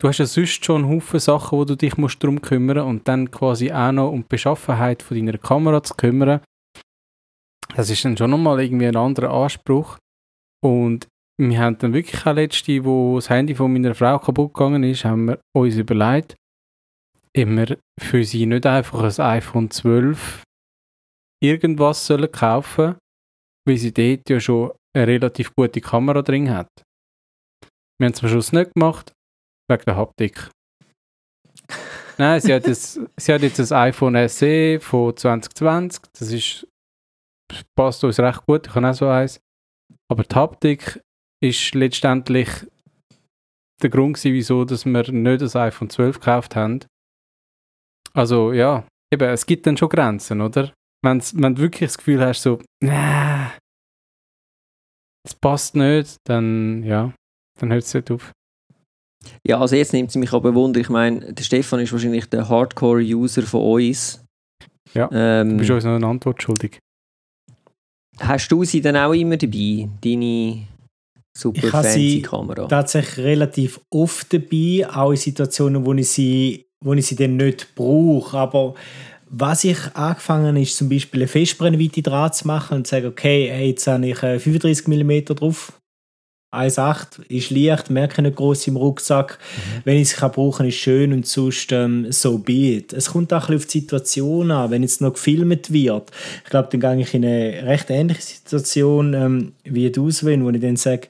Du 0.00 0.06
hast 0.06 0.18
ja 0.18 0.26
sonst 0.26 0.64
schon 0.64 0.84
einen 0.84 0.94
Haufen 0.94 1.18
Sachen, 1.18 1.58
wo 1.58 1.64
du 1.64 1.74
dich 1.74 1.96
musst 1.96 2.22
drum 2.22 2.40
kümmern 2.40 2.78
und 2.80 3.08
dann 3.08 3.30
quasi 3.30 3.72
auch 3.72 3.90
noch 3.90 4.12
um 4.12 4.20
die 4.22 4.28
Beschaffenheit 4.28 5.02
von 5.02 5.16
deiner 5.16 5.38
Kamera 5.38 5.82
zu 5.82 5.94
kümmern. 5.94 6.40
Das 7.74 7.90
ist 7.90 8.04
dann 8.04 8.16
schon 8.16 8.30
nochmal 8.30 8.60
irgendwie 8.60 8.86
ein 8.86 8.94
anderer 8.94 9.30
Anspruch. 9.30 9.98
Und 10.64 11.08
wir 11.40 11.60
haben 11.60 11.78
dann 11.78 11.94
wirklich 11.94 12.26
auch 12.26 12.34
letzte, 12.34 12.84
wo 12.84 13.16
das 13.16 13.30
Handy 13.30 13.54
von 13.54 13.72
meiner 13.72 13.94
Frau 13.94 14.18
kaputt 14.18 14.54
gegangen 14.54 14.82
ist, 14.82 15.04
haben 15.04 15.26
wir 15.26 15.40
uns 15.56 15.76
überlegt, 15.76 16.34
immer 17.32 17.66
für 17.98 18.24
sie 18.24 18.46
nicht 18.46 18.66
einfach 18.66 19.02
ein 19.02 19.24
iPhone 19.24 19.70
12 19.70 20.42
irgendwas 21.40 22.04
sollen 22.04 22.32
kaufen, 22.32 22.96
weil 23.66 23.76
sie 23.76 23.92
dort 23.92 24.28
ja 24.28 24.40
schon 24.40 24.72
eine 24.96 25.06
relativ 25.06 25.54
gute 25.54 25.80
Kamera 25.80 26.22
drin 26.22 26.50
hat. 26.50 26.68
Wir 28.00 28.06
haben 28.06 28.14
es 28.14 28.22
am 28.22 28.28
Schluss 28.28 28.52
nicht 28.52 28.74
gemacht, 28.74 29.12
wegen 29.70 29.84
der 29.84 29.96
Haptik. 29.96 30.50
Nein, 32.16 32.40
sie 32.40 32.52
hat, 32.52 32.66
jetzt, 32.66 33.00
sie 33.16 33.32
hat 33.32 33.42
jetzt 33.42 33.60
ein 33.60 33.78
iPhone 33.78 34.28
SE 34.28 34.80
von 34.80 35.16
2020, 35.16 36.02
das 36.18 36.32
ist, 36.32 36.66
passt 37.76 38.02
uns 38.02 38.18
recht 38.18 38.44
gut, 38.46 38.66
ich 38.66 38.74
habe 38.74 38.90
auch 38.90 38.94
so 38.94 39.08
eins. 39.08 39.40
Aber 40.10 40.24
die 40.24 40.34
Haptik 40.34 41.00
ist 41.40 41.74
letztendlich 41.74 42.48
der 43.82 43.90
Grund 43.90 44.16
gewesen, 44.16 44.34
wieso 44.34 44.64
dass 44.64 44.84
wir 44.84 45.10
nicht 45.12 45.40
das 45.42 45.54
iPhone 45.56 45.90
12 45.90 46.18
gekauft 46.18 46.56
haben. 46.56 46.80
Also 48.12 48.52
ja, 48.52 48.84
eben, 49.12 49.28
es 49.28 49.46
gibt 49.46 49.66
dann 49.66 49.76
schon 49.76 49.88
Grenzen, 49.88 50.40
oder? 50.40 50.72
Wenn's, 51.04 51.32
wenn 51.40 51.54
du 51.54 51.62
wirklich 51.62 51.88
das 51.90 51.98
Gefühl 51.98 52.20
hast, 52.20 52.42
so, 52.42 52.60
nah, 52.82 53.52
es 55.24 55.34
passt 55.34 55.76
nicht, 55.76 56.16
dann 56.26 56.82
ja, 56.82 57.12
dann 57.60 57.72
hört 57.72 57.84
es 57.84 57.94
nicht 57.94 58.10
auf. 58.10 58.32
Ja, 59.46 59.60
also 59.60 59.76
jetzt 59.76 59.92
nimmt 59.92 60.10
es 60.10 60.16
mich 60.16 60.32
aber 60.32 60.54
Wunder. 60.54 60.80
Ich 60.80 60.88
meine, 60.88 61.32
der 61.32 61.42
Stefan 61.44 61.80
ist 61.80 61.92
wahrscheinlich 61.92 62.26
der 62.26 62.48
Hardcore-User 62.48 63.42
von 63.42 63.62
uns. 63.62 64.24
Ja, 64.94 65.08
Ähm, 65.12 65.50
Du 65.50 65.56
bist 65.58 65.70
uns 65.70 65.84
noch 65.84 65.94
eine 65.96 66.06
Antwort 66.06 66.42
schuldig. 66.42 66.78
hast 68.20 68.48
du 68.48 68.64
sie 68.64 68.80
dann 68.80 68.96
auch 68.96 69.12
immer 69.12 69.36
dabei, 69.36 69.88
deine 70.02 70.66
super 71.38 71.64
Ich 71.64 71.70
fancy 71.70 72.10
sie 72.10 72.22
Kamera? 72.22 72.66
tatsächlich 72.66 73.24
relativ 73.24 73.80
oft 73.90 74.32
dabei, 74.32 74.86
auch 74.92 75.10
in 75.10 75.16
Situationen, 75.16 75.86
wo 75.86 75.94
ich 75.94 76.08
sie, 76.08 76.66
wo 76.80 76.92
ich 76.94 77.06
sie 77.06 77.16
dann 77.16 77.36
nicht 77.36 77.74
brauche. 77.74 78.36
Aber 78.36 78.74
was 79.28 79.64
ich 79.64 79.78
angefangen 79.94 80.48
habe, 80.48 80.60
ist 80.60 80.76
zum 80.76 80.88
Beispiel 80.88 81.20
eine 81.20 81.28
Festbrennweite 81.28 82.02
dran 82.02 82.32
zu 82.32 82.46
machen 82.46 82.78
und 82.78 82.86
zu 82.86 82.90
sagen, 82.92 83.06
okay, 83.06 83.66
jetzt 83.66 83.86
habe 83.86 84.06
ich 84.08 84.22
äh, 84.22 84.38
35 84.38 84.88
mm 84.88 85.34
drauf. 85.34 85.72
1,8 86.50 87.28
ist 87.28 87.50
leicht, 87.50 87.90
merke 87.90 88.22
nicht 88.22 88.36
groß 88.36 88.68
im 88.68 88.76
Rucksack. 88.76 89.38
Wenn 89.84 89.96
ich 89.96 90.12
es 90.12 90.16
kann 90.16 90.32
brauchen, 90.32 90.66
ist 90.66 90.76
schön 90.76 91.12
und 91.12 91.26
sonst 91.26 91.70
ähm, 91.72 92.10
so 92.10 92.38
be 92.38 92.76
it. 92.76 92.94
Es 92.94 93.10
kommt 93.10 93.34
auch 93.34 93.48
ein 93.48 93.56
bisschen 93.56 93.58
auf 93.58 93.66
die 93.66 93.80
Situation 93.80 94.50
an, 94.50 94.70
wenn 94.70 94.82
jetzt 94.82 95.02
noch 95.02 95.12
gefilmt 95.12 95.70
wird. 95.70 96.10
Ich 96.44 96.50
glaube, 96.50 96.68
dann 96.72 96.80
gehe 96.80 97.02
ich 97.02 97.12
in 97.12 97.24
eine 97.24 97.66
recht 97.66 97.90
ähnliche 97.90 98.22
Situation 98.22 99.12
ähm, 99.12 99.52
wie 99.64 99.90
du, 99.90 100.10
Sven, 100.10 100.42
wo 100.42 100.50
ich 100.50 100.60
dann 100.60 100.76
sage, 100.76 101.08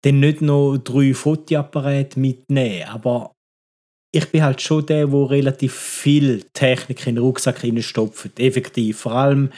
dann 0.00 0.20
nicht 0.20 0.40
noch 0.40 0.78
drei 0.78 1.12
Fotoapparate 1.12 2.18
mitnehmen. 2.18 2.88
Aber 2.88 3.32
ich 4.12 4.30
bin 4.30 4.44
halt 4.44 4.62
schon 4.62 4.86
der, 4.86 5.06
der 5.08 5.30
relativ 5.30 5.74
viel 5.74 6.42
Technik 6.54 7.06
in 7.06 7.16
den 7.16 7.24
Rucksack 7.24 7.62
reinstopft. 7.62 8.38
Effektiv. 8.38 9.00
Vor 9.00 9.12
allem, 9.12 9.50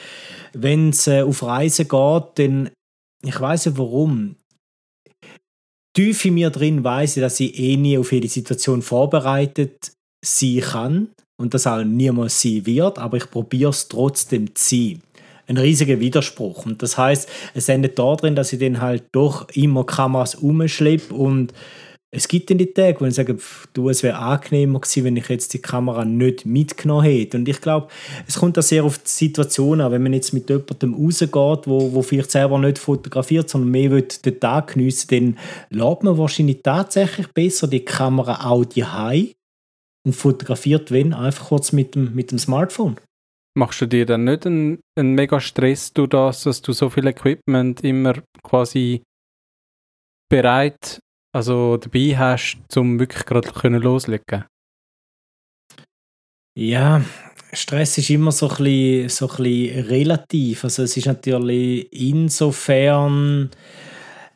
wenn 0.51 0.89
es 0.89 1.07
äh, 1.07 1.21
auf 1.21 1.43
Reisen 1.43 1.87
geht, 1.87 2.23
dann, 2.35 2.69
ich 3.23 3.39
weiß 3.39 3.67
nicht 3.67 3.77
warum, 3.77 4.35
tief 5.97 6.25
in 6.25 6.35
mir 6.35 6.51
drin 6.51 6.83
weiß 6.83 7.17
ich, 7.17 7.21
dass 7.21 7.39
ich 7.39 7.57
eh 7.57 7.75
nie 7.75 7.97
auf 7.97 8.11
jede 8.11 8.27
Situation 8.27 8.83
vorbereitet 8.83 9.93
sein 10.23 10.59
kann 10.61 11.07
und 11.37 11.55
das 11.55 11.65
auch 11.65 11.83
niemals 11.83 12.39
sein 12.39 12.67
wird, 12.67 12.99
aber 12.99 13.17
ich 13.17 13.31
probiere 13.31 13.71
es 13.71 13.87
trotzdem 13.87 14.53
zu 14.53 14.75
sein. 14.75 15.01
Ein 15.47 15.57
riesiger 15.57 15.99
Widerspruch. 15.99 16.67
Und 16.67 16.83
das 16.83 16.99
heißt, 16.99 17.27
es 17.55 17.67
endet 17.67 17.97
darin, 17.97 18.35
dass 18.35 18.53
ich 18.53 18.59
dann 18.59 18.79
halt 18.79 19.05
doch 19.11 19.49
immer 19.55 19.85
Kameras 19.85 20.35
umschleppe 20.35 21.15
und 21.15 21.51
es 22.17 22.27
gibt 22.27 22.49
dann 22.49 22.57
die 22.57 22.73
Tage, 22.73 22.99
wo 22.99 23.05
ich 23.05 23.13
sage, 23.13 23.35
pff, 23.35 23.67
du, 23.73 23.89
es 23.89 24.01
wäre 24.03 24.17
angenehmer 24.17 24.79
gewesen, 24.79 25.03
wenn 25.03 25.17
ich 25.17 25.29
jetzt 25.29 25.53
die 25.53 25.61
Kamera 25.61 26.03
nicht 26.03 26.45
mitgenommen 26.45 27.05
hätte. 27.05 27.37
Und 27.37 27.47
ich 27.47 27.61
glaube, 27.61 27.87
es 28.27 28.39
kommt 28.39 28.57
da 28.57 28.61
sehr 28.61 28.83
auf 28.83 28.97
die 28.97 29.09
Situation 29.09 29.81
an. 29.81 29.91
Wenn 29.91 30.03
man 30.03 30.13
jetzt 30.13 30.33
mit 30.33 30.49
jemandem 30.49 30.95
rausgeht, 30.95 31.67
wo, 31.67 31.93
wo 31.93 32.01
vielleicht 32.01 32.31
selber 32.31 32.57
nicht 32.59 32.79
fotografiert, 32.79 33.49
sondern 33.49 33.71
mehr 33.71 33.91
will 33.91 34.07
den 34.25 34.39
Tag 34.39 34.73
geniessen 34.73 35.07
dann 35.09 35.37
lädt 35.69 36.03
man 36.03 36.17
wahrscheinlich 36.17 36.61
tatsächlich 36.63 37.27
besser 37.27 37.67
die 37.67 37.85
Kamera 37.85 38.49
auch 38.49 38.65
daheim 38.65 39.31
und 40.05 40.13
fotografiert, 40.13 40.91
wenn, 40.91 41.13
einfach 41.13 41.49
kurz 41.49 41.71
mit 41.71 41.95
dem, 41.95 42.15
mit 42.15 42.31
dem 42.31 42.39
Smartphone. 42.39 42.97
Machst 43.55 43.81
du 43.81 43.85
dir 43.85 44.05
dann 44.05 44.23
nicht 44.23 44.45
einen, 44.45 44.79
einen 44.97 45.13
mega 45.13 45.39
Stress 45.39 45.93
durch 45.93 46.09
das, 46.09 46.43
dass 46.43 46.61
du 46.61 46.73
so 46.73 46.89
viel 46.89 47.07
Equipment 47.07 47.83
immer 47.83 48.15
quasi 48.43 49.03
bereit, 50.29 50.99
also 51.37 51.77
dabei 51.77 52.17
hast, 52.17 52.57
um 52.75 52.99
wirklich 52.99 53.25
gerade 53.25 53.51
können 53.51 53.81
loslegen? 53.81 54.45
Ja, 56.57 57.03
Stress 57.53 57.97
ist 57.99 58.09
immer 58.09 58.31
so 58.31 58.49
ein 58.49 58.57
bisschen, 58.57 59.09
so 59.09 59.29
ein 59.29 59.43
bisschen 59.43 59.85
relativ. 59.85 60.63
Also 60.63 60.83
es 60.83 60.97
ist 60.97 61.05
natürlich 61.05 61.87
insofern 61.93 63.51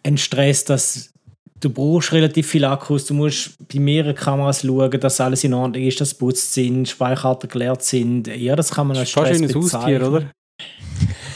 ein 0.04 0.18
Stress, 0.18 0.64
dass 0.64 1.12
du 1.60 1.70
brauchst 1.70 2.12
relativ 2.12 2.48
viel 2.48 2.66
Akkus, 2.66 3.06
du 3.06 3.14
musst 3.14 3.58
bei 3.68 3.80
mehreren 3.80 4.16
Kameras 4.16 4.62
schauen, 4.62 5.00
dass 5.00 5.22
alles 5.22 5.44
in 5.44 5.54
Ordnung 5.54 5.84
ist, 5.84 6.02
dass 6.02 6.14
putzt 6.14 6.54
sind, 6.54 6.88
Speicherkarten 6.88 7.50
geleert 7.50 7.84
sind. 7.84 8.28
Ja, 8.28 8.56
das 8.56 8.72
kann 8.72 8.88
man 8.88 8.98
als 8.98 9.12
Fast 9.12 9.28
Stress 9.28 9.42
wie 9.42 9.46
ein 9.46 9.56
Haustier, 9.56 9.80
bezeichnen. 9.80 10.08
oder? 10.08 10.32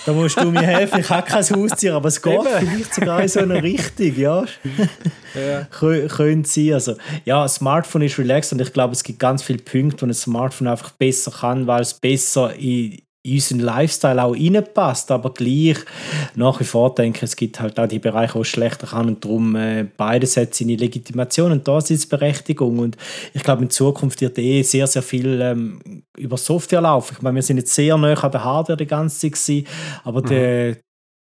Da 0.05 0.13
musst 0.13 0.39
du 0.39 0.51
mir 0.51 0.61
helfen. 0.61 0.99
Ich 0.99 1.09
habe 1.09 1.27
kein 1.27 1.43
Haustier, 1.43 1.95
aber 1.95 2.09
es 2.09 2.21
geht 2.21 2.39
vielleicht 2.59 2.93
sogar 2.93 3.21
in 3.21 3.27
so 3.27 3.39
eine 3.39 3.61
Richtung, 3.63 4.15
ja. 4.15 4.45
Ja. 5.35 5.67
Kö- 5.77 6.07
Könnte 6.07 6.49
sein. 6.49 6.73
Also, 6.73 6.95
ja, 7.25 7.43
ein 7.43 7.49
Smartphone 7.49 8.03
ist 8.03 8.17
relaxed 8.17 8.53
und 8.53 8.61
ich 8.61 8.71
glaube, 8.71 8.93
es 8.93 9.03
gibt 9.03 9.19
ganz 9.19 9.43
viele 9.43 9.59
Punkte, 9.59 10.03
wo 10.03 10.05
ein 10.09 10.13
Smartphone 10.13 10.67
einfach 10.69 10.91
besser 10.91 11.29
kann, 11.31 11.67
weil 11.67 11.81
es 11.81 11.93
besser 11.93 12.55
in 12.55 12.99
in 13.25 13.33
unseren 13.33 13.59
Lifestyle 13.59 14.23
auch 14.23 14.35
reinpasst, 14.35 15.09
aber 15.09 15.33
gleich 15.33 15.77
nach 16.35 16.59
wie 16.59 16.63
vor 16.63 16.93
denke 16.93 17.17
ich, 17.17 17.23
es 17.23 17.35
gibt 17.35 17.59
halt 17.59 17.79
auch 17.79 17.87
die 17.87 17.99
Bereiche, 17.99 18.35
wo 18.35 18.41
es 18.41 18.47
schlechter 18.47 18.87
kann 18.87 19.07
und 19.07 19.25
darum 19.25 19.55
äh, 19.55 19.85
beides 19.97 20.37
hat 20.37 20.53
seine 20.53 20.75
Legitimation 20.75 21.51
und 21.51 21.67
da 21.67 21.79
ist 21.79 22.09
Berechtigung 22.09 22.79
und 22.79 22.97
ich 23.33 23.43
glaube 23.43 23.63
in 23.63 23.69
Zukunft 23.69 24.21
wird 24.21 24.37
eh 24.37 24.61
sehr, 24.61 24.85
sehr 24.85 25.01
viel 25.01 25.41
ähm, 25.41 26.03
über 26.17 26.37
Software 26.37 26.81
laufen. 26.81 27.15
Ich 27.17 27.21
meine, 27.23 27.35
wir 27.35 27.41
sind 27.41 27.57
jetzt 27.57 27.73
sehr 27.73 27.97
nah 27.97 28.13
an 28.13 28.31
der 28.31 28.43
Hardware 28.43 28.77
die 28.77 28.85
ganze 28.85 29.19
Zeit 29.19 29.33
gewesen, 29.33 29.67
aber 30.03 30.21
der 30.21 30.77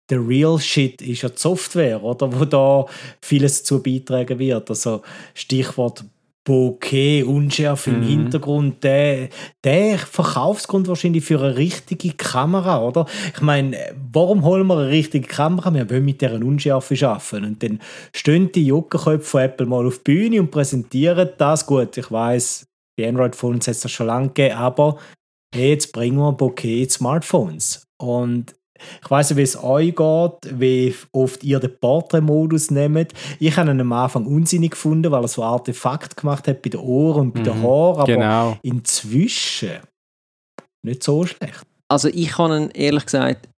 der 0.09 0.27
real 0.27 0.59
Shit 0.59 1.01
ist 1.01 1.21
ja 1.21 1.29
die 1.29 1.39
Software, 1.39 2.03
oder? 2.03 2.37
Wo 2.37 2.43
da 2.43 2.85
vieles 3.21 3.59
dazu 3.59 3.81
beitragen 3.81 4.37
wird. 4.37 4.69
Also 4.69 5.01
Stichwort 5.33 6.03
Bokeh, 6.45 7.23
Unschärfe 7.23 7.91
im 7.91 8.01
Mhm. 8.01 8.07
Hintergrund, 8.07 8.83
der, 8.83 9.29
der 9.63 9.97
Verkaufsgrund 9.97 10.87
wahrscheinlich 10.87 11.23
für 11.23 11.39
eine 11.39 11.55
richtige 11.55 12.11
Kamera, 12.13 12.81
oder? 12.85 13.05
Ich 13.33 13.41
meine, 13.41 13.77
warum 14.11 14.43
holen 14.43 14.67
wir 14.67 14.77
eine 14.77 14.89
richtige 14.89 15.27
Kamera? 15.27 15.73
Wir 15.73 15.89
wollen 15.89 16.03
mit 16.03 16.21
deren 16.21 16.43
Unschärfe 16.43 16.95
arbeiten. 17.07 17.45
Und 17.45 17.63
dann 17.63 17.79
stehen 18.13 18.51
die 18.51 18.67
Juckerköpfe 18.67 19.25
von 19.25 19.41
Apple 19.41 19.65
mal 19.65 19.85
auf 19.87 19.99
die 19.99 20.03
Bühne 20.13 20.39
und 20.41 20.51
präsentieren 20.51 21.29
das. 21.37 21.65
Gut, 21.65 21.97
ich 21.97 22.11
weiß, 22.11 22.65
die 22.99 23.05
Android-Phones 23.05 23.67
hat 23.67 23.75
es 23.75 23.91
schon 23.91 24.07
lange 24.07 24.27
gegeben, 24.27 24.55
aber 24.55 24.97
hey, 25.55 25.69
jetzt 25.69 25.93
bringen 25.93 26.17
wir 26.17 26.33
Bokeh 26.33 26.87
Smartphones. 26.89 27.83
Und 28.01 28.53
ich 29.03 29.09
weiß 29.09 29.29
nicht, 29.31 29.37
wie 29.37 29.41
es 29.43 29.61
euch 29.63 29.95
geht, 29.95 30.59
wie 30.59 30.95
oft 31.11 31.43
ihr 31.43 31.59
den 31.59 31.77
Portrait-Modus 31.79 32.71
nehmt. 32.71 33.13
Ich 33.39 33.55
habe 33.57 33.71
ihn 33.71 33.81
am 33.81 33.91
Anfang 33.93 34.25
unsinnig 34.25 34.71
gefunden, 34.71 35.11
weil 35.11 35.23
er 35.23 35.27
so 35.27 35.43
Artefakt 35.43 36.17
gemacht 36.17 36.47
hat 36.47 36.61
bei 36.61 36.69
den 36.69 36.79
Ohren 36.81 37.21
und 37.27 37.33
bei 37.33 37.41
den 37.41 37.57
Mhm, 37.57 37.63
Haaren. 37.63 37.99
Aber 37.99 38.05
Genau. 38.05 38.57
inzwischen 38.63 39.79
nicht 40.85 41.03
so 41.03 41.25
schlecht. 41.25 41.63
Also 41.89 42.07
ich 42.09 42.37
habe 42.37 42.57
ihn 42.57 42.69
ehrlich 42.71 43.05
gesagt 43.05 43.49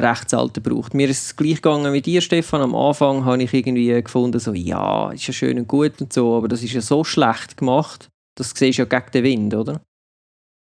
recht 0.00 0.30
selten 0.30 0.62
gebraucht. 0.62 0.94
Mir 0.94 1.08
ist 1.08 1.24
es 1.24 1.36
gleich 1.36 1.56
gegangen 1.56 1.92
wie 1.92 2.00
dir, 2.02 2.20
Stefan. 2.20 2.60
Am 2.60 2.74
Anfang 2.74 3.24
habe 3.24 3.42
ich 3.42 3.52
irgendwie 3.52 4.00
gefunden, 4.02 4.38
so, 4.38 4.52
ja, 4.52 5.10
ist 5.10 5.26
ja 5.26 5.32
schön 5.32 5.58
und 5.58 5.66
gut 5.68 6.00
und 6.00 6.12
so, 6.12 6.36
aber 6.36 6.46
das 6.48 6.62
ist 6.62 6.72
ja 6.72 6.80
so 6.80 7.02
schlecht 7.02 7.56
gemacht. 7.56 8.08
Das 8.36 8.50
siehst 8.54 8.78
du 8.78 8.82
ja 8.82 8.84
gegen 8.86 9.10
den 9.12 9.24
Wind, 9.24 9.54
oder? 9.54 9.80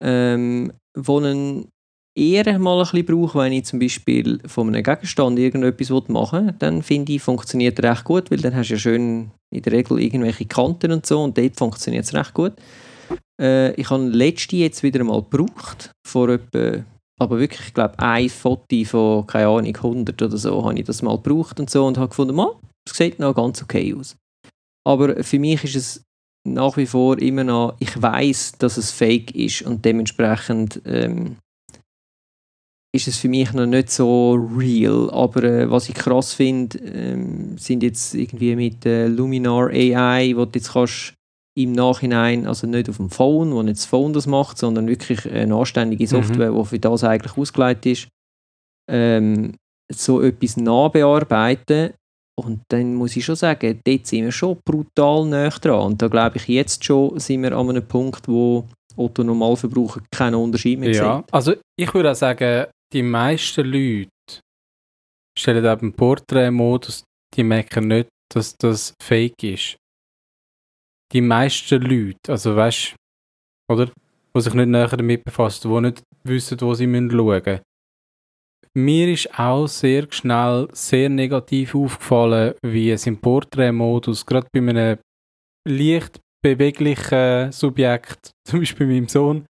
Ähm, 0.04 0.72
wo 0.98 1.18
einen 1.20 1.68
eher 2.16 2.58
mal 2.60 2.80
ein 2.80 2.84
bisschen 2.84 3.06
brauche, 3.06 3.40
wenn 3.40 3.54
ich 3.54 3.66
zum 3.66 3.80
Beispiel 3.80 4.40
von 4.46 4.68
einem 4.68 4.84
Gegenstand 4.84 5.38
irgendetwas 5.38 5.90
machen 6.08 6.48
will, 6.48 6.56
dann 6.60 6.82
finde 6.82 7.14
ich, 7.14 7.22
funktioniert 7.22 7.80
er 7.80 7.92
recht 7.92 8.06
gut, 8.06 8.32
weil 8.32 8.40
dann 8.40 8.56
hast 8.56 8.70
du 8.70 8.74
ja 8.76 8.80
schön 8.80 9.32
in 9.54 9.62
der 9.62 9.74
Regel 9.74 10.00
irgendwelche 10.00 10.46
Kanten 10.46 10.92
und 10.92 11.06
so 11.06 11.22
und 11.22 11.38
dort 11.38 11.58
funktioniert 11.58 12.06
es 12.06 12.14
recht 12.14 12.34
gut. 12.34 12.54
Äh, 13.40 13.74
ich 13.74 13.90
habe 13.90 14.06
letzte 14.06 14.56
jetzt 14.56 14.82
wieder 14.82 15.04
mal 15.04 15.22
gebraucht, 15.22 15.92
vor 16.08 16.30
etwa, 16.30 16.84
aber 17.20 17.40
wirklich, 17.40 17.68
ich 17.68 17.74
glaube, 17.74 18.00
ein 18.00 18.30
Foto 18.30 18.84
von, 18.86 19.28
keine 19.28 19.48
Ahnung, 19.48 19.76
100 19.76 20.22
oder 20.22 20.38
so, 20.38 20.64
habe 20.66 20.80
ich 20.80 20.86
das 20.86 21.02
mal 21.02 21.18
gebraucht 21.18 21.60
und 21.60 21.70
so 21.70 21.86
und 21.86 21.98
habe 21.98 22.10
gefunden, 22.10 22.36
man, 22.36 22.50
es 22.88 22.96
sieht 22.96 23.20
noch 23.20 23.36
ganz 23.36 23.62
okay 23.62 23.94
aus. 23.94 24.16
Aber 24.88 25.24
für 25.24 25.40
mich 25.40 25.64
ist 25.64 25.76
es 25.76 26.04
nach 26.48 26.78
wie 26.78 26.86
vor 26.86 27.18
immer 27.20 27.44
noch, 27.44 27.76
ich 27.80 28.00
weiß, 28.00 28.54
dass 28.60 28.78
es 28.78 28.92
fake 28.92 29.34
ist 29.36 29.64
und 29.64 29.84
dementsprechend 29.84 30.82
ähm, 30.86 31.38
ist 32.96 33.08
es 33.08 33.18
für 33.18 33.30
mich 33.30 33.54
noch 33.54 33.66
nicht 33.66 33.90
so 33.92 34.34
real. 34.58 35.10
Aber 35.12 35.44
äh, 35.44 35.70
was 35.70 35.90
ich 35.90 35.96
krass 35.96 36.34
finde, 36.34 36.78
ähm, 36.80 37.58
sind 37.58 37.84
jetzt 37.84 38.16
irgendwie 38.16 38.56
mit 38.56 38.86
äh, 38.86 39.08
Luminar 39.08 39.70
AI, 39.70 40.34
wo 40.36 40.46
du 40.46 40.52
jetzt 40.58 40.74
kannst 40.74 41.14
im 41.58 41.72
Nachhinein, 41.72 42.48
also 42.48 42.68
nicht 42.68 42.90
auf 42.90 42.98
dem 42.98 43.10
Phone, 43.10 43.54
wo 43.54 43.62
nicht 43.64 43.78
das 43.78 43.86
Phone 43.86 44.12
das 44.14 44.28
macht, 44.28 44.58
sondern 44.58 44.88
wirklich 44.88 45.30
eine 45.32 45.56
anständige 45.56 46.06
Software, 46.08 46.52
die 46.52 46.66
für 46.66 46.80
das 46.80 47.04
eigentlich 47.04 47.38
ausgelegt 47.38 47.86
ist, 47.86 48.08
ähm, 48.92 49.54
so 49.92 50.22
etwas 50.22 50.58
nachbearbeiten. 50.58 51.92
Und 52.38 52.60
dann 52.70 52.96
muss 52.96 53.16
ich 53.16 53.24
schon 53.24 53.38
sagen, 53.38 53.80
dort 53.86 54.06
sind 54.08 54.26
wir 54.26 54.32
schon 54.34 54.58
brutal 54.66 55.26
nah 55.26 55.48
dran. 55.50 55.92
Und 55.92 56.02
da 56.02 56.10
glaube 56.10 56.38
ich, 56.38 56.48
jetzt 56.50 56.84
schon 56.84 57.18
sind 57.20 57.44
wir 57.44 57.54
an 57.56 57.70
einem 57.70 57.88
Punkt, 57.88 58.28
wo 58.28 58.66
Otto 58.98 59.24
Normalverbraucher 59.24 60.02
keinen 60.12 60.36
Unterschied 60.36 60.80
mehr 60.80 60.92
Ja, 60.92 61.18
sieht. 61.18 61.34
also 61.34 61.54
ich 61.78 61.94
würde 61.94 62.12
auch 62.12 62.16
sagen, 62.16 62.66
die 62.94 63.04
meisten 63.04 63.66
Leute 63.66 64.10
stellen 65.38 65.66
eben 65.66 65.94
Portrait-Modus, 65.94 67.04
die 67.34 67.44
merken 67.44 67.88
nicht, 67.88 68.10
dass 68.34 68.56
das 68.58 68.94
fake 69.02 69.44
ist. 69.44 69.78
Die 71.12 71.22
meisten 71.22 71.82
Leute, 71.82 72.32
also 72.32 72.56
weißt 72.56 72.96
oder? 73.72 73.92
Die 74.36 74.42
sich 74.42 74.54
nicht 74.54 74.68
näher 74.68 74.88
damit 74.88 75.24
befassen, 75.24 75.72
die 75.72 75.82
nicht 75.82 76.04
wissen, 76.24 76.60
wo 76.62 76.74
sie 76.74 76.86
schauen 76.86 77.08
müssen. 77.08 77.62
Mir 78.78 79.14
ist 79.14 79.40
auch 79.40 79.68
sehr 79.68 80.06
schnell 80.12 80.68
sehr 80.74 81.10
negativ 81.10 81.76
aufgefallen, 81.76 82.56
wie 82.62 82.92
es 82.92 83.08
im 83.08 83.20
Portrait-Modus, 83.20 84.26
gerade 84.26 84.48
bei 84.52 84.60
einem 84.60 85.00
leicht 85.68 86.20
beweglichen 86.44 87.52
Subjekt, 87.52 88.32
zum 88.48 88.60
Beispiel 88.60 88.88
meinem 88.88 89.08
Sohn, 89.08 89.46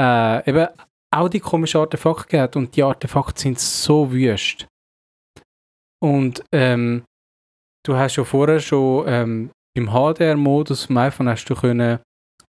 äh, 0.00 0.48
eben 0.48 0.68
auch 1.14 1.28
die 1.28 1.40
komischen 1.40 1.80
Artefakte 1.80 2.28
gehabt 2.28 2.56
und 2.56 2.74
die 2.76 2.82
Artefakte 2.82 3.40
sind 3.40 3.58
so 3.58 4.12
wüst. 4.12 4.66
Und 6.02 6.44
ähm, 6.52 7.04
du 7.84 7.96
hast 7.96 8.16
ja 8.16 8.24
vorher 8.24 8.60
schon 8.60 9.04
ähm, 9.06 9.50
im 9.76 9.88
HDR-Modus 9.88 10.86
vom 10.86 10.96
iPhone 10.98 11.28
hast 11.28 11.44
du 11.46 11.54
können 11.54 12.00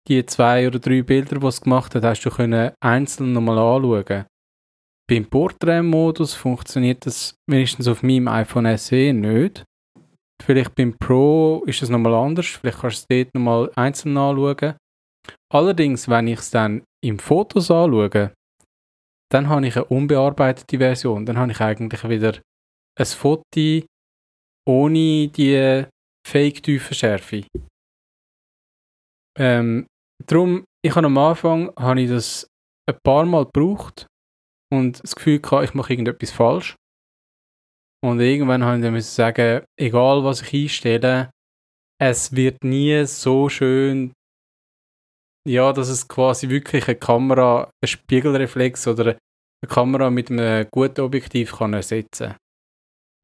die 0.08 0.26
zwei 0.26 0.68
oder 0.68 0.80
drei 0.80 1.02
Bilder, 1.02 1.40
die 1.40 1.48
es 1.48 1.62
gemacht 1.62 1.94
hat, 1.94 2.04
hast 2.04 2.24
du 2.24 2.30
können 2.30 2.72
einzeln 2.80 3.34
nochmal 3.34 3.58
anschauen. 3.58 4.26
Beim 5.10 5.26
Portrait-Modus 5.26 6.34
funktioniert 6.34 7.06
das 7.06 7.36
wenigstens 7.50 7.88
auf 7.88 8.04
meinem 8.04 8.28
iPhone 8.28 8.78
SE 8.78 9.14
nicht. 9.14 9.64
Vielleicht 10.44 10.76
beim 10.76 10.98
Pro 10.98 11.64
ist 11.66 11.82
es 11.82 11.90
nochmal 11.90 12.14
anders. 12.14 12.48
Vielleicht 12.48 12.80
kannst 12.80 13.10
du 13.10 13.16
es 13.16 13.26
dort 13.26 13.36
nochmal 13.36 13.72
einzeln 13.76 14.18
anschauen. 14.18 14.76
Allerdings, 15.52 16.08
wenn 16.10 16.28
ich 16.28 16.40
es 16.40 16.52
dann 16.52 16.84
im 17.04 17.20
Fotos 17.20 17.72
anschaue, 17.72 18.34
dann 19.32 19.50
habe 19.50 19.68
ich 19.68 19.76
eine 19.76 19.86
unbearbeitete 19.86 20.78
Version. 20.78 21.26
Dann 21.26 21.38
habe 21.38 21.52
ich 21.52 21.60
eigentlich 21.60 22.08
wieder 22.08 22.40
ein 22.98 23.06
Foto 23.06 23.86
ohne 24.68 25.28
die 25.30 25.86
Fake-Tiefenschärfe. 26.28 27.46
Ähm, 29.40 29.86
darum, 30.26 30.66
ich 30.84 30.96
habe 30.96 31.08
am 31.08 31.18
Anfang 31.18 31.72
habe 31.78 32.02
ich 32.02 32.10
das 32.10 32.48
ein 32.90 32.98
paar 33.04 33.26
Mal 33.26 33.46
gebraucht 33.46 34.08
und 34.74 35.02
das 35.04 35.16
Gefühl 35.16 35.40
gehabt, 35.40 35.66
ich 35.66 35.74
mache 35.74 35.94
irgendetwas 35.94 36.32
falsch. 36.32 36.76
Und 38.04 38.20
irgendwann 38.20 38.64
habe 38.64 38.78
ich 38.78 38.84
dann 38.84 39.02
sagen, 39.02 39.66
egal 39.80 40.24
was 40.24 40.42
ich 40.42 40.64
einstelle, 40.64 41.32
es 42.00 42.36
wird 42.36 42.64
nie 42.64 43.06
so 43.06 43.50
schön, 43.50 44.14
ja, 45.48 45.72
dass 45.74 45.90
es 45.90 46.08
quasi 46.08 46.50
wirklich 46.50 46.88
eine 46.88 46.96
Kamera, 46.96 47.70
ein 47.82 47.88
Spiegelreflex 47.88 48.88
oder 48.88 49.06
eine 49.62 49.70
Kamera 49.70 50.10
mit 50.10 50.30
einem 50.30 50.68
guten 50.72 51.02
Objektiv 51.02 51.58
kann 51.58 51.74
ersetzen. 51.74 52.36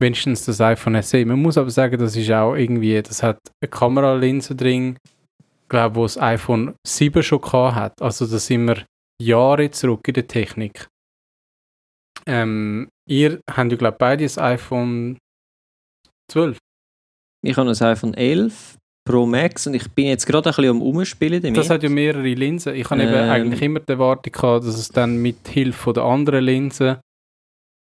Wenigstens 0.02 0.46
das 0.46 0.60
iPhone 0.62 1.02
SE. 1.02 1.26
Man 1.26 1.42
muss 1.42 1.58
aber 1.58 1.70
sagen, 1.70 2.00
das 2.00 2.16
ist 2.16 2.32
auch 2.32 2.56
irgendwie, 2.56 3.02
das 3.02 3.22
hat 3.22 3.40
eine 3.62 3.70
Kameralinse 3.70 4.56
drin, 4.56 4.98
glaube 5.70 5.96
wo 5.96 6.04
das 6.04 6.18
iPhone 6.18 6.76
7 6.86 7.22
schon 7.24 7.42
gehabt 7.42 7.76
hat. 7.76 8.02
Also 8.02 8.26
da 8.26 8.40
sind 8.40 8.68
wir 8.68 8.86
Jahre 9.22 9.70
zurück 9.72 10.08
in 10.08 10.14
der 10.16 10.28
Technik. 10.28 10.88
Ähm, 12.26 12.90
ihr 13.08 13.42
habt 13.50 13.72
ja, 13.72 13.78
glaube 13.78 13.98
beide 14.00 14.24
das 14.24 14.38
iPhone 14.38 15.18
12. 16.32 16.58
Ich 17.46 17.58
habe 17.58 17.70
ein 17.70 17.82
iPhone 17.82 18.14
11 18.14 18.78
Pro 19.06 19.26
Max 19.26 19.68
und 19.68 19.74
ich 19.74 19.90
bin 19.92 20.08
jetzt 20.08 20.26
gerade 20.26 20.50
ein 20.50 20.56
bisschen 20.56 20.70
am 20.70 20.82
Umspielen 20.82 21.42
damit. 21.42 21.58
Das 21.58 21.70
hat 21.70 21.84
ja 21.84 21.90
mehrere 21.90 22.34
Linsen. 22.34 22.74
Ich 22.76 22.90
habe 22.90 23.04
eben 23.04 23.14
Ähm. 23.14 23.30
eigentlich 23.30 23.62
immer 23.62 23.80
die 23.82 23.92
Erwartung 23.92 24.32
gehabt, 24.32 24.66
dass 24.66 24.78
es 24.78 24.88
dann 24.88 25.18
mit 25.18 25.48
Hilfe 25.48 25.92
der 25.94 26.04
anderen 26.04 26.46
Linsen 26.46 26.98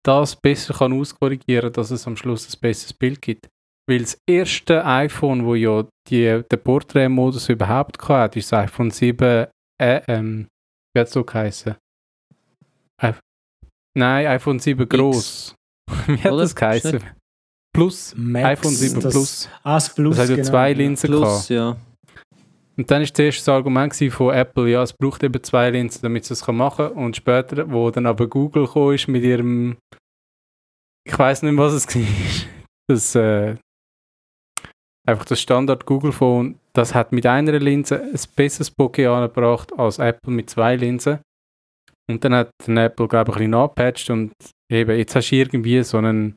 das 0.04 0.34
besser 0.36 0.74
kann 0.74 0.92
auskorrigieren, 0.92 1.72
dass 1.72 1.90
es 1.90 2.06
am 2.06 2.16
Schluss 2.16 2.48
ein 2.52 2.60
besseres 2.60 2.92
Bild 2.92 3.22
gibt. 3.22 3.48
Weil 3.88 4.00
das 4.00 4.18
erste 4.28 4.84
iPhone, 4.84 5.44
wo 5.44 5.54
ja 5.54 5.84
die, 6.08 6.42
den 6.50 6.62
Portrait-Modus 6.62 7.48
überhaupt 7.48 8.00
hatte, 8.08 8.38
ist 8.38 8.50
das 8.52 8.64
iPhone 8.64 8.90
7, 8.90 9.46
äh, 9.80 10.00
ähm, 10.08 10.48
wie 10.94 11.00
hat 11.00 11.08
es 11.08 11.12
so 11.12 11.24
geheißen? 11.24 11.76
I 13.02 13.12
Nein, 13.96 14.26
iPhone 14.26 14.58
7 14.58 14.88
groß. 14.88 15.54
wie 16.06 16.18
hat 16.18 16.32
Oder? 16.32 16.42
das 16.42 16.54
geheißen? 16.54 17.00
Plus. 17.74 18.14
Max, 18.16 18.46
iPhone 18.46 18.74
7 18.74 19.00
das, 19.00 19.12
Plus. 19.12 19.48
Ah, 19.62 19.74
das 19.74 19.94
Plus, 19.94 20.16
Das 20.16 20.24
hat 20.24 20.30
ja 20.30 20.36
genau. 20.36 20.48
zwei 20.48 20.72
Linsen 20.72 21.10
gehabt. 21.10 21.24
Plus, 21.24 21.48
ja. 21.48 21.76
Und 22.76 22.90
dann 22.90 23.02
ist 23.02 23.16
zuerst 23.16 23.38
das 23.38 23.48
Argument 23.48 23.92
gewesen 23.92 24.12
von 24.12 24.34
Apple, 24.34 24.70
ja, 24.70 24.82
es 24.82 24.92
braucht 24.92 25.22
eben 25.22 25.42
zwei 25.42 25.70
Linsen, 25.70 26.00
damit 26.02 26.22
es 26.22 26.28
das 26.28 26.46
machen 26.48 26.86
kann. 26.86 26.96
Und 26.96 27.16
später, 27.16 27.70
wo 27.70 27.90
dann 27.90 28.06
aber 28.06 28.26
Google 28.26 28.64
gekommen 28.66 28.94
ist 28.94 29.08
mit 29.08 29.22
ihrem 29.22 29.76
ich 31.04 31.18
weiß 31.18 31.42
nicht, 31.42 31.56
was 31.56 31.72
es 31.72 31.86
war. 31.94 32.48
Das, 32.88 33.14
äh, 33.14 33.56
einfach 35.06 35.24
das 35.24 35.40
Standard 35.40 35.86
Google 35.86 36.12
Phone, 36.12 36.58
das 36.72 36.94
hat 36.94 37.12
mit 37.12 37.26
einer 37.26 37.58
Linse 37.58 38.02
ein 38.02 38.20
besseres 38.36 38.70
Bokeh 38.70 39.06
angebracht 39.06 39.72
als 39.76 39.98
Apple 39.98 40.32
mit 40.32 40.50
zwei 40.50 40.76
Linsen. 40.76 41.20
Und 42.10 42.24
dann 42.24 42.34
hat 42.34 42.50
Apple, 42.66 43.08
glaube 43.08 43.30
ich, 43.30 43.36
ein 43.36 43.38
bisschen 43.38 43.54
angepatcht 43.54 44.10
und 44.10 44.32
eben, 44.70 44.98
jetzt 44.98 45.14
hast 45.14 45.30
du 45.30 45.36
irgendwie 45.36 45.82
so 45.82 45.98
einen, 45.98 46.36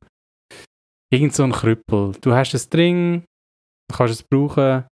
irgend 1.15 1.33
so 1.33 1.43
einen 1.43 1.51
Krüppel. 1.51 2.13
Du 2.21 2.33
hast 2.33 2.53
ein 2.53 2.59
String, 2.59 3.23
kannst 3.91 4.13
es 4.13 4.23
brauchen. 4.23 4.85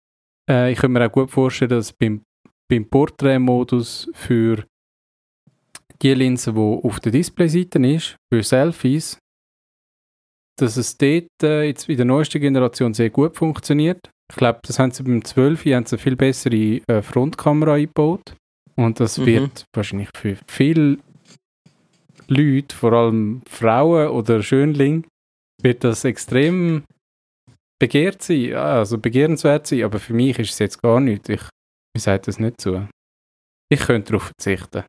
Äh, 0.49 0.73
ich 0.73 0.79
könnte 0.79 0.99
mir 0.99 1.07
auch 1.07 1.13
gut 1.13 1.31
vorstellen, 1.31 1.71
dass 1.71 1.93
beim, 1.93 2.23
beim 2.69 2.89
Porträtmodus 2.89 4.11
für 4.13 4.65
die 6.03 6.15
Linse, 6.15 6.53
die 6.53 6.59
auf 6.59 7.01
der 7.01 7.13
Displayseite 7.13 7.79
ist, 7.87 8.17
für 8.33 8.43
Selfies, 8.43 9.19
dass 10.59 10.77
es 10.77 10.97
dort 10.97 11.29
äh, 11.43 11.65
jetzt 11.65 11.89
in 11.89 11.97
der 11.97 12.07
neuesten 12.07 12.41
Generation 12.41 12.95
sehr 12.95 13.11
gut 13.11 13.37
funktioniert. 13.37 14.11
Ich 14.31 14.37
glaube, 14.37 14.61
das 14.63 14.79
haben 14.79 14.93
sie 14.93 15.03
beim 15.03 15.25
12 15.25 15.65
haben 15.67 15.87
sie 15.87 15.97
eine 15.97 16.03
viel 16.03 16.17
bessere 16.17 16.81
äh, 16.87 17.03
Frontkamera 17.03 17.75
eingebaut. 17.75 18.35
Und 18.77 19.01
das 19.01 19.19
mhm. 19.19 19.27
wird 19.27 19.65
wahrscheinlich 19.75 20.09
für 20.17 20.37
viele 20.47 20.99
Leute, 22.29 22.75
vor 22.75 22.93
allem 22.93 23.43
Frauen 23.49 24.09
oder 24.09 24.43
Schönlinge, 24.43 25.03
wird 25.65 25.85
das 25.85 26.05
extrem 26.05 26.85
begehrt 27.81 28.23
sein, 28.23 28.55
also 28.55 28.99
begehrenswert 28.99 29.67
sein, 29.67 29.85
aber 29.85 29.99
für 29.99 30.13
mich 30.13 30.39
ist 30.39 30.53
es 30.53 30.59
jetzt 30.59 30.83
gar 30.83 31.01
nicht. 31.01 31.29
Ich, 31.29 31.41
mir 31.95 32.01
sagt 32.01 32.29
das 32.29 32.39
nicht 32.39 32.61
zu. 32.61 32.87
Ich 33.73 33.81
könnte 33.81 34.13
darauf 34.13 34.31
verzichten. 34.37 34.85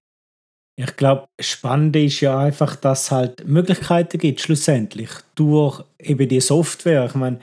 Ich 0.78 0.96
glaube, 0.96 1.28
spannend 1.40 1.96
ist 1.96 2.22
ja 2.22 2.40
einfach, 2.40 2.76
dass 2.76 3.04
es 3.04 3.12
halt 3.12 3.48
Möglichkeiten 3.48 4.18
gibt, 4.18 4.42
schlussendlich, 4.42 5.10
durch 5.36 5.84
eben 6.00 6.28
die 6.28 6.42
Software. 6.42 7.06
Ich 7.06 7.16
meine, 7.16 7.40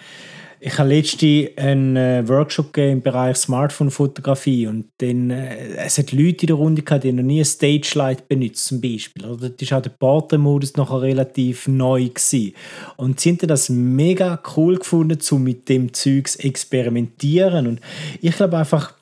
ich 0.61 0.78
habe 0.78 0.88
letztens 0.88 1.56
einen 1.56 1.96
äh, 1.96 2.28
Workshop 2.28 2.76
im 2.76 3.00
Bereich 3.00 3.36
Smartphone-Fotografie 3.36 4.66
und 4.66 4.86
dann, 4.98 5.30
äh, 5.30 5.76
es 5.76 5.98
hat 5.98 6.12
Leute 6.12 6.42
in 6.42 6.46
der 6.48 6.56
Runde 6.56 6.82
gehabt, 6.82 7.04
die 7.04 7.12
noch 7.12 7.22
nie 7.22 7.40
ein 7.40 7.44
Stage 7.44 7.92
Light 7.94 8.28
benutzt 8.28 8.66
zum 8.66 8.80
Beispiel. 8.80 9.24
Oder? 9.24 9.50
Das 9.50 9.70
war 9.70 9.78
auch 9.78 9.82
der 9.82 9.90
Portrait-Modus 9.90 10.76
noch 10.76 11.00
relativ 11.00 11.68
neu. 11.68 12.09
Gewesen. 12.09 12.54
Und 12.96 13.20
sie 13.20 13.30
haben 13.30 13.38
das 13.48 13.68
mega 13.68 14.40
cool 14.56 14.78
gefunden, 14.78 15.18
um 15.30 15.42
mit 15.42 15.68
dem 15.68 15.92
Zeugs 15.92 16.36
experimentieren. 16.36 17.66
Und 17.66 17.80
ich 18.20 18.36
glaube 18.36 18.59
einfach, 18.59 18.94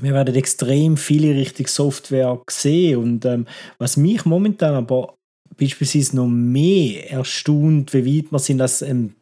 wir 0.00 0.12
werden 0.12 0.34
extrem 0.34 0.96
viele 0.96 1.34
richtige 1.34 1.68
Software 1.68 2.40
sehen. 2.48 2.98
Und 2.98 3.24
ähm, 3.24 3.46
was 3.78 3.96
mich 3.96 4.24
momentan 4.24 4.74
aber 4.74 5.14
beispielsweise 5.58 6.16
noch 6.16 6.26
mehr 6.26 7.10
erstaunt, 7.10 7.92
wie 7.92 8.18
weit 8.18 8.32
wir 8.32 8.38
sind, 8.38 8.58
dass 8.58 8.82
ähm, 8.82 9.14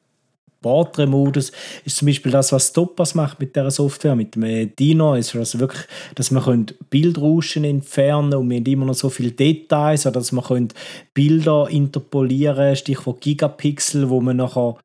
Portrait-Modus 0.60 1.52
ist 1.84 1.96
zum 1.96 2.06
Beispiel 2.06 2.32
das, 2.32 2.52
was 2.52 2.72
Topaz 2.72 3.14
macht 3.14 3.40
mit 3.40 3.56
der 3.56 3.70
Software, 3.70 4.14
mit 4.14 4.34
dem 4.34 4.74
Dino, 4.76 5.14
ist 5.14 5.34
also 5.34 5.58
wirklich, 5.60 5.86
dass 6.14 6.30
man 6.30 6.66
Bildrauschen 6.90 7.64
entfernen 7.64 8.34
und 8.34 8.50
wir 8.50 8.58
haben 8.58 8.66
immer 8.66 8.86
noch 8.86 8.94
so 8.94 9.08
viele 9.08 9.32
Details, 9.32 10.06
oder 10.06 10.20
dass 10.20 10.32
man 10.32 10.68
Bilder 11.14 11.68
interpolieren, 11.70 12.76
Stichwort 12.76 13.20
Gigapixel, 13.20 14.10
wo 14.10 14.20
man 14.20 14.36
nachher 14.36 14.76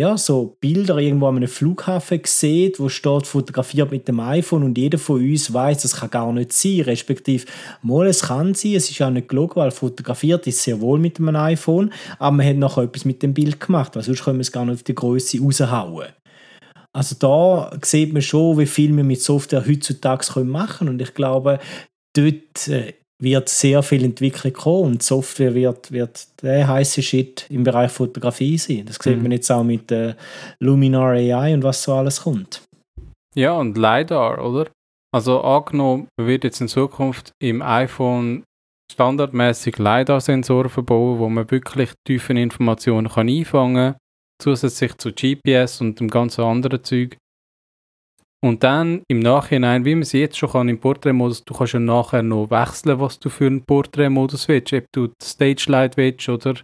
ja, 0.00 0.16
so 0.16 0.56
Bilder 0.62 0.96
irgendwo 0.96 1.26
an 1.26 1.36
einem 1.36 1.46
Flughafen 1.46 2.22
sieht, 2.24 2.80
wo 2.80 2.88
steht, 2.88 3.26
fotografiert 3.26 3.90
mit 3.90 4.08
dem 4.08 4.18
iPhone 4.18 4.62
und 4.62 4.78
jeder 4.78 4.96
von 4.96 5.20
uns 5.20 5.52
weiß, 5.52 5.82
das 5.82 5.96
kann 5.96 6.08
gar 6.08 6.32
nicht 6.32 6.54
sein, 6.54 6.80
respektive, 6.80 7.44
mal, 7.82 8.06
es 8.06 8.22
kann 8.22 8.54
sein, 8.54 8.76
es 8.76 8.90
ist 8.90 9.02
auch 9.02 9.10
nicht 9.10 9.28
gelogen, 9.28 9.56
weil 9.56 9.70
fotografiert 9.70 10.46
ist 10.46 10.62
sehr 10.62 10.80
wohl 10.80 10.98
mit 10.98 11.18
einem 11.18 11.36
iPhone, 11.36 11.92
aber 12.18 12.34
man 12.34 12.46
hat 12.46 12.56
noch 12.56 12.78
etwas 12.78 13.04
mit 13.04 13.22
dem 13.22 13.34
Bild 13.34 13.60
gemacht, 13.60 13.94
weil 13.94 14.02
sonst 14.02 14.24
können 14.24 14.38
wir 14.38 14.42
es 14.42 14.52
gar 14.52 14.64
nicht 14.64 14.76
auf 14.76 14.82
die 14.84 14.94
Größe 14.94 15.38
raushauen. 15.38 16.08
Also 16.94 17.16
da 17.18 17.78
sieht 17.84 18.14
man 18.14 18.22
schon, 18.22 18.56
wie 18.56 18.64
viel 18.64 18.96
wir 18.96 19.04
mit 19.04 19.20
Software 19.20 19.66
heutzutage 19.68 20.40
machen 20.44 20.78
können 20.78 20.90
und 20.90 21.02
ich 21.02 21.12
glaube, 21.12 21.58
dort 22.14 22.68
äh, 22.68 22.94
wird 23.20 23.48
sehr 23.48 23.82
viel 23.82 24.04
Entwicklung 24.04 24.52
kommen 24.52 24.92
und 24.92 25.02
Software 25.02 25.54
wird, 25.54 25.92
wird 25.92 26.26
der 26.42 26.66
heiße 26.66 27.02
Shit 27.02 27.46
im 27.50 27.62
Bereich 27.62 27.90
Fotografie 27.90 28.58
sein. 28.58 28.86
Das 28.86 28.96
sieht 28.96 29.16
mhm. 29.16 29.22
man 29.24 29.32
jetzt 29.32 29.50
auch 29.50 29.62
mit 29.62 29.92
äh, 29.92 30.14
Luminar 30.58 31.12
AI 31.12 31.54
und 31.54 31.62
was 31.62 31.82
so 31.82 31.94
alles 31.94 32.22
kommt. 32.22 32.62
Ja, 33.34 33.52
und 33.52 33.76
LiDAR, 33.76 34.44
oder? 34.44 34.70
Also 35.12 35.40
angenommen, 35.42 36.08
wird 36.20 36.44
jetzt 36.44 36.60
in 36.60 36.68
Zukunft 36.68 37.32
im 37.42 37.62
iPhone 37.62 38.44
standardmäßig 38.92 39.78
LiDAR-Sensoren 39.78 40.70
verbauen, 40.70 41.18
wo 41.18 41.28
man 41.28 41.50
wirklich 41.50 41.92
tiefe 42.06 42.32
Informationen 42.32 43.08
kann 43.08 43.28
einfangen 43.28 43.92
kann, 43.92 44.00
zusätzlich 44.42 44.96
zu 44.98 45.12
GPS 45.12 45.80
und 45.80 46.00
dem 46.00 46.08
ganzen 46.08 46.44
anderen 46.44 46.82
Zeug. 46.82 47.16
Und 48.42 48.62
dann 48.64 49.02
im 49.08 49.20
Nachhinein, 49.20 49.84
wie 49.84 49.94
man 49.94 50.02
es 50.02 50.12
jetzt 50.12 50.38
schon 50.38 50.50
kann 50.50 50.68
im 50.68 50.80
Porträtmodus, 50.80 51.44
du 51.44 51.52
kannst 51.52 51.74
ja 51.74 51.80
nachher 51.80 52.22
noch 52.22 52.50
wechseln, 52.50 52.98
was 52.98 53.18
du 53.18 53.28
für 53.28 53.46
einen 53.46 53.64
Porträtmodus 53.64 54.48
willst, 54.48 54.72
ob 54.72 54.84
du 54.92 55.12
Stage 55.22 55.66
Light 55.68 55.96
willst 55.98 56.28
oder 56.28 56.54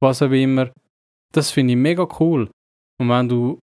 was 0.00 0.22
auch 0.22 0.30
immer. 0.30 0.70
Das 1.32 1.50
finde 1.50 1.72
ich 1.72 1.78
mega 1.78 2.06
cool. 2.20 2.48
Und 3.00 3.08
wenn 3.08 3.28
du 3.28 3.58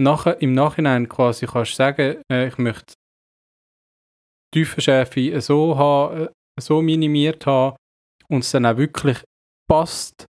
nachher, 0.00 0.40
im 0.40 0.52
Nachhinein 0.52 1.08
quasi 1.08 1.46
kannst 1.46 1.76
sagen, 1.76 2.22
äh, 2.32 2.48
ich 2.48 2.56
möchte 2.56 2.94
Tiefenschärfe 4.54 5.40
so 5.40 5.76
haben, 5.76 6.22
äh, 6.22 6.28
so 6.60 6.80
minimiert 6.80 7.44
haben 7.44 7.76
und 8.28 8.40
es 8.40 8.50
dann 8.50 8.66
auch 8.66 8.78
wirklich 8.78 9.18
passt. 9.68 10.24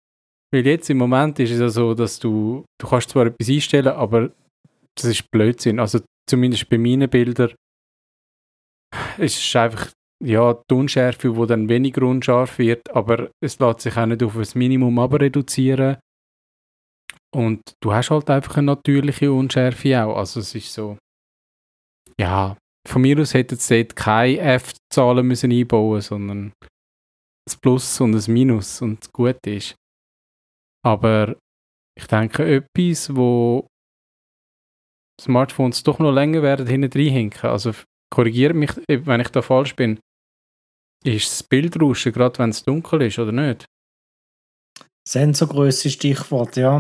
Weil 0.52 0.66
jetzt 0.66 0.90
im 0.90 0.98
Moment 0.98 1.40
ist 1.40 1.52
es 1.52 1.60
ja 1.60 1.70
so, 1.70 1.94
dass 1.94 2.20
du, 2.20 2.66
du 2.80 2.88
kannst 2.88 3.10
zwar 3.10 3.28
etwas 3.28 3.50
einstellen, 3.50 3.94
aber 3.94 4.32
das 4.96 5.06
ist 5.06 5.32
Blödsinn. 5.32 5.80
Also 5.80 6.00
zumindest 6.30 6.70
bei 6.70 6.78
meinen 6.78 7.10
Bildern, 7.10 7.54
ist 9.18 9.40
es 9.40 9.56
einfach 9.56 9.92
ja, 10.24 10.54
die 10.54 10.74
Unschärfe, 10.74 11.34
die 11.34 11.48
dann 11.48 11.68
weniger 11.68 12.04
unscharf 12.04 12.58
wird, 12.58 12.90
aber 12.96 13.30
es 13.44 13.60
lässt 13.60 13.82
sich 13.82 13.98
auch 13.98 14.06
nicht 14.06 14.24
auf 14.24 14.38
ein 14.38 14.48
Minimum 14.56 14.98
reduzieren. 15.00 15.98
Und 17.36 17.62
du 17.82 17.94
hast 17.94 18.12
halt 18.12 18.30
einfach 18.30 18.58
eine 18.58 18.68
natürliche 18.68 19.32
Unschärfe 19.32 20.04
auch. 20.04 20.18
Also 20.18 20.40
es 20.40 20.54
ist 20.56 20.74
so, 20.74 20.98
ja, 22.20 22.56
von 22.88 23.02
mir 23.02 23.20
aus 23.20 23.34
hätten 23.34 23.58
sie 23.58 23.84
dort 23.84 23.96
keine 23.96 24.40
F-Zahlen 24.40 25.26
müssen 25.26 25.52
einbauen 25.52 26.02
sondern 26.02 26.54
ein 27.50 27.60
Plus 27.62 28.00
und 28.00 28.16
ein 28.16 28.34
Minus 28.34 28.82
und 28.82 29.12
gut 29.12 29.46
ist. 29.46 29.76
Aber 30.86 31.36
ich 31.98 32.08
denke, 32.08 32.46
etwas, 32.56 33.14
wo 33.16 33.68
Smartphones 35.22 35.84
doch 35.84 36.00
noch 36.00 36.12
länger 36.12 36.42
werden 36.42 36.68
hinten 36.68 36.92
reinhinken. 36.98 37.50
Also 37.50 37.74
korrigiere 38.10 38.54
mich, 38.54 38.72
wenn 38.88 39.22
ich 39.22 39.30
da 39.30 39.42
falsch 39.42 39.76
bin. 39.76 40.00
Ist 41.04 41.32
das 41.32 41.44
Bildrauschen, 41.44 42.14
gerade 42.14 42.40
wenn 42.40 42.52
es 42.52 42.64
dunkel 42.64 43.02
ist, 43.02 43.20
oder 43.20 43.32
nicht? 43.32 43.66
Sensorgröße 45.08 45.90
Stichwort, 45.90 46.56
ja. 46.56 46.80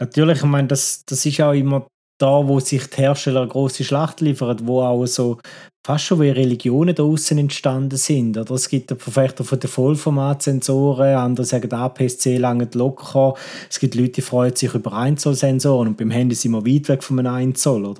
Natürlich, 0.00 0.38
ich 0.38 0.44
meine, 0.44 0.68
das, 0.68 1.04
das 1.04 1.26
ist 1.26 1.40
auch 1.40 1.52
immer 1.52 1.86
da, 2.18 2.46
wo 2.46 2.60
sich 2.60 2.86
die 2.88 2.96
Hersteller 2.96 3.42
eine 3.42 3.48
große 3.48 3.84
Schlacht 3.84 4.20
liefern, 4.20 4.58
wo 4.64 4.82
auch 4.82 5.06
so 5.06 5.38
fast 5.86 6.04
schon 6.04 6.20
wie 6.20 6.30
Religionen 6.30 6.94
da 6.94 7.02
außen 7.02 7.38
entstanden 7.38 7.96
sind. 7.96 8.36
Oder 8.36 8.54
es 8.54 8.68
gibt 8.68 8.90
Verfechter 9.00 9.44
von 9.44 9.58
den 9.58 9.70
Vollformatsensoren, 9.70 11.14
andere 11.14 11.46
sagen, 11.46 11.72
APS-C 11.72 12.36
lange 12.36 12.68
locker. 12.74 13.34
Es 13.70 13.78
gibt 13.78 13.94
Leute, 13.94 14.12
die 14.12 14.20
freuen 14.20 14.54
sich 14.54 14.74
über 14.74 14.92
1 14.92 15.22
Zoll 15.22 15.34
Sensoren 15.34 15.88
und 15.88 15.96
beim 15.96 16.10
Handy 16.10 16.34
sind 16.34 16.52
wir 16.52 16.66
weit 16.66 16.88
weg 16.88 17.02
von 17.02 17.18
einem 17.18 17.34
1 17.34 17.62
Zoll. 17.62 17.94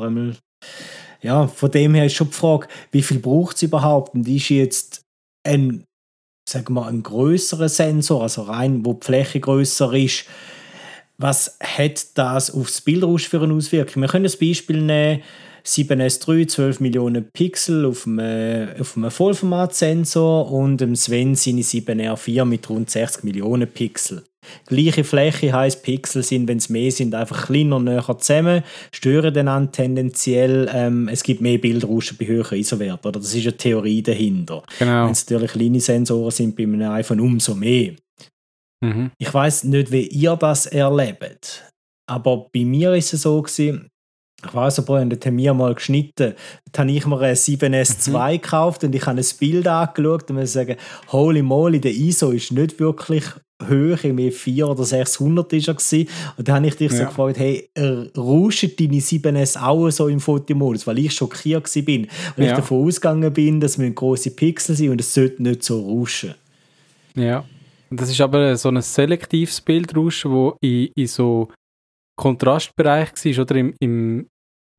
Ja, 1.22 1.46
von 1.46 1.70
dem 1.70 1.94
her 1.94 2.06
ist 2.06 2.14
schon 2.14 2.28
die 2.28 2.34
Frage, 2.34 2.68
wie 2.90 3.02
viel 3.02 3.20
braucht 3.20 3.56
es 3.56 3.62
überhaupt? 3.62 4.14
Und 4.14 4.28
ist 4.28 4.50
jetzt 4.50 5.02
ein, 5.46 5.84
sagen 6.48 6.74
wir, 6.74 6.86
ein 6.86 7.02
größerer 7.02 7.68
Sensor, 7.68 8.22
also 8.22 8.42
rein, 8.42 8.84
wo 8.84 8.92
die 8.92 9.04
Fläche 9.06 9.40
größer 9.40 9.92
ist, 9.94 10.26
was 11.18 11.58
hat 11.60 12.16
das 12.16 12.50
aufs 12.52 12.80
Bildrausch 12.80 13.28
für 13.28 13.42
eine 13.42 13.52
Auswirkung? 13.52 14.02
Wir 14.02 14.08
können 14.08 14.24
das 14.24 14.36
Beispiel 14.36 14.80
nehmen, 14.80 15.22
7S3, 15.66 16.46
12 16.48 16.80
Millionen 16.80 17.30
Pixel 17.30 17.84
auf 17.84 18.06
einem, 18.06 18.68
auf 18.80 18.96
einem 18.96 19.10
Vollformatsensor 19.10 20.50
und 20.50 20.78
dem 20.78 20.96
Sven 20.96 21.34
seine 21.34 21.60
7R4 21.60 22.44
mit 22.44 22.70
rund 22.70 22.88
60 22.88 23.24
Millionen 23.24 23.68
Pixel. 23.68 24.24
Gleiche 24.66 25.04
Fläche 25.04 25.52
heisst, 25.52 25.82
Pixel 25.82 26.22
sind, 26.22 26.48
wenn 26.48 26.56
es 26.56 26.70
mehr 26.70 26.90
sind, 26.90 27.14
einfach 27.14 27.46
kleiner 27.46 27.80
näher 27.80 28.16
zusammen, 28.18 28.62
stören 28.92 29.34
dann 29.34 29.72
tendenziell. 29.72 30.70
Ähm, 30.72 31.08
es 31.08 31.22
gibt 31.22 31.42
mehr 31.42 31.58
Bildrauschen 31.58 32.16
bei 32.16 32.26
höheren 32.26 32.58
ISO-Werten. 32.58 33.12
Das 33.12 33.34
ist 33.34 33.46
eine 33.46 33.56
Theorie 33.56 34.02
dahinter. 34.02 34.62
Genau. 34.78 35.04
Wenn 35.04 35.12
es 35.12 35.28
natürlich 35.28 35.52
kleine 35.52 35.80
Sensoren 35.80 36.30
sind, 36.30 36.56
bei 36.56 36.62
einem 36.62 36.90
iPhone 36.92 37.20
umso 37.20 37.54
mehr. 37.54 37.92
Mhm. 38.80 39.10
Ich 39.18 39.32
weiß 39.32 39.64
nicht, 39.64 39.90
wie 39.90 40.06
ihr 40.06 40.36
das 40.36 40.66
erlebt, 40.66 41.64
aber 42.06 42.46
bei 42.52 42.64
mir 42.64 42.94
ist 42.94 43.12
es 43.12 43.22
so 43.22 43.42
gewesen, 43.42 43.88
ich 44.46 44.54
weiß 44.54 44.78
aber, 44.78 45.00
und 45.00 45.26
haben 45.26 45.36
wir 45.36 45.52
mal 45.52 45.74
geschnitten. 45.74 46.34
Da 46.70 46.82
habe 46.82 46.92
ich 46.92 47.04
mir 47.06 47.18
ein 47.20 47.34
7S2 47.34 48.10
mhm. 48.10 48.40
gekauft 48.40 48.84
und 48.84 48.94
ich 48.94 49.04
habe 49.04 49.18
ein 49.18 49.26
Bild 49.40 49.66
angeschaut 49.66 50.30
und 50.30 50.36
muss 50.36 50.52
sagen, 50.52 50.76
holy 51.08 51.42
moly, 51.42 51.80
der 51.80 51.90
ISO 51.92 52.30
ist 52.30 52.52
nicht 52.52 52.78
wirklich 52.78 53.24
hoch, 53.60 53.98
irgendwie 54.04 54.30
400 54.30 54.78
oder 54.78 54.86
600 54.86 55.52
ist 55.54 55.66
er 55.66 55.74
gewesen. 55.74 56.08
Und 56.36 56.46
da 56.46 56.54
habe 56.54 56.68
ich 56.68 56.76
dich 56.76 56.92
so 56.92 56.98
Ja. 56.98 57.04
gefragt, 57.06 57.38
hey, 57.40 57.68
äh, 57.74 58.06
rauscht 58.16 58.78
deine 58.78 59.00
7S 59.00 59.56
auch 59.60 59.90
so 59.90 60.06
im 60.06 60.20
Fotomodus? 60.20 60.86
Weil 60.86 61.00
ich 61.00 61.12
schockiert 61.14 61.64
gewesen 61.64 61.84
bin. 61.84 62.02
Und 62.36 62.44
ich 62.44 62.50
Ja. 62.50 62.54
davon 62.54 62.86
ausgegangen 62.86 63.32
bin, 63.32 63.58
dass 63.58 63.76
wir 63.76 63.90
große 63.90 64.30
Pixel 64.30 64.76
sind 64.76 64.90
und 64.90 65.00
es 65.00 65.12
sollte 65.12 65.42
nicht 65.42 65.64
so 65.64 65.80
rauschen. 65.84 66.34
Ja. 67.16 67.44
Das 67.90 68.10
ist 68.10 68.20
aber 68.20 68.56
so 68.56 68.68
ein 68.68 68.82
selektives 68.82 69.60
Bildrauschen, 69.60 70.30
wo 70.30 70.56
in, 70.60 70.90
in 70.94 71.06
so 71.06 71.50
Kontrastbereich 72.18 73.10
war 73.14 73.42
oder 73.42 73.54
im, 73.56 73.74
im, 73.80 74.28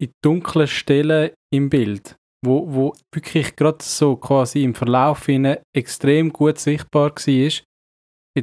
in 0.01 0.11
dunklen 0.23 0.67
Stellen 0.67 1.31
im 1.53 1.69
Bild, 1.69 2.15
wo, 2.45 2.71
wo 2.71 2.95
wirklich 3.13 3.55
gerade 3.55 3.83
so 3.83 4.15
quasi 4.15 4.63
im 4.63 4.75
Verlauf 4.75 5.25
hinein 5.25 5.57
extrem 5.75 6.31
gut 6.31 6.59
sichtbar 6.59 7.11
war. 7.11 7.51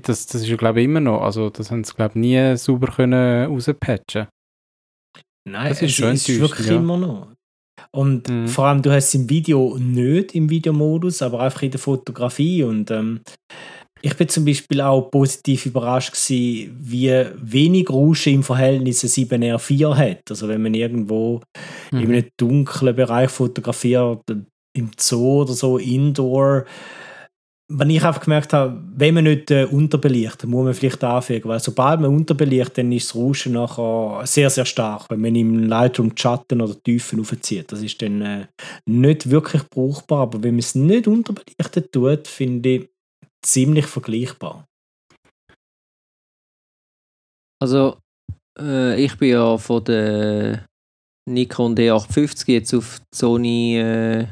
Das, 0.03 0.27
das 0.27 0.43
ist 0.43 0.49
ja 0.49 0.57
glaube 0.57 0.81
ich 0.81 0.85
immer 0.87 1.01
noch, 1.01 1.23
also 1.23 1.49
das 1.49 1.71
haben 1.71 1.85
sie 1.85 1.95
glaube 1.95 2.13
ich 2.13 2.17
nie 2.17 2.57
sauber 2.57 2.89
können 2.93 3.47
rauspatchen. 3.47 4.27
Nein, 5.49 5.69
Das 5.69 5.81
ist 5.81 5.91
es 5.91 5.97
schon 5.97 6.13
ist 6.13 6.41
wirklich 6.41 6.67
ja. 6.67 6.77
immer 6.77 6.97
noch. 6.99 7.33
Und 7.93 8.29
Mhm. 8.29 8.49
vor 8.49 8.67
allem, 8.67 8.83
du 8.83 8.91
hast 8.91 9.09
es 9.09 9.15
im 9.15 9.31
Video 9.31 9.77
nicht 9.79 10.35
im 10.35 10.51
Videomodus, 10.51 11.23
aber 11.23 11.41
einfach 11.41 11.63
in 11.63 11.71
der 11.71 11.81
Fotografie. 11.81 12.65
Und 12.65 12.91
ähm, 12.91 13.21
ich 14.03 14.15
bin 14.17 14.29
zum 14.29 14.45
Beispiel 14.45 14.81
auch 14.81 15.11
positiv 15.11 15.67
überrascht 15.67 16.13
gewesen, 16.13 16.77
wie 16.81 17.13
wenig 17.41 17.91
Rauschen 17.91 18.35
im 18.35 18.43
Verhältnis 18.43 19.03
ein 19.03 19.09
7R4 19.09 19.97
hat. 19.97 20.31
Also 20.31 20.49
wenn 20.49 20.63
man 20.63 20.75
irgendwo 20.75 21.41
Mhm. 21.93 21.99
in 22.01 22.13
einem 22.13 22.27
dunklen 22.37 22.95
Bereich 22.97 23.31
fotografiert, 23.31 24.23
im 24.77 24.91
Zoo 24.99 25.43
oder 25.43 25.55
so, 25.55 25.79
Indoor, 25.79 26.65
wenn 27.69 27.91
ich 27.91 28.05
einfach 28.05 28.21
gemerkt 28.21 28.53
habe, 28.53 28.81
wenn 28.95 29.15
man 29.15 29.25
nicht 29.25 29.51
äh, 29.51 29.65
unterbelichtet, 29.65 30.49
muss 30.49 30.65
man 30.65 30.75
vielleicht 30.75 31.03
anfügen, 31.03 31.49
weil 31.49 31.59
sobald 31.59 32.01
man 32.01 32.15
unterbelichtet, 32.15 32.79
dann 32.79 32.93
ist 32.93 33.09
das 33.09 33.17
Rauschen 33.17 33.55
nachher 33.55 34.21
sehr, 34.25 34.51
sehr 34.51 34.65
stark, 34.67 35.07
wenn 35.11 35.21
man 35.21 35.35
im 35.35 35.65
Lightroom 35.65 36.15
die 36.15 36.21
Schatten 36.23 36.61
oder 36.61 36.75
die 36.75 36.93
Tiefen 36.93 37.19
aufzieht. 37.19 37.73
Das 37.73 37.83
ist 37.83 38.01
dann 38.03 38.23
äh, 38.23 38.47
nicht 38.89 39.31
wirklich 39.31 39.63
brauchbar, 39.69 40.21
aber 40.23 40.43
wenn 40.45 40.55
man 40.55 40.61
es 40.61 40.77
nicht 40.77 41.09
unterbelichtet 41.09 41.91
tut, 41.91 42.29
finde 42.29 42.69
ich 42.69 42.89
ziemlich 43.45 43.87
vergleichbar. 43.87 44.65
Also, 47.61 47.99
äh, 48.59 49.03
ich 49.03 49.17
bin 49.17 49.31
ja 49.31 49.57
von 49.59 49.85
der 49.85 50.67
Nikon 51.29 51.75
D850 51.75 52.53
jetzt 52.53 52.75
auf 52.75 53.01
die 53.01 53.17
Sony 53.17 53.79
äh, 53.79 54.27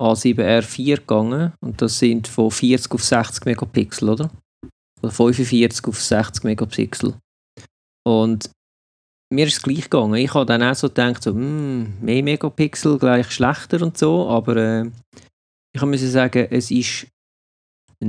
A7R4 0.00 0.96
gegangen 0.96 1.52
und 1.60 1.80
das 1.80 1.98
sind 1.98 2.28
von 2.28 2.50
40 2.50 2.92
auf 2.92 3.02
60 3.02 3.44
Megapixel, 3.46 4.10
oder? 4.10 4.30
Oder 5.02 5.10
45 5.10 5.86
auf 5.86 6.00
60 6.00 6.44
Megapixel. 6.44 7.14
Und 8.06 8.50
mir 9.32 9.46
ist 9.46 9.54
es 9.54 9.62
gleich 9.62 9.84
gegangen. 9.84 10.14
Ich 10.14 10.34
habe 10.34 10.46
dann 10.46 10.62
auch 10.62 10.74
so 10.74 10.88
gedacht, 10.88 11.22
so, 11.22 11.32
hm, 11.32 12.00
mehr 12.00 12.22
Megapixel 12.22 12.98
gleich 12.98 13.30
schlechter 13.30 13.82
und 13.82 13.98
so, 13.98 14.28
aber 14.28 14.56
äh, 14.56 14.90
ich 15.74 15.82
muss 15.82 16.00
sagen, 16.00 16.46
es 16.50 16.70
ist 16.70 17.06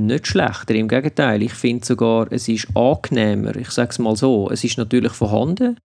nicht 0.06 0.26
schlechter, 0.26 0.74
im 0.74 0.88
Gegenteil. 0.88 1.42
Ich 1.42 1.52
finde 1.54 1.84
sogar, 1.84 2.30
es 2.32 2.48
ist 2.48 2.68
angenehmer. 2.76 3.54
Ich 3.56 3.70
sage 3.70 3.90
es 3.90 3.98
mal 3.98 4.16
so. 4.16 4.48
Es 4.50 4.64
ist 4.64 4.78
natürlich 4.78 5.12
vorhanden, 5.12 5.78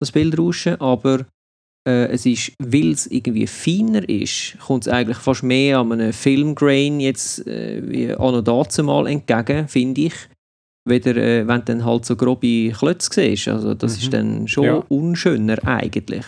das 0.00 0.12
Bildrauschen, 0.12 0.80
aber 0.80 1.26
äh, 1.86 2.06
es 2.06 2.24
ist, 2.26 2.52
weil 2.58 2.92
es 2.92 3.06
irgendwie 3.06 3.46
feiner 3.46 4.08
ist, 4.08 4.56
kommt 4.66 4.86
es 4.86 4.92
eigentlich 4.92 5.18
fast 5.18 5.42
mehr 5.42 5.78
an 5.78 5.92
einem 5.92 6.12
Filmgrain 6.12 7.00
jetzt 7.00 7.46
äh, 7.46 7.82
wie 7.86 8.12
an 8.12 8.34
und 8.34 8.48
dazu 8.48 8.82
mal 8.84 9.06
entgegen, 9.06 9.68
finde 9.68 10.02
ich. 10.02 10.14
Weder, 10.86 11.16
äh, 11.16 11.46
wenn 11.46 11.60
du 11.60 11.64
dann 11.66 11.84
halt 11.84 12.04
so 12.04 12.14
grobe 12.16 12.70
Klötze 12.70 13.08
siehst. 13.12 13.48
Also 13.48 13.72
das 13.74 13.96
Mhm. 13.96 14.02
ist 14.02 14.12
dann 14.12 14.48
schon 14.48 14.64
Ja. 14.64 14.84
unschöner 14.88 15.56
eigentlich. 15.66 16.24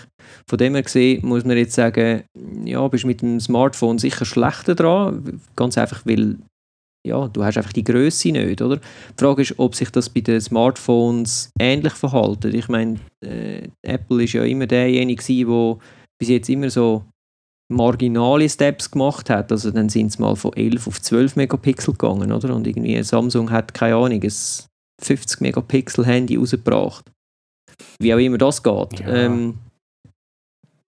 Von 0.49 0.59
dem 0.59 0.75
her 0.75 0.83
gesehen 0.83 1.27
muss 1.27 1.45
man 1.45 1.57
jetzt 1.59 1.75
sagen, 1.75 2.23
ja, 2.65 2.87
bist 2.89 3.05
mit 3.05 3.21
dem 3.23 3.39
Smartphone 3.41 3.99
sicher 3.99 4.25
schlechter 4.25 4.75
dran. 4.75 5.41
Ganz 5.57 5.77
einfach, 5.77 6.07
weil 6.07 6.37
ja, 7.07 7.29
du 7.29 7.45
hast 7.45 7.57
einfach 7.57 7.73
die 7.73 7.85
Größe 7.85 8.33
nicht, 8.33 8.61
oder? 8.61 8.77
Die 8.77 9.23
Frage 9.25 9.43
ist, 9.43 9.59
ob 9.59 9.75
sich 9.75 9.91
das 9.91 10.11
bei 10.11 10.21
den 10.21 10.41
Smartphones 10.41 11.51
ähnlich 11.59 11.95
verhalten. 11.95 12.55
Ich 12.55 12.69
meine, 12.69 12.99
äh, 13.25 13.69
Apple 13.83 14.25
ist 14.25 14.33
ja 14.33 14.45
immer 14.45 14.67
derjenige 14.67 15.23
der 15.23 15.79
bis 16.19 16.29
jetzt 16.29 16.49
immer 16.49 16.71
so 16.71 17.05
marginale 17.69 18.49
Steps 18.49 18.91
gemacht 18.91 19.29
hat. 19.31 19.51
Also 19.51 19.71
dann 19.71 19.89
sind 19.89 20.09
es 20.09 20.19
mal 20.19 20.37
von 20.37 20.53
11 20.53 20.87
auf 20.87 21.01
12 21.01 21.37
Megapixel 21.37 21.95
gegangen, 21.95 22.33
oder? 22.33 22.55
Und 22.55 22.67
irgendwie 22.67 23.03
Samsung 23.03 23.51
hat, 23.51 23.75
keine 23.75 23.97
Ahnung, 23.97 24.23
ein 24.23 24.33
50 25.03 25.41
Megapixel 25.41 26.07
Handy 26.07 26.37
rausgebracht. 26.37 27.11
Wie 28.01 28.15
auch 28.15 28.19
immer 28.19 28.39
das 28.39 28.63
geht. 28.63 29.01
Ja. 29.01 29.09
Ähm, 29.09 29.59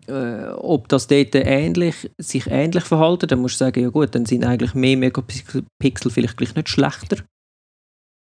äh, 0.08 0.50
ob 0.56 0.88
das 0.88 1.06
dort 1.06 1.34
ähnlich, 1.34 2.10
sich 2.18 2.46
ähnlich 2.46 2.84
verhalten, 2.84 3.28
dann 3.28 3.40
musst 3.40 3.56
du 3.56 3.64
sagen, 3.64 3.82
ja 3.82 3.88
gut, 3.88 4.14
dann 4.14 4.26
sind 4.26 4.44
eigentlich 4.44 4.74
mehr 4.74 4.96
Megapixel 4.96 5.64
Pixel 5.80 6.10
vielleicht 6.10 6.36
gleich 6.36 6.54
nicht 6.54 6.68
schlechter. 6.68 7.18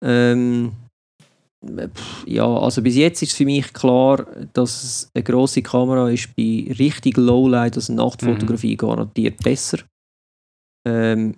Ähm, 0.04 0.72
ja, 2.26 2.46
also 2.46 2.82
bis 2.82 2.96
jetzt 2.96 3.22
ist 3.22 3.32
für 3.32 3.44
mich 3.44 3.72
klar, 3.72 4.26
dass 4.52 4.82
es 4.82 5.10
eine 5.14 5.24
grosse 5.24 5.62
Kamera 5.62 6.10
ist 6.10 6.34
bei 6.36 6.66
richtig 6.78 7.16
Lowlight, 7.16 7.76
also 7.76 7.92
Nachtfotografie 7.92 8.76
garantiert 8.76 9.42
besser. 9.42 9.78
Ähm, 10.86 11.36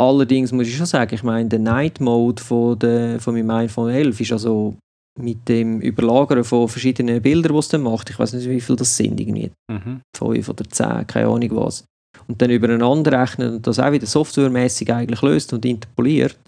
allerdings 0.00 0.52
muss 0.52 0.66
ich 0.66 0.76
schon 0.76 0.86
sagen, 0.86 1.14
ich 1.14 1.22
meine, 1.22 1.48
der 1.48 1.58
Night 1.58 2.00
Mode 2.00 2.42
von, 2.42 2.78
der, 2.78 3.20
von 3.20 3.34
meinem 3.34 3.50
iPhone 3.50 3.90
11 3.90 4.20
ist 4.20 4.32
also 4.32 4.76
mit 5.18 5.48
dem 5.48 5.80
Überlagern 5.80 6.44
von 6.44 6.68
verschiedenen 6.68 7.22
Bildern, 7.22 7.52
die 7.52 7.58
es 7.58 7.68
dann 7.68 7.82
macht, 7.82 8.10
ich 8.10 8.18
weiß 8.18 8.34
nicht, 8.34 8.48
wie 8.48 8.60
viel 8.60 8.76
das 8.76 8.96
sind, 8.96 9.18
irgendwie 9.20 9.50
Mhm. 9.70 10.00
5 10.16 10.48
oder 10.48 10.64
10, 10.68 11.06
keine 11.06 11.28
Ahnung 11.28 11.50
was. 11.56 11.84
Und 12.28 12.40
dann 12.40 12.50
übereinander 12.50 13.20
rechnen 13.20 13.54
und 13.56 13.66
das 13.66 13.78
auch 13.78 13.92
wieder 13.92 14.06
softwaremäßig 14.06 14.92
eigentlich 14.92 15.22
löst 15.22 15.52
und 15.52 15.64
interpoliert, 15.64 16.38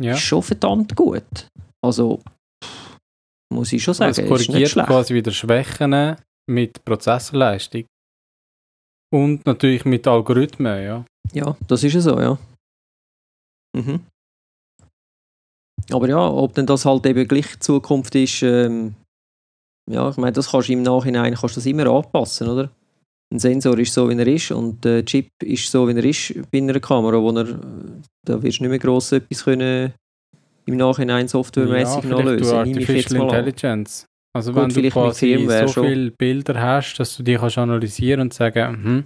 Ja. 0.00 0.12
ist 0.14 0.20
schon 0.20 0.42
verdammt 0.42 0.94
gut. 0.96 1.48
Also, 1.84 2.20
muss 3.52 3.72
ich 3.72 3.82
schon 3.82 3.94
sagen, 3.94 4.10
Es 4.10 4.18
ist 4.18 4.24
nicht 4.24 4.46
korrigiert 4.46 4.72
quasi 4.86 5.14
wieder 5.14 5.30
Schwächen 5.32 6.16
mit 6.48 6.84
Prozessorleistung. 6.84 7.84
Und 9.12 9.44
natürlich 9.44 9.84
mit 9.84 10.06
Algorithmen, 10.06 10.82
ja. 10.82 11.04
Ja, 11.32 11.56
das 11.68 11.84
ist 11.84 11.92
ja 11.94 12.00
so, 12.00 12.18
ja. 12.20 12.38
Mhm. 13.76 14.00
Aber 15.90 16.08
ja, 16.08 16.28
ob 16.28 16.54
denn 16.54 16.66
das 16.66 16.84
halt 16.84 17.06
eben 17.06 17.26
gleich 17.26 17.52
die 17.54 17.58
Zukunft 17.60 18.14
ist, 18.14 18.42
ähm, 18.42 18.94
ja, 19.90 20.08
ich 20.08 20.16
meine, 20.16 20.32
das 20.32 20.50
kannst 20.50 20.68
du 20.68 20.72
im 20.74 20.82
Nachhinein 20.82 21.34
kannst 21.34 21.56
das 21.56 21.66
immer 21.66 21.86
anpassen, 21.86 22.48
oder? 22.48 22.70
Ein 23.32 23.38
Sensor 23.38 23.78
ist 23.78 23.94
so, 23.94 24.08
wie 24.08 24.14
er 24.14 24.26
ist 24.26 24.50
und 24.52 24.84
der 24.84 25.04
Chip 25.04 25.28
ist 25.42 25.70
so, 25.70 25.88
wie 25.88 25.92
er 25.92 26.04
ist 26.04 26.34
bei 26.50 26.58
einer 26.58 26.78
Kamera, 26.78 27.20
wo 27.20 27.30
er, 27.30 27.48
äh, 27.48 27.54
da 28.24 28.42
wirst 28.42 28.58
du 28.58 28.64
nicht 28.64 28.70
mehr 28.70 28.78
gross 28.78 29.12
etwas 29.12 29.44
können 29.44 29.92
im 30.66 30.76
Nachhinein 30.76 31.26
softwaremäßig 31.26 32.04
ja, 32.04 32.10
noch 32.10 32.20
vielleicht 32.20 32.40
lösen. 32.40 32.50
durch 32.50 32.66
Nehme 32.66 32.80
ich 32.80 32.88
jetzt 32.88 33.14
Artificial. 33.14 33.22
Intelligence. 33.22 34.06
Also 34.34 34.52
Gut, 34.52 34.74
wenn 34.76 34.82
du 34.82 34.90
quasi 34.90 35.46
so 35.46 35.68
schon. 35.68 35.86
viele 35.86 36.10
Bilder 36.10 36.60
hast, 36.60 36.94
dass 36.98 37.16
du 37.16 37.22
die 37.22 37.34
kannst 37.34 37.58
analysieren 37.58 38.20
und 38.20 38.34
sagen, 38.34 38.84
hm, 38.84 39.04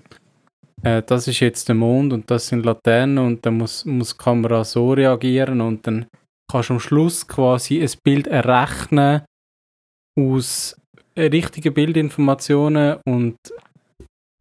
äh, 0.83 1.03
das 1.03 1.27
ist 1.27 1.41
jetzt 1.41 1.69
der 1.69 1.75
Mond 1.75 2.13
und 2.13 2.31
das 2.31 2.49
sind 2.49 2.65
Laternen 2.65 3.19
und 3.19 3.45
dann 3.45 3.57
muss, 3.57 3.85
muss 3.85 4.17
die 4.17 4.23
Kamera 4.23 4.63
so 4.65 4.93
reagieren 4.93 5.61
und 5.61 5.87
dann 5.87 6.07
kannst 6.51 6.69
du 6.71 6.75
am 6.75 6.81
Schluss 6.81 7.27
quasi 7.27 7.83
ein 7.83 7.91
Bild 8.05 8.27
errechnen 8.27 9.25
aus 10.19 10.77
richtigen 11.17 11.75
Bildinformationen 11.75 12.99
und 13.07 13.37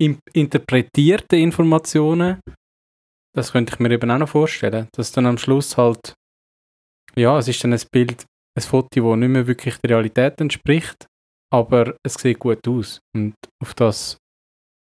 im- 0.02 0.20
interpretierten 0.34 1.40
Informationen. 1.40 2.40
Das 3.36 3.52
könnte 3.52 3.74
ich 3.74 3.80
mir 3.80 3.92
eben 3.92 4.10
auch 4.12 4.18
noch 4.18 4.30
vorstellen, 4.30 4.88
dass 4.94 5.12
dann 5.12 5.26
am 5.26 5.38
Schluss 5.38 5.78
halt 5.78 6.14
ja, 7.18 7.38
es 7.40 7.48
ist 7.48 7.64
dann 7.64 7.72
ein 7.74 7.82
Bild, 7.92 8.26
ein 8.58 8.62
Foto, 8.62 8.88
das 9.12 9.20
nicht 9.20 9.30
mehr 9.30 9.48
wirklich 9.48 9.78
der 9.78 9.92
Realität 9.92 10.40
entspricht, 10.42 11.08
aber 11.54 11.96
es 12.06 12.16
sieht 12.16 12.40
gut 12.40 12.68
aus. 12.68 13.00
Und 13.16 13.36
auf 13.64 13.74
das, 13.74 14.18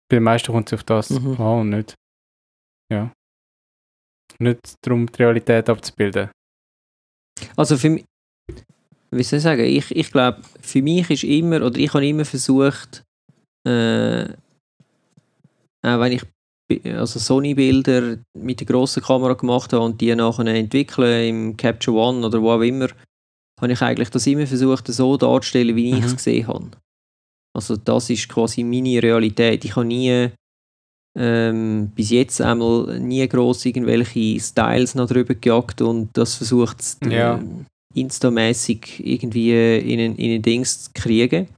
bei 0.08 0.16
den 0.18 0.22
meisten 0.22 0.52
kommt 0.52 0.68
es 0.72 0.74
auf 0.78 0.84
das 0.84 1.10
Mhm. 1.10 1.40
an 1.40 1.60
und 1.60 1.70
nicht, 1.70 1.94
ja, 2.92 3.12
nicht 4.38 4.60
darum, 4.84 5.06
die 5.10 5.22
Realität 5.22 5.68
abzubilden. 5.68 6.30
Also 7.56 7.76
für 7.76 7.90
mich, 7.90 8.04
wie 9.10 9.22
soll 9.22 9.38
ich 9.38 9.42
sagen, 9.42 9.64
ich, 9.64 9.90
ich 9.94 10.10
glaube, 10.10 10.40
für 10.60 10.82
mich 10.82 11.10
ist 11.10 11.24
immer, 11.24 11.62
oder 11.62 11.78
ich 11.78 11.92
habe 11.92 12.06
immer 12.06 12.24
versucht, 12.24 13.02
äh, 13.66 14.24
auch 15.82 16.00
wenn 16.00 16.12
ich 16.12 16.22
also 16.84 17.18
Sony-Bilder 17.18 18.18
mit 18.38 18.60
der 18.60 18.66
grossen 18.66 19.02
Kamera 19.02 19.34
gemacht 19.34 19.72
habe 19.72 19.84
und 19.84 20.00
die 20.00 20.14
nachher 20.14 20.46
entwickeln 20.46 21.28
im 21.28 21.56
Capture 21.56 21.96
One 21.96 22.24
oder 22.24 22.40
wo 22.40 22.52
auch 22.52 22.60
immer, 22.60 22.88
habe 23.60 23.72
ich 23.72 23.82
eigentlich 23.82 24.10
das 24.10 24.26
immer 24.26 24.46
versucht, 24.46 24.86
so 24.86 25.16
darzustellen, 25.16 25.74
wie 25.74 25.98
ich 25.98 26.04
es 26.04 26.12
Mhm. 26.12 26.16
gesehen 26.16 26.46
habe. 26.46 26.70
Also 27.56 27.76
das 27.76 28.08
ist 28.10 28.28
quasi 28.28 28.62
meine 28.62 29.02
Realität. 29.02 29.64
Ich 29.64 29.74
habe 29.74 29.86
nie 29.86 30.30
ähm, 31.18 31.90
bis 31.94 32.10
jetzt 32.10 32.40
einmal 32.40 33.00
nie 33.00 33.26
gross 33.28 33.64
irgendwelche 33.66 34.38
Styles 34.40 34.94
noch 34.94 35.08
drüber 35.08 35.34
gejagt 35.34 35.82
und 35.82 36.10
das 36.12 36.34
versucht 36.36 36.78
Ja. 37.04 37.38
äh, 37.38 37.44
instamäßig 37.94 39.04
irgendwie 39.04 39.50
in 39.78 39.98
ein, 40.00 40.16
in 40.16 40.32
ein 40.36 40.42
Dings 40.42 40.84
zu 40.84 40.90
kriegen. 40.94 41.48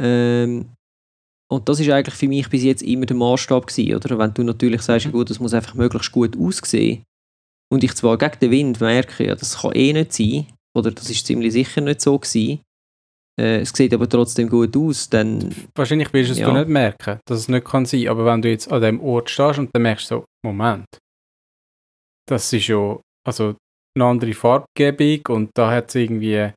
Ähm, 0.00 0.66
und 1.50 1.68
das 1.68 1.80
ist 1.80 1.90
eigentlich 1.90 2.14
für 2.14 2.28
mich 2.28 2.48
bis 2.48 2.62
jetzt 2.62 2.82
immer 2.82 3.06
der 3.06 3.16
Maßstab 3.16 3.66
gewesen, 3.66 3.94
oder? 3.96 4.18
Wenn 4.18 4.34
du 4.34 4.44
natürlich 4.44 4.82
sagst, 4.82 5.06
Mhm. 5.06 5.12
gut, 5.12 5.30
das 5.30 5.40
muss 5.40 5.54
einfach 5.54 5.74
möglichst 5.74 6.12
gut 6.12 6.36
aussehen 6.38 7.02
und 7.72 7.82
ich 7.82 7.94
zwar 7.94 8.18
gegen 8.18 8.38
den 8.40 8.50
Wind 8.50 8.80
merke, 8.80 9.26
ja, 9.26 9.34
das 9.34 9.58
kann 9.58 9.72
eh 9.72 9.92
nicht 9.92 10.12
sein, 10.12 10.46
oder 10.76 10.90
das 10.92 11.10
ist 11.10 11.26
ziemlich 11.26 11.52
sicher 11.52 11.80
nicht 11.80 12.00
so 12.00 12.18
gewesen, 12.18 12.60
äh, 13.40 13.60
es 13.60 13.70
sieht 13.70 13.92
aber 13.94 14.08
trotzdem 14.08 14.48
gut 14.48 14.76
aus, 14.76 15.08
dann 15.08 15.54
Wahrscheinlich 15.74 16.12
wirst 16.12 16.28
du 16.30 16.32
es 16.34 16.38
Ja. 16.38 16.52
nicht 16.52 16.68
merken, 16.68 17.18
dass 17.26 17.38
es 17.40 17.48
nicht 17.48 17.64
kann 17.66 17.86
sein. 17.86 18.08
Aber 18.08 18.24
wenn 18.26 18.42
du 18.42 18.48
jetzt 18.50 18.70
an 18.70 18.82
dem 18.82 19.00
Ort 19.00 19.30
stehst 19.30 19.58
und 19.58 19.70
dann 19.72 19.82
merkst 19.82 20.10
du 20.10 20.16
so, 20.16 20.24
Moment, 20.44 20.86
das 22.28 22.52
ist 22.52 22.66
ja 22.68 22.98
also 23.26 23.56
eine 23.96 24.04
andere 24.04 24.32
Farbgebung 24.34 25.20
und 25.36 25.50
da 25.56 25.70
hat 25.70 25.88
es 25.88 25.96
irgendwie, 25.96 26.52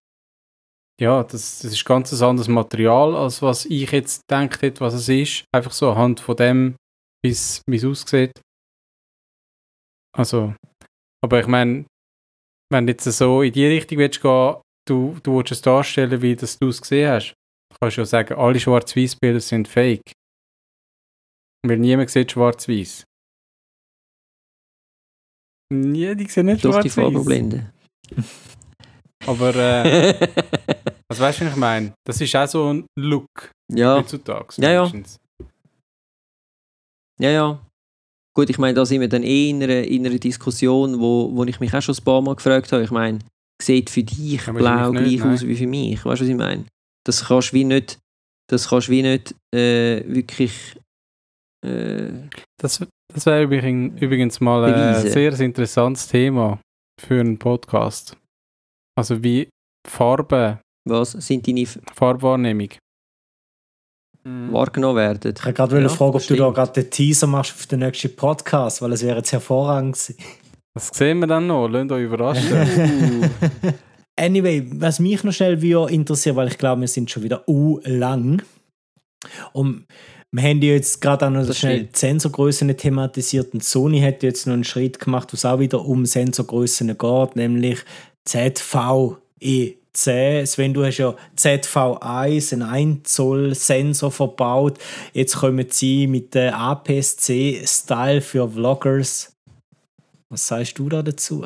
ja, 1.02 1.24
das, 1.24 1.60
das 1.60 1.72
ist 1.74 1.86
ganz 1.86 2.12
ein 2.14 2.24
anderes 2.30 2.48
Material, 2.48 3.16
als 3.16 3.42
was 3.42 3.66
ich 3.66 3.92
jetzt 3.92 4.22
gedacht 4.28 4.62
hätte, 4.62 4.82
was 4.82 4.94
es 4.94 5.10
ist. 5.10 5.46
Einfach 5.54 5.72
so 5.72 5.92
anhand 5.92 6.20
von 6.20 6.36
dem, 6.36 6.76
wie 7.24 7.32
es 7.32 7.62
wie 7.68 7.78
es 7.78 7.86
aussieht. 7.86 8.32
Also, 10.16 10.54
aber 11.24 11.40
ich 11.40 11.48
meine, 11.48 11.86
wenn 12.72 12.86
du 12.86 12.92
jetzt 12.94 13.06
so 13.06 13.42
in 13.42 13.52
die 13.54 13.66
Richtung 13.66 13.98
willst 13.98 14.22
gehen, 14.22 14.56
du, 14.86 15.18
du 15.24 15.38
willst 15.38 15.52
es 15.52 15.62
darstellen, 15.62 16.22
wie 16.22 16.36
das 16.36 16.58
du 16.58 16.70
es 16.70 16.82
gesehen 16.82 17.10
hast, 17.10 17.34
kannst 17.80 17.98
du 17.98 18.02
ja 18.02 18.06
sagen, 18.06 18.36
alle 18.36 18.60
Schwarz-Weiß-Bilder 18.60 19.40
sind 19.40 19.68
fake. 19.68 20.14
Weil 21.66 21.78
niemand 21.78 22.10
sieht 22.10 22.32
Schwarz-Weiß. 22.32 23.04
Nie, 25.74 26.16
die 26.16 26.26
sehen 26.26 26.48
nicht 26.48 26.64
durch 26.64 26.82
die 26.82 26.90
Schwarz-Weiß. 26.90 27.14
Farbenblende. 27.14 27.74
Aber, 29.26 29.56
äh, 29.56 30.14
also 31.10 31.24
weißt 31.24 31.42
du, 31.42 31.46
was 31.46 31.54
ich 31.54 31.56
meine? 31.56 31.94
Das 32.06 32.20
ist 32.20 32.36
auch 32.36 32.48
so 32.48 32.74
ein 32.74 32.86
Look 32.98 33.52
ja, 33.72 33.96
heutzutage. 33.96 34.62
Ja, 34.62 34.72
ja. 34.72 34.92
ja, 37.20 37.30
ja. 37.30 37.66
Gut, 38.36 38.50
ich 38.50 38.58
meine, 38.58 38.74
da 38.74 38.86
sind 38.86 39.00
wir 39.00 39.08
dann 39.08 39.24
eh 39.24 39.50
in 39.50 39.64
einer, 39.64 39.84
in 39.84 40.06
einer 40.06 40.18
Diskussion, 40.18 41.00
wo, 41.00 41.30
wo 41.34 41.44
ich 41.46 41.60
mich 41.60 41.74
auch 41.74 41.82
schon 41.82 41.96
ein 41.96 42.04
paar 42.04 42.22
Mal 42.22 42.36
gefragt 42.36 42.72
habe. 42.72 42.84
Ich 42.84 42.92
meine, 42.92 43.20
sieht 43.66 43.90
für 43.90 44.04
dich 44.04 44.46
Ja, 44.46 44.52
blau 44.52 44.64
wahrscheinlich 44.64 45.02
nicht, 45.12 45.22
gleich 45.22 45.34
aus 45.34 45.42
nein. 45.42 45.50
wie 45.50 45.56
für 45.56 45.68
mich? 45.68 46.06
Weißt 46.06 46.22
du, 46.22 46.26
was 46.26 46.30
ich 46.30 46.36
meine? 46.36 46.66
Das 47.06 47.26
kannst 47.26 47.52
du 47.52 47.56
wie 47.56 47.64
nicht, 47.64 48.00
das 48.50 48.70
kannst 48.70 48.88
du 48.88 48.92
wie 48.92 49.02
nicht 49.04 49.36
äh, 49.54 50.04
wirklich 50.08 50.76
äh, 51.66 52.10
Das, 52.60 52.86
das 53.14 53.26
wäre 53.26 53.44
übrigens, 53.44 54.02
übrigens 54.02 54.40
mal 54.40 54.64
ein 54.66 54.74
Beweise. 54.74 55.10
sehr 55.12 55.40
interessantes 55.40 56.08
Thema 56.08 56.60
für 57.00 57.20
einen 57.20 57.38
Podcast. 57.40 58.18
Also 58.98 59.24
wie 59.24 59.50
Farbe, 59.88 60.60
was 60.88 61.12
sind 61.14 61.48
deine 61.48 61.62
F- 61.62 61.80
Farbwahrnehmung. 61.94 62.70
wahrgenommen 64.26 64.96
werden. 64.98 65.34
Ich 65.36 65.44
wollte 65.44 65.54
gerade 65.54 65.82
Ja, 65.82 65.90
fragen, 65.90 66.16
ob 66.16 66.26
du 66.26 66.36
da 66.36 66.50
gerade 66.52 66.72
den 66.84 66.90
Teaser 66.90 67.28
machst 67.28 67.52
für 67.52 67.68
den 67.68 67.80
nächsten 67.80 68.16
Podcast, 68.16 68.82
weil 68.82 68.94
es 68.94 69.04
wäre 69.04 69.18
jetzt 69.18 69.32
hervorragend 69.34 69.96
gewesen. 69.96 70.16
Das 70.76 70.90
sehen 70.94 71.20
wir 71.20 71.28
dann 71.28 71.48
noch, 71.48 71.68
lasst 71.68 71.92
euch 71.92 72.04
überraschen. 72.04 73.30
Anyway, 74.16 74.64
was 74.76 75.00
mich 75.00 75.24
noch 75.24 75.34
schnell 75.34 75.60
wieder 75.62 75.90
interessiert, 75.90 76.36
weil 76.36 76.48
ich 76.48 76.60
glaube, 76.60 76.82
wir 76.82 76.88
sind 76.88 77.10
schon 77.10 77.24
wieder 77.24 77.48
u 77.48 77.80
lang. 77.84 78.44
Und 79.54 79.88
wir 80.32 80.44
haben 80.44 80.62
ja 80.62 80.74
jetzt 80.74 81.02
gerade 81.02 81.26
auch 81.26 81.32
noch 81.32 81.48
Das 81.48 81.58
schnell 81.58 81.78
stimmt. 81.78 81.96
die 81.96 82.00
Sensorgrößen 82.00 82.78
thematisiert 82.78 83.54
und 83.54 83.64
Sony 83.64 84.02
hat 84.02 84.22
jetzt 84.22 84.46
noch 84.46 84.54
einen 84.54 84.64
Schritt 84.64 85.00
gemacht, 85.00 85.34
was 85.34 85.46
auch 85.46 85.60
wieder 85.60 85.84
um 85.84 86.06
Sensorgrößen 86.06 86.96
geht, 86.96 87.36
nämlich 87.36 87.80
ZVE10. 88.28 89.76
Sven, 90.46 90.74
du 90.74 90.86
hast 90.86 90.98
ja 91.00 91.16
ZV1, 91.36 92.54
einen 92.54 92.62
1 92.64 93.14
Zoll 93.14 93.56
Sensor 93.56 94.12
verbaut. 94.12 94.78
Jetzt 95.14 95.38
kommen 95.38 95.66
sie 95.70 96.06
mit 96.06 96.36
der 96.36 96.56
APS-C-Style 96.58 98.22
für 98.22 98.48
Vloggers. 98.48 99.33
Was 100.34 100.48
sagst 100.48 100.80
du 100.80 100.90
da 100.90 101.04
dazu? 101.04 101.46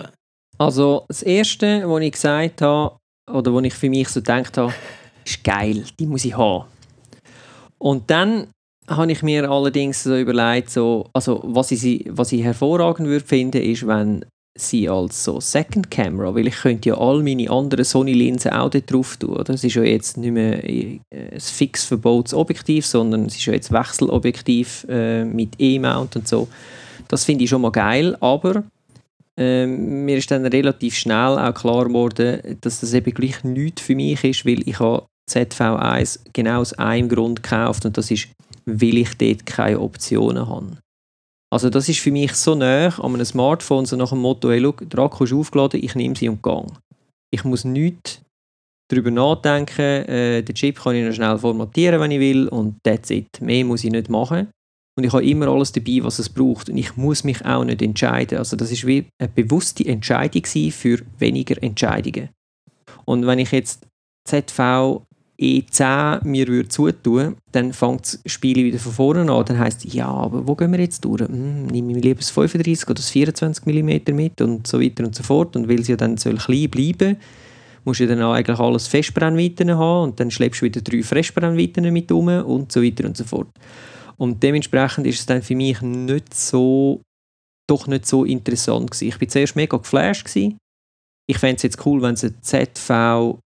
Also 0.58 1.04
das 1.10 1.22
Erste, 1.22 1.84
was 1.90 2.02
ich 2.02 2.12
gesagt 2.14 2.62
habe, 2.62 2.96
oder 3.30 3.54
was 3.54 3.66
ich 3.66 3.74
für 3.74 3.90
mich 3.90 4.08
so 4.08 4.22
gedacht 4.22 4.58
habe, 4.58 4.74
ist 5.26 5.44
geil, 5.44 5.84
die 6.00 6.08
muss 6.08 6.24
ich 6.24 6.38
haben. 6.38 6.70
Und 7.80 8.10
dann 8.10 8.48
habe 8.88 9.12
ich 9.12 9.22
mir 9.24 9.52
allerdings 9.52 10.04
so 10.04 10.16
überlegt, 10.18 10.70
so, 10.70 11.10
also 11.12 11.42
was 11.44 11.72
ich, 11.72 12.06
was 12.08 12.32
ich 12.32 12.44
hervorragend 12.44 13.10
würde 13.10 13.26
finden, 13.26 13.62
ist, 13.62 13.86
wenn 13.86 14.24
sie 14.56 14.88
als 14.88 15.22
so 15.22 15.42
Second 15.42 15.92
Camera, 15.92 16.34
weil 16.34 16.48
ich 16.48 16.56
könnte 16.56 16.88
ja 16.88 16.98
all 16.98 17.22
meine 17.22 17.50
anderen 17.50 17.84
Sony-Linsen 17.84 18.54
auch 18.54 18.70
dort 18.70 18.90
drauf 18.90 19.18
tun. 19.18 19.32
Oder? 19.32 19.54
Es 19.54 19.66
ist 19.66 19.76
ja 19.76 19.84
jetzt 19.84 20.16
nicht 20.16 20.32
mehr 20.32 20.64
äh, 20.64 21.02
ein 21.12 21.42
fix 21.42 21.84
verbautes 21.84 22.34
Objektiv, 22.34 22.86
sondern 22.86 23.26
es 23.26 23.36
ist 23.36 23.48
ja 23.48 23.52
jetzt 23.52 23.70
Wechselobjektiv 23.70 24.86
äh, 24.88 25.26
mit 25.26 25.56
E-Mount 25.60 26.16
und 26.16 26.26
so. 26.26 26.48
Das 27.10 27.26
finde 27.26 27.44
ich 27.44 27.50
schon 27.50 27.62
mal 27.62 27.72
geil, 27.72 28.16
aber 28.22 28.64
ähm, 29.38 30.06
mir 30.06 30.18
ist 30.18 30.32
dann 30.32 30.46
relativ 30.46 30.96
schnell 30.96 31.38
auch 31.38 31.54
klar 31.54 31.86
geworden, 31.86 32.58
dass 32.62 32.80
das 32.80 32.94
eben 32.94 33.14
gleich 33.14 33.44
nichts 33.44 33.82
für 33.82 33.96
mich 33.96 34.24
ist, 34.24 34.46
weil 34.46 34.68
ich 34.68 34.80
habe 34.80 35.06
ZV1 35.30 36.20
genau 36.34 36.62
aus 36.62 36.74
einem 36.74 37.10
Grund 37.10 37.44
gekauft 37.44 37.86
und 37.86 37.98
das 37.98 38.10
ist, 38.10 38.30
weil 38.66 38.98
ich 38.98 39.16
dort 39.18 39.46
keine 39.46 39.80
Optionen 39.80 40.48
habe. 40.48 40.78
Also 41.54 41.70
das 41.70 41.88
ist 41.88 42.00
für 42.00 42.12
mich 42.12 42.34
so 42.34 42.56
nah 42.56 42.88
an 42.88 43.14
einem 43.14 43.26
Smartphone, 43.26 43.86
so 43.86 43.96
nach 43.96 44.10
dem 44.10 44.20
Motto, 44.20 44.50
hey, 44.50 44.60
look, 44.60 44.90
der 44.90 45.00
Akku 45.00 45.24
ist 45.24 45.34
aufgeladen, 45.34 45.82
ich 45.82 45.96
nehme 45.96 46.16
sie 46.16 46.30
und 46.30 46.44
gehe. 46.44 46.66
Ich 47.32 47.44
muss 47.44 47.64
nichts 47.64 48.22
darüber 48.90 49.12
nachdenken, 49.12 49.82
äh, 49.82 50.42
den 50.42 50.56
Chip 50.56 50.82
kann 50.82 50.96
ich 50.96 51.06
noch 51.06 51.14
schnell 51.14 51.38
formatieren, 51.38 52.00
wenn 52.00 52.12
ich 52.12 52.20
will 52.20 52.48
und 52.48 52.78
that's 52.84 53.10
it. 53.12 53.28
Mehr 53.42 53.66
muss 53.66 53.84
ich 53.84 53.92
nicht 53.92 54.10
machen. 54.10 54.50
Und 54.98 55.04
ich 55.04 55.14
habe 55.14 55.24
immer 55.24 55.48
alles 55.48 55.72
dabei, 55.72 56.00
was 56.02 56.18
es 56.18 56.28
braucht. 56.28 56.70
Und 56.70 56.78
ich 56.78 56.98
muss 56.98 57.24
mich 57.24 57.46
auch 57.46 57.64
nicht 57.64 57.82
entscheiden. 57.82 58.40
Also 58.40 58.56
das 58.56 58.72
ist 58.72 58.86
wie 58.88 59.06
eine 59.20 59.30
bewusste 59.30 59.86
Entscheidung 59.86 60.44
für 60.46 61.00
weniger 61.20 61.62
Entscheidungen. 61.62 62.30
Und 63.06 63.28
wenn 63.28 63.40
ich 63.40 63.52
jetzt 63.52 63.86
ZV 64.28 65.04
E10 65.40 66.26
mir 66.28 66.48
würde 66.48 66.68
zutun, 66.68 67.36
dann 67.52 67.74
fängt 67.74 68.02
das 68.02 68.20
Spiel 68.26 68.56
wieder 68.56 68.80
von 68.80 68.92
vorne 68.92 69.32
an. 69.32 69.46
Dann 69.46 69.60
heisst 69.60 69.86
es, 69.86 69.94
ja, 69.94 70.08
aber 70.08 70.48
wo 70.48 70.56
gehen 70.56 70.72
wir 70.72 70.80
jetzt 70.80 71.06
durch? 71.06 71.22
Hm, 71.22 71.68
nehme 71.68 71.96
ich 71.96 72.04
lieber 72.04 72.20
das 72.20 72.32
35 72.32 72.86
oder 72.88 72.96
das 72.96 73.12
24 73.12 73.66
mm 73.68 74.16
mit 74.16 74.42
und 74.42 74.66
so 74.66 74.82
weiter 74.82 75.06
und 75.06 75.14
so 75.14 75.22
fort. 75.22 75.56
Und 75.56 75.70
weil 75.70 75.80
es 75.80 75.88
ja 75.88 75.96
dann 75.96 76.18
soll 76.18 76.38
klein 76.38 76.70
bleiben 76.72 77.18
musst 77.88 78.02
du 78.02 78.08
dann 78.08 78.22
eigentlich 78.22 78.60
alles 78.60 78.88
Festbrennweiten 78.88 79.76
haben 79.78 80.10
und 80.10 80.20
dann 80.20 80.30
schleppst 80.30 80.62
du 80.62 80.66
wieder 80.66 80.82
drei 80.82 81.02
Festbrennweiten 81.02 81.92
mit 81.94 82.12
um 82.12 82.28
und 82.28 82.70
so 82.70 82.84
weiter 82.84 83.06
und 83.06 83.16
so 83.16 83.24
fort. 83.24 83.48
Und 84.20 84.42
dementsprechend 84.42 85.06
ist 85.06 85.20
es 85.20 85.26
dann 85.26 85.42
für 85.42 85.56
mich 85.56 85.82
nicht 85.82 86.34
so, 86.34 87.02
doch 87.70 87.88
nicht 87.88 88.06
so 88.06 88.26
interessant 88.26 88.92
gewesen. 88.92 89.08
Ich 89.10 89.20
bin 89.20 89.30
zuerst 89.30 89.56
mega 89.56 89.78
geflasht 89.78 90.26
gewesen. 90.26 90.58
Ich 91.30 91.38
fände 91.38 91.58
es 91.58 91.64
jetzt 91.64 91.86
cool, 91.86 92.02
wenn 92.02 92.16
sie 92.16 92.30
ZV2 92.30 93.40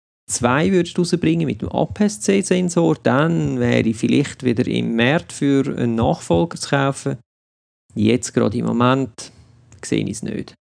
würdest 0.71 0.99
rausbringen 0.99 1.47
mit 1.47 1.61
dem 1.61 1.69
APS-C-Sensor, 1.69 2.97
dann 3.01 3.59
wäre 3.59 3.87
ich 3.87 3.97
vielleicht 3.97 4.43
wieder 4.43 4.67
im 4.67 4.95
März 4.95 5.33
für 5.33 5.65
einen 5.65 5.95
Nachfolger 5.95 6.57
zu 6.59 6.69
kaufen. 6.69 7.17
Jetzt 7.95 8.33
gerade 8.33 8.57
im 8.57 8.65
Moment 8.65 9.31
sehe 9.83 10.03
ich 10.03 10.11
es 10.11 10.23
nicht. 10.23 10.53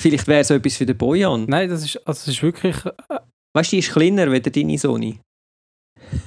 Vielleicht 0.00 0.28
wäre 0.28 0.40
es 0.40 0.50
etwas 0.50 0.76
für 0.76 0.86
den 0.86 0.98
Bojan. 0.98 1.46
Nein, 1.46 1.68
das 1.68 1.84
ist, 1.84 1.96
also 2.06 2.20
es 2.22 2.28
ist 2.28 2.42
wirklich. 2.42 2.76
äh, 2.84 3.20
Weißt 3.54 3.72
du, 3.72 3.76
die 3.76 3.80
ist 3.80 3.92
kleiner 3.92 4.30
als 4.30 4.52
deine 4.52 4.78
Sony. 4.78 5.18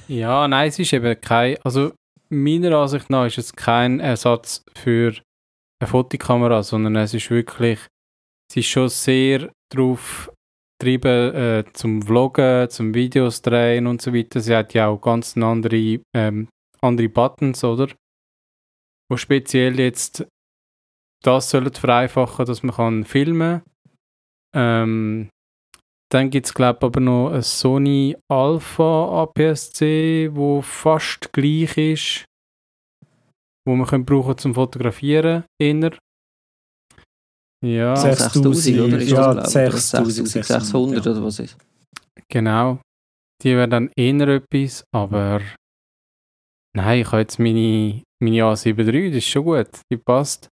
Ja, 0.08 0.46
nein, 0.48 0.68
es 0.68 0.78
ist 0.78 0.92
eben 0.92 1.18
kein. 1.20 1.56
Also, 1.64 1.92
meiner 2.32 2.76
Ansicht 2.78 3.10
nach 3.10 3.26
ist 3.26 3.38
es 3.38 3.52
kein 3.52 4.00
Ersatz 4.00 4.64
für 4.74 5.14
eine 5.80 5.88
Fotokamera, 5.88 6.62
sondern 6.62 6.96
es 6.96 7.14
ist 7.14 7.30
wirklich. 7.30 7.78
Sie 8.50 8.60
ist 8.60 8.66
schon 8.66 8.88
sehr 8.88 9.52
darauf 9.70 10.32
getrieben 10.78 11.34
äh, 11.34 11.64
zum 11.72 12.02
Vloggen, 12.02 12.68
zum 12.70 12.94
Videos 12.94 13.40
drehen 13.42 13.86
und 13.86 14.02
so 14.02 14.12
weiter. 14.12 14.40
Sie 14.40 14.54
hat 14.54 14.74
ja 14.74 14.88
auch 14.88 15.00
ganz 15.00 15.36
andere, 15.36 16.00
ähm, 16.14 16.48
andere 16.80 17.08
Buttons, 17.08 17.62
oder? 17.62 17.88
Wo 19.08 19.16
speziell 19.16 19.78
jetzt 19.78 20.26
das 21.22 21.50
sollen 21.50 21.72
vereinfachen, 21.72 22.46
dass 22.46 22.62
man 22.62 22.74
kann 22.74 23.04
filmen 23.04 23.62
ähm, 24.54 25.28
dann 26.12 26.28
gibt 26.28 26.46
es, 26.46 26.52
glaube 26.54 26.78
ich, 26.80 26.84
aber 26.84 27.00
noch 27.00 27.30
ein 27.30 27.42
Sony 27.42 28.16
Alpha 28.30 29.22
APS-C, 29.22 30.30
wo 30.32 30.60
fast 30.60 31.32
gleich 31.32 31.76
ist, 31.78 32.24
wo 33.66 33.74
man 33.74 33.86
können 33.86 34.04
brauchen 34.04 34.36
zum 34.36 34.54
Fotografieren 34.54 35.44
inner. 35.60 35.96
Ja, 37.64 37.96
Sehr- 37.96 38.16
6000 38.16 38.80
oder 38.80 38.98
ist 38.98 39.10
ja, 39.10 39.34
das, 39.34 39.56
oder 39.56 39.70
6000, 39.70 40.28
6600 40.28 41.04
ja. 41.06 41.12
oder 41.12 41.24
was 41.24 41.38
ist? 41.38 41.56
genau. 42.28 42.80
Die 43.42 43.56
wäre 43.56 43.68
dann 43.68 43.90
eher 43.96 44.28
etwas, 44.28 44.84
aber 44.94 45.40
nein, 46.76 47.00
ich 47.00 47.06
habe 47.06 47.22
jetzt 47.22 47.38
meine, 47.38 48.02
meine 48.22 48.36
A7 48.42 48.86
III, 48.86 49.08
das 49.10 49.18
ist 49.18 49.28
schon 49.28 49.44
gut, 49.44 49.68
die 49.90 49.96
passt. 49.96 50.48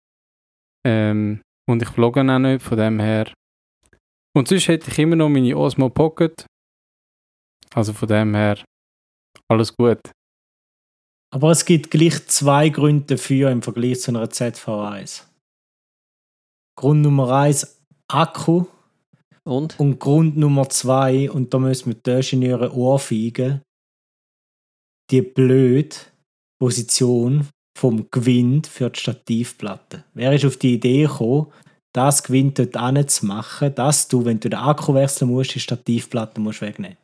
Ähm, 0.86 1.42
und 1.70 1.82
ich 1.82 1.90
vlogge 1.90 2.22
auch 2.22 2.40
nicht, 2.40 2.62
von 2.62 2.78
dem 2.78 3.00
her. 3.00 3.34
Und 4.38 4.48
sonst 4.48 4.68
hätte 4.68 4.92
ich 4.92 5.00
immer 5.00 5.16
noch 5.16 5.30
meine 5.30 5.58
Osmo 5.58 5.90
Pocket. 5.90 6.46
Also 7.74 7.92
von 7.92 8.08
dem 8.08 8.36
her, 8.36 8.64
alles 9.50 9.76
gut. 9.76 10.00
Aber 11.34 11.50
es 11.50 11.66
gibt 11.66 11.90
gleich 11.90 12.28
zwei 12.28 12.70
Gründe 12.70 13.16
dafür 13.16 13.50
im 13.50 13.64
Vergleich 13.64 14.02
zu 14.02 14.12
einer 14.12 14.26
ZV1. 14.26 15.24
Grund 16.78 17.02
Nummer 17.02 17.32
eins, 17.32 17.82
Akku. 18.08 18.68
Und? 19.44 19.80
Und 19.80 20.00
Grund 20.00 20.38
Nummer 20.38 20.70
zwei, 20.70 21.32
und 21.32 21.52
da 21.54 21.58
müssen 21.58 21.88
wir 21.88 21.96
die 21.96 22.12
Ingenieure 22.12 22.76
ohrfeigen, 22.76 23.64
die 25.10 25.24
blöde 25.24 25.96
Position 26.62 27.48
vom 27.76 28.12
Gewinn 28.12 28.64
für 28.64 28.92
die 28.92 29.00
Stativplatte. 29.00 30.04
Wer 30.14 30.34
ist 30.34 30.46
auf 30.46 30.58
die 30.58 30.76
Idee 30.76 31.04
gekommen, 31.04 31.52
das 31.94 32.24
Gewinn 32.24 32.54
dort 32.54 32.76
anzumachen, 32.76 33.74
dass 33.74 34.08
du, 34.08 34.26
wenn 34.26 34.40
du 34.40 34.50
den 34.50 34.60
Akku 34.60 34.94
wechseln 34.94 35.32
musst, 35.32 35.56
die 35.56 35.60
Stativplatte 35.60 36.40
musst 36.40 36.62
wegnehmen 36.62 36.98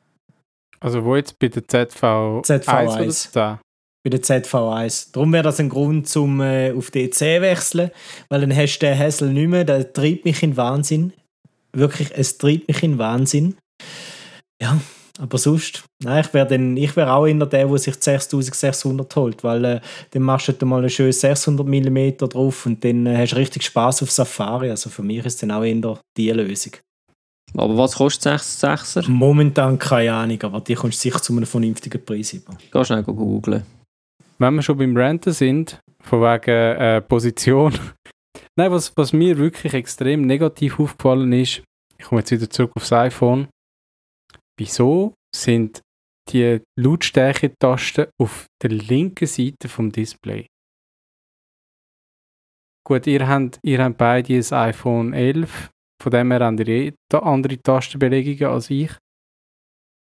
Also 0.79 1.03
wo 1.03 1.15
jetzt 1.15 1.39
bei 1.39 1.47
der 1.47 1.63
ZV1, 1.63 2.45
ZV1. 2.45 2.95
oder 2.95 3.31
da? 3.33 3.59
bei 4.03 4.09
der 4.09 4.21
ZV1. 4.21 5.13
Darum 5.13 5.31
wäre 5.31 5.43
das 5.43 5.59
ein 5.59 5.69
Grund, 5.69 6.07
zum 6.07 6.41
äh, 6.41 6.73
auf 6.73 6.91
DC 6.91 7.21
wechseln, 7.41 7.91
weil 8.29 8.41
dann 8.41 8.55
hast 8.55 8.79
du 8.79 8.85
den 8.85 8.99
Hassel 8.99 9.31
nicht 9.31 9.47
mehr, 9.47 9.63
der 9.63 9.93
treibt 9.93 10.25
mich 10.25 10.43
in 10.43 10.57
Wahnsinn. 10.57 11.13
Wirklich, 11.71 12.11
es 12.13 12.37
treibt 12.37 12.67
mich 12.67 12.83
in 12.83 12.97
Wahnsinn. 12.97 13.55
Ja, 14.61 14.79
aber 15.19 15.37
sonst, 15.37 15.83
nein, 16.03 16.23
ich 16.25 16.33
wäre 16.33 16.55
ich 16.55 16.95
wär 16.95 17.13
auch 17.13 17.25
einer 17.25 17.45
der, 17.45 17.67
der 17.67 17.77
sich 17.77 17.95
die 17.95 18.01
6600 18.01 19.15
holt, 19.15 19.43
weil 19.43 19.65
äh, 19.65 19.81
dann 20.11 20.23
machst 20.23 20.47
du 20.47 20.51
halt 20.51 20.61
mal 20.63 20.79
einen 20.79 20.89
schönen 20.89 21.11
600 21.11 21.65
mm 21.65 22.17
drauf 22.17 22.65
und 22.65 22.83
dann 22.83 23.05
äh, 23.05 23.17
hast 23.17 23.33
du 23.33 23.35
richtig 23.37 23.63
Spaß 23.63 24.03
auf 24.03 24.11
Safari. 24.11 24.71
Also 24.71 24.89
für 24.89 25.03
mich 25.03 25.23
ist 25.25 25.43
dann 25.43 25.51
auch 25.51 25.63
eher 25.63 25.99
die 26.17 26.31
Lösung. 26.31 26.73
Aber 27.55 27.77
was 27.77 27.95
kostet 27.95 28.39
6er? 28.39 29.07
Momentan 29.07 29.77
keine 29.77 30.13
Ahnung, 30.13 30.41
aber 30.41 30.61
die 30.61 30.73
kommst 30.73 30.97
du 30.99 31.09
sicher 31.09 31.21
zu 31.21 31.33
einem 31.33 31.45
vernünftigen 31.45 32.03
Preis 32.03 32.33
über. 32.33 32.57
Geh 32.71 32.83
schnell 32.83 33.03
googlen. 33.03 33.63
Wenn 34.39 34.55
wir 34.55 34.63
schon 34.63 34.77
beim 34.77 34.97
Ranten 34.97 35.31
sind, 35.31 35.79
von 36.01 36.21
wegen 36.21 36.51
äh, 36.51 37.01
Position. 37.01 37.73
Nein, 38.55 38.71
was, 38.71 38.91
was 38.95 39.13
mir 39.13 39.37
wirklich 39.37 39.73
extrem 39.73 40.25
negativ 40.25 40.79
aufgefallen 40.79 41.31
ist, 41.33 41.63
ich 41.97 42.05
komme 42.05 42.21
jetzt 42.21 42.31
wieder 42.31 42.49
zurück 42.49 42.71
aufs 42.75 42.91
iPhone. 42.91 43.47
Wieso 44.59 45.13
sind 45.35 45.81
die 46.29 46.61
Lautstärke-Tasten 46.79 48.07
auf 48.21 48.45
der 48.61 48.69
linken 48.69 49.27
Seite 49.27 49.67
vom 49.67 49.91
Display? 49.91 50.47
Gut, 52.85 53.07
ihr 53.07 53.27
habt, 53.27 53.59
ihr 53.63 53.83
habt 53.83 53.97
beide 53.97 54.33
ein 54.33 54.53
iPhone 54.53 55.13
11, 55.13 55.69
von 56.01 56.11
dem 56.11 56.31
her 56.31 56.41
habt 56.41 56.59
ihr 56.59 56.67
eh 56.67 56.93
andere 57.11 57.57
Tastenbelegungen 57.57 58.53
als 58.53 58.69
ich. 58.69 58.91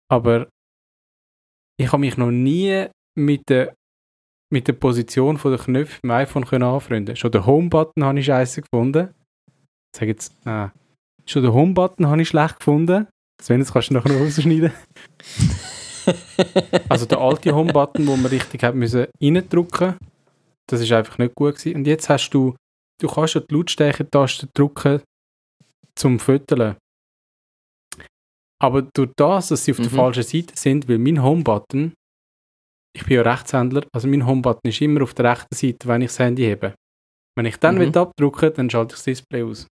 Aber 0.09 0.49
ich 1.77 1.91
habe 1.91 1.99
mich 1.99 2.17
noch 2.17 2.31
nie 2.31 2.87
mit 3.17 3.43
der 3.49 3.75
mit 4.51 4.67
der 4.67 4.73
Position 4.73 5.37
von 5.37 5.51
der 5.51 5.59
Knöpfe 5.59 5.99
im 6.03 6.11
iPhone 6.11 6.45
können 6.45 6.63
anfreunden. 6.63 7.15
Schon 7.15 7.31
den 7.31 7.45
Home-Button 7.45 8.03
habe 8.03 8.19
ich 8.19 8.25
scheiße 8.25 8.63
gefunden. 8.63 9.13
Ich 9.93 9.99
sage 9.99 10.11
jetzt, 10.11 10.35
äh, 10.45 10.69
schon 11.25 11.43
den 11.43 11.53
Home-Button 11.53 12.07
habe 12.07 12.21
ich 12.21 12.29
schlecht 12.29 12.57
gefunden. 12.57 13.07
Sven, 13.41 13.59
das 13.59 13.71
kannst 13.71 13.89
du 13.89 13.93
nachher 13.93 14.11
noch 14.11 14.21
rausschneiden. 14.21 14.71
also 16.89 17.05
der 17.05 17.19
alte 17.19 17.53
Home-Button, 17.53 18.07
wo 18.07 18.15
man 18.15 18.25
richtig 18.25 18.63
hat 18.63 18.75
müssen 18.75 19.07
reindrücken, 19.21 19.95
das 20.67 20.81
ist 20.81 20.91
einfach 20.91 21.17
nicht 21.17 21.35
gut 21.35 21.55
gewesen. 21.55 21.75
Und 21.75 21.87
jetzt 21.87 22.09
hast 22.09 22.29
du, 22.31 22.55
du 22.99 23.07
kannst 23.07 23.35
ja 23.35 23.41
die 23.41 23.53
Lautstärke-Taste 23.53 24.47
drücken 24.53 25.01
zum 25.95 26.19
Föteln. 26.19 26.75
Aber 28.61 28.81
durch 28.81 29.11
das, 29.15 29.47
dass 29.47 29.63
sie 29.63 29.71
auf 29.71 29.79
mhm. 29.79 29.83
der 29.83 29.91
falschen 29.91 30.23
Seite 30.23 30.53
sind, 30.57 30.89
weil 30.89 30.97
mein 30.97 31.23
Home-Button 31.23 31.93
ich 32.95 33.05
bin 33.05 33.15
ja 33.15 33.21
Rechtshändler, 33.21 33.85
also 33.93 34.07
mein 34.07 34.25
Homebutton 34.25 34.69
ist 34.69 34.81
immer 34.81 35.03
auf 35.03 35.13
der 35.13 35.31
rechten 35.31 35.55
Seite, 35.55 35.87
wenn 35.87 36.01
ich 36.01 36.09
das 36.09 36.19
Handy 36.19 36.43
hebe. 36.43 36.73
Wenn 37.37 37.45
ich 37.45 37.57
dann 37.57 37.77
mhm. 37.77 37.95
abdrücke, 37.95 38.51
dann 38.51 38.69
schalte 38.69 38.93
ich 38.93 38.97
das 38.97 39.03
Display 39.03 39.43
aus. 39.43 39.67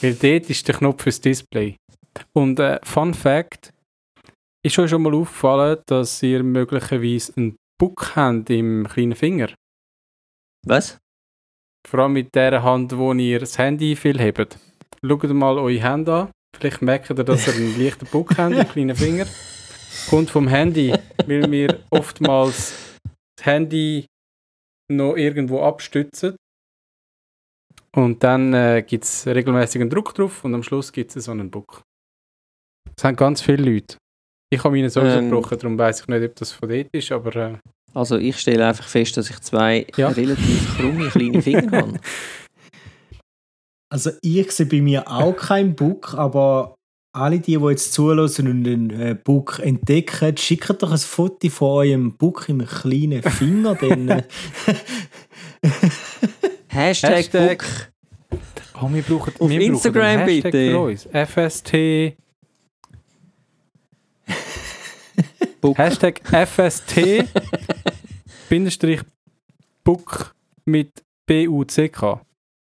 Weil 0.00 0.14
dort 0.14 0.50
ist 0.50 0.66
der 0.68 0.74
Knopf 0.74 1.02
fürs 1.02 1.20
Display. 1.20 1.76
Und 2.32 2.58
äh, 2.60 2.78
Fun 2.82 3.14
Fact, 3.14 3.72
ist 4.64 4.78
euch 4.78 4.90
schon 4.90 5.02
mal 5.02 5.14
aufgefallen, 5.14 5.78
dass 5.86 6.22
ihr 6.22 6.42
möglicherweise 6.42 7.32
einen 7.36 7.56
Buck 7.78 8.14
habt 8.14 8.50
im 8.50 8.86
kleinen 8.88 9.14
Finger? 9.14 9.48
Was? 10.66 10.98
Vor 11.86 12.00
allem 12.00 12.12
mit 12.12 12.34
der 12.34 12.62
Hand, 12.62 12.96
wo 12.96 13.12
ihr 13.12 13.40
das 13.40 13.58
Handy 13.58 13.96
viel 13.96 14.20
hebt. 14.20 14.58
Schaut 15.04 15.24
mal 15.30 15.58
eure 15.58 15.82
Hände 15.82 16.14
an. 16.14 16.30
Vielleicht 16.56 16.82
merkt 16.82 17.10
ihr, 17.10 17.24
dass 17.24 17.48
ihr 17.48 17.54
einen 17.54 17.82
leichten 17.82 18.06
Buck 18.06 18.36
habt 18.38 18.54
im 18.54 18.68
kleinen 18.72 18.94
Finger 18.96 19.26
kommt 20.08 20.30
vom 20.30 20.48
Handy, 20.48 20.94
weil 21.26 21.50
wir 21.50 21.84
oftmals 21.90 22.98
das 23.36 23.46
Handy 23.46 24.06
noch 24.90 25.16
irgendwo 25.16 25.62
abstützen. 25.62 26.36
Und 27.94 28.24
dann 28.24 28.54
äh, 28.54 28.82
gibt 28.86 29.04
es 29.04 29.26
regelmäßig 29.26 29.80
einen 29.80 29.90
Druck 29.90 30.14
drauf 30.14 30.44
und 30.44 30.54
am 30.54 30.62
Schluss 30.62 30.92
gibt 30.92 31.14
es 31.14 31.24
so 31.24 31.30
einen 31.30 31.50
Book. 31.50 31.82
Das 32.96 33.04
haben 33.04 33.16
ganz 33.16 33.40
viele 33.40 33.70
Leute. 33.70 33.96
Ich 34.52 34.62
habe 34.62 34.76
meine 34.76 34.90
sowieso 34.90 35.18
ähm, 35.18 35.30
gebrochen, 35.30 35.58
darum 35.58 35.78
weiß 35.78 36.02
ich 36.02 36.08
nicht, 36.08 36.24
ob 36.24 36.36
das 36.36 36.52
von 36.52 36.68
dort 36.68 36.88
ist, 36.92 37.10
aber... 37.12 37.36
Äh, 37.36 37.58
also 37.94 38.16
ich 38.16 38.38
stelle 38.38 38.66
einfach 38.66 38.86
fest, 38.86 39.16
dass 39.16 39.30
ich 39.30 39.40
zwei 39.40 39.86
ja. 39.96 40.08
relativ 40.08 40.76
krumme 40.76 41.08
kleine 41.08 41.42
Finger 41.42 41.70
habe. 41.72 42.00
Also 43.90 44.10
ich 44.22 44.50
sehe 44.52 44.66
bei 44.66 44.80
mir 44.80 45.06
auch 45.10 45.36
keinen 45.36 45.74
Book, 45.74 46.14
aber 46.14 46.74
alle 47.14 47.40
die, 47.40 47.58
die 47.58 47.64
jetzt 47.64 47.92
zulassen 47.92 48.48
und 48.48 48.64
den 48.64 48.90
äh, 48.90 49.14
Book 49.14 49.58
entdecken, 49.62 50.36
schickt 50.36 50.82
doch 50.82 50.92
ein 50.92 50.98
Foto 50.98 51.48
von 51.50 51.68
eurem 51.68 52.16
Book 52.16 52.48
im 52.48 52.64
kleinen 52.66 53.22
Finger. 53.22 53.74
dann, 53.74 54.08
äh, 54.08 54.22
Hashtag, 56.68 57.16
Hashtag 57.16 57.58
Book. 57.58 57.92
Oh, 58.82 58.88
wir 58.90 59.02
brauchen, 59.02 59.32
Auf 59.38 59.50
wir 59.50 59.60
Instagram 59.60 60.24
brauchen 60.24 60.42
bitte. 60.42 61.26
FST. 61.26 62.16
Book. 65.62 65.78
Hashtag 65.78 66.20
FST. 66.24 67.28
Bindestrich 68.48 69.00
Book 69.84 70.34
mit 70.64 70.90
B-U-C-K. 71.24 72.20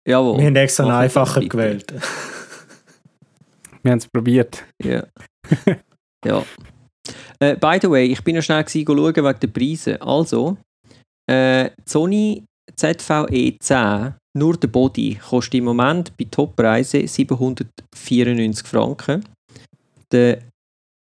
Jawohl. 0.07 0.39
Wir 0.39 0.47
haben 0.47 0.57
extra 0.57 0.85
einen 0.85 0.93
einfacher 0.93 1.41
gewählt. 1.41 1.95
Wir 3.83 3.93
haben 3.93 3.99
es 3.99 4.09
probiert. 4.09 4.65
Ja. 4.83 5.07
ja. 6.25 6.45
Äh, 7.39 7.55
by 7.55 7.79
the 7.81 7.89
way, 7.89 8.07
ich 8.07 8.23
bin 8.25 8.35
noch 8.35 8.43
schnell 8.43 8.65
gewesen, 8.65 8.85
schauen 8.85 9.15
wegen 9.15 9.41
der 9.41 9.47
Preise. 9.47 10.03
Also, 10.03 10.59
äh, 11.31 11.71
Sony 11.87 12.45
ZVE 12.75 13.57
10, 13.61 14.15
nur 14.37 14.57
der 14.57 14.69
Body, 14.69 15.15
kostet 15.15 15.55
im 15.55 15.65
Moment 15.65 16.17
bei 16.17 16.25
Toppreisen 16.25 17.07
794 17.07 18.67
Franken. 18.67 19.25
Der 20.11 20.41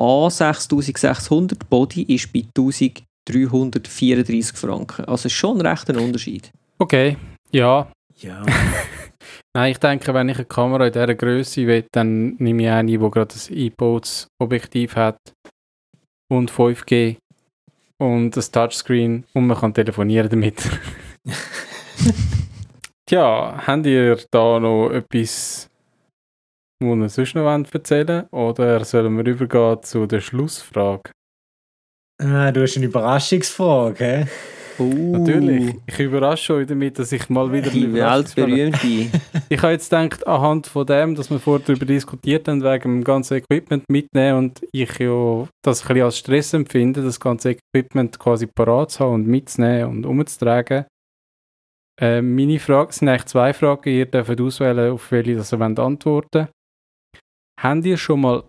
A6600 0.01 1.57
Body 1.69 2.03
ist 2.03 2.33
bei 2.33 2.43
1334 2.57 4.57
Franken. 4.57 5.05
Also 5.05 5.29
schon 5.29 5.61
recht 5.61 5.89
ein 5.89 5.97
Unterschied. 5.97 6.51
Okay, 6.77 7.17
ja. 7.51 7.89
Ja. 8.17 8.43
Nein, 9.53 9.71
ich 9.71 9.77
denke, 9.77 10.13
wenn 10.13 10.29
ich 10.29 10.37
eine 10.37 10.45
Kamera 10.45 10.87
in 10.87 10.93
dieser 10.93 11.15
Größe 11.15 11.67
will, 11.67 11.85
dann 11.91 12.35
nehme 12.35 12.63
ich 12.63 12.69
eine, 12.69 12.91
die 12.91 12.97
gerade 12.97 13.33
ein 13.33 13.57
iPods-Objektiv 13.57 14.95
hat 14.95 15.17
und 16.29 16.51
5G 16.51 17.17
und 17.97 18.35
ein 18.35 18.51
Touchscreen 18.51 19.23
und 19.33 19.47
man 19.47 19.57
kann 19.57 19.73
telefonieren 19.73 20.29
damit. 20.29 20.61
Tja, 23.05 23.61
habt 23.65 23.85
ihr 23.85 24.17
da 24.31 24.59
noch 24.59 24.89
etwas, 24.89 25.69
was 26.89 27.17
ihr 27.17 27.25
sonst 27.25 27.35
noch 27.35 27.73
erzählen 27.73 28.27
wollt? 28.31 28.59
Oder 28.59 28.85
sollen 28.85 29.17
wir 29.17 29.25
übergehen 29.25 29.83
zu 29.83 30.05
der 30.05 30.21
Schlussfrage? 30.21 31.11
Ah, 32.21 32.51
du 32.51 32.61
hast 32.61 32.77
eine 32.77 32.85
Überraschungsfrage, 32.85 34.05
hä? 34.05 34.25
Uh. 34.77 35.17
Natürlich. 35.17 35.75
Ich 35.85 35.99
überrasche 35.99 36.53
euch 36.55 36.67
damit, 36.67 36.99
dass 36.99 37.11
ich 37.11 37.29
mal 37.29 37.51
wieder 37.51 37.69
die 37.69 37.93
weltberühmte. 37.93 38.87
ich 39.49 39.61
habe 39.61 39.71
jetzt 39.71 39.89
gedacht, 39.89 40.27
anhand 40.27 40.67
von 40.67 40.85
dem, 40.85 41.15
dass 41.15 41.29
wir 41.29 41.39
vorher 41.39 41.65
darüber 41.65 41.85
diskutiert 41.85 42.47
haben, 42.47 42.61
wegen 42.61 42.95
dem 42.95 43.03
ganzen 43.03 43.37
Equipment 43.37 43.83
mitnehmen 43.89 44.37
und 44.37 44.61
ich 44.71 44.99
ja 44.99 45.47
das 45.61 45.81
ein 45.81 45.87
bisschen 45.87 46.03
als 46.03 46.17
Stress 46.17 46.53
empfinde, 46.53 47.01
das 47.01 47.19
ganze 47.19 47.51
Equipment 47.51 48.19
quasi 48.19 48.47
parat 48.47 48.91
zu 48.91 48.99
haben 48.99 49.13
und 49.13 49.27
mitzunehmen 49.27 49.89
und 49.89 50.05
umzutragen. 50.05 50.85
Äh, 51.99 52.21
meine 52.21 52.59
Frage 52.59 52.91
sind 52.91 53.07
eigentlich 53.07 53.25
zwei 53.25 53.53
Fragen. 53.53 53.89
Ihr 53.89 54.05
dürft 54.05 54.41
auswählen, 54.41 54.91
auf 54.91 55.11
welche 55.11 55.35
das 55.35 55.53
ihr 55.53 55.59
wollt 55.59 55.79
antworten 55.79 56.49
Habt 57.59 57.85
ihr 57.85 57.97
schon 57.97 58.21
mal 58.21 58.43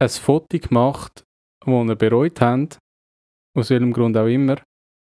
ein 0.00 0.08
Foto 0.08 0.58
gemacht, 0.58 1.24
das 1.64 1.68
ihr 1.88 1.94
bereut 1.96 2.40
habt? 2.40 2.78
Aus 3.56 3.70
welchem 3.70 3.92
Grund 3.92 4.16
auch 4.16 4.26
immer 4.26 4.56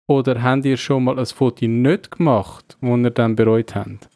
Oder 0.08 0.42
habt 0.42 0.64
ihr 0.66 0.76
schon 0.76 1.04
mal 1.04 1.18
ein 1.18 1.26
Foto 1.26 1.66
nicht 1.66 2.10
gemacht, 2.10 2.76
das 2.80 2.98
ihr 2.98 3.10
dann 3.10 3.36
bereut 3.36 3.74
habt? 3.74 4.08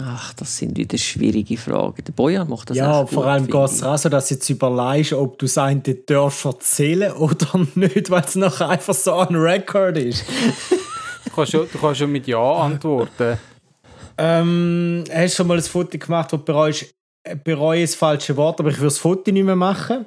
Ach, 0.00 0.32
das 0.34 0.56
sind 0.58 0.76
wieder 0.76 0.96
schwierige 0.96 1.56
Fragen. 1.58 2.04
Der 2.04 2.12
Bojan 2.12 2.48
macht 2.48 2.70
das 2.70 2.76
Ja, 2.76 3.02
echt 3.02 3.12
vor 3.12 3.24
gut, 3.24 3.32
allem 3.32 3.46
geht 3.46 3.54
es 3.64 3.74
ich. 3.74 3.80
daran, 3.80 3.98
so, 3.98 4.08
dass 4.08 4.28
du 4.28 4.34
jetzt 4.34 4.48
überlegst, 4.48 5.12
ob 5.12 5.38
du 5.38 5.46
es 5.46 5.58
eigentlich 5.58 6.06
darfst 6.06 6.44
erzählen 6.44 7.12
oder 7.12 7.46
nicht, 7.74 8.08
weil 8.10 8.22
es 8.24 8.36
nachher 8.36 8.68
einfach 8.70 8.94
so 8.94 9.14
on 9.14 9.34
record 9.36 9.96
ist. 9.98 10.24
Du 11.24 11.36
kannst 11.36 11.52
schon, 11.52 11.66
du 11.72 11.78
kannst 11.78 12.00
schon 12.00 12.12
mit 12.12 12.26
Ja 12.26 12.52
antworten. 12.56 13.38
Ähm, 14.18 15.04
hast 15.10 15.32
du 15.32 15.36
schon 15.36 15.46
mal 15.46 15.56
ein 15.56 15.62
Foto 15.62 15.96
gemacht, 15.96 16.30
wo 16.32 16.36
du 16.36 16.44
bereust, 16.44 16.92
bereue 17.44 17.82
ist 17.82 17.94
das 17.94 17.98
falsche 17.98 18.36
Wort, 18.36 18.60
aber 18.60 18.70
ich 18.70 18.76
würde 18.76 18.88
das 18.88 18.98
Foto 18.98 19.30
nicht 19.30 19.44
mehr 19.44 19.56
machen. 19.56 20.06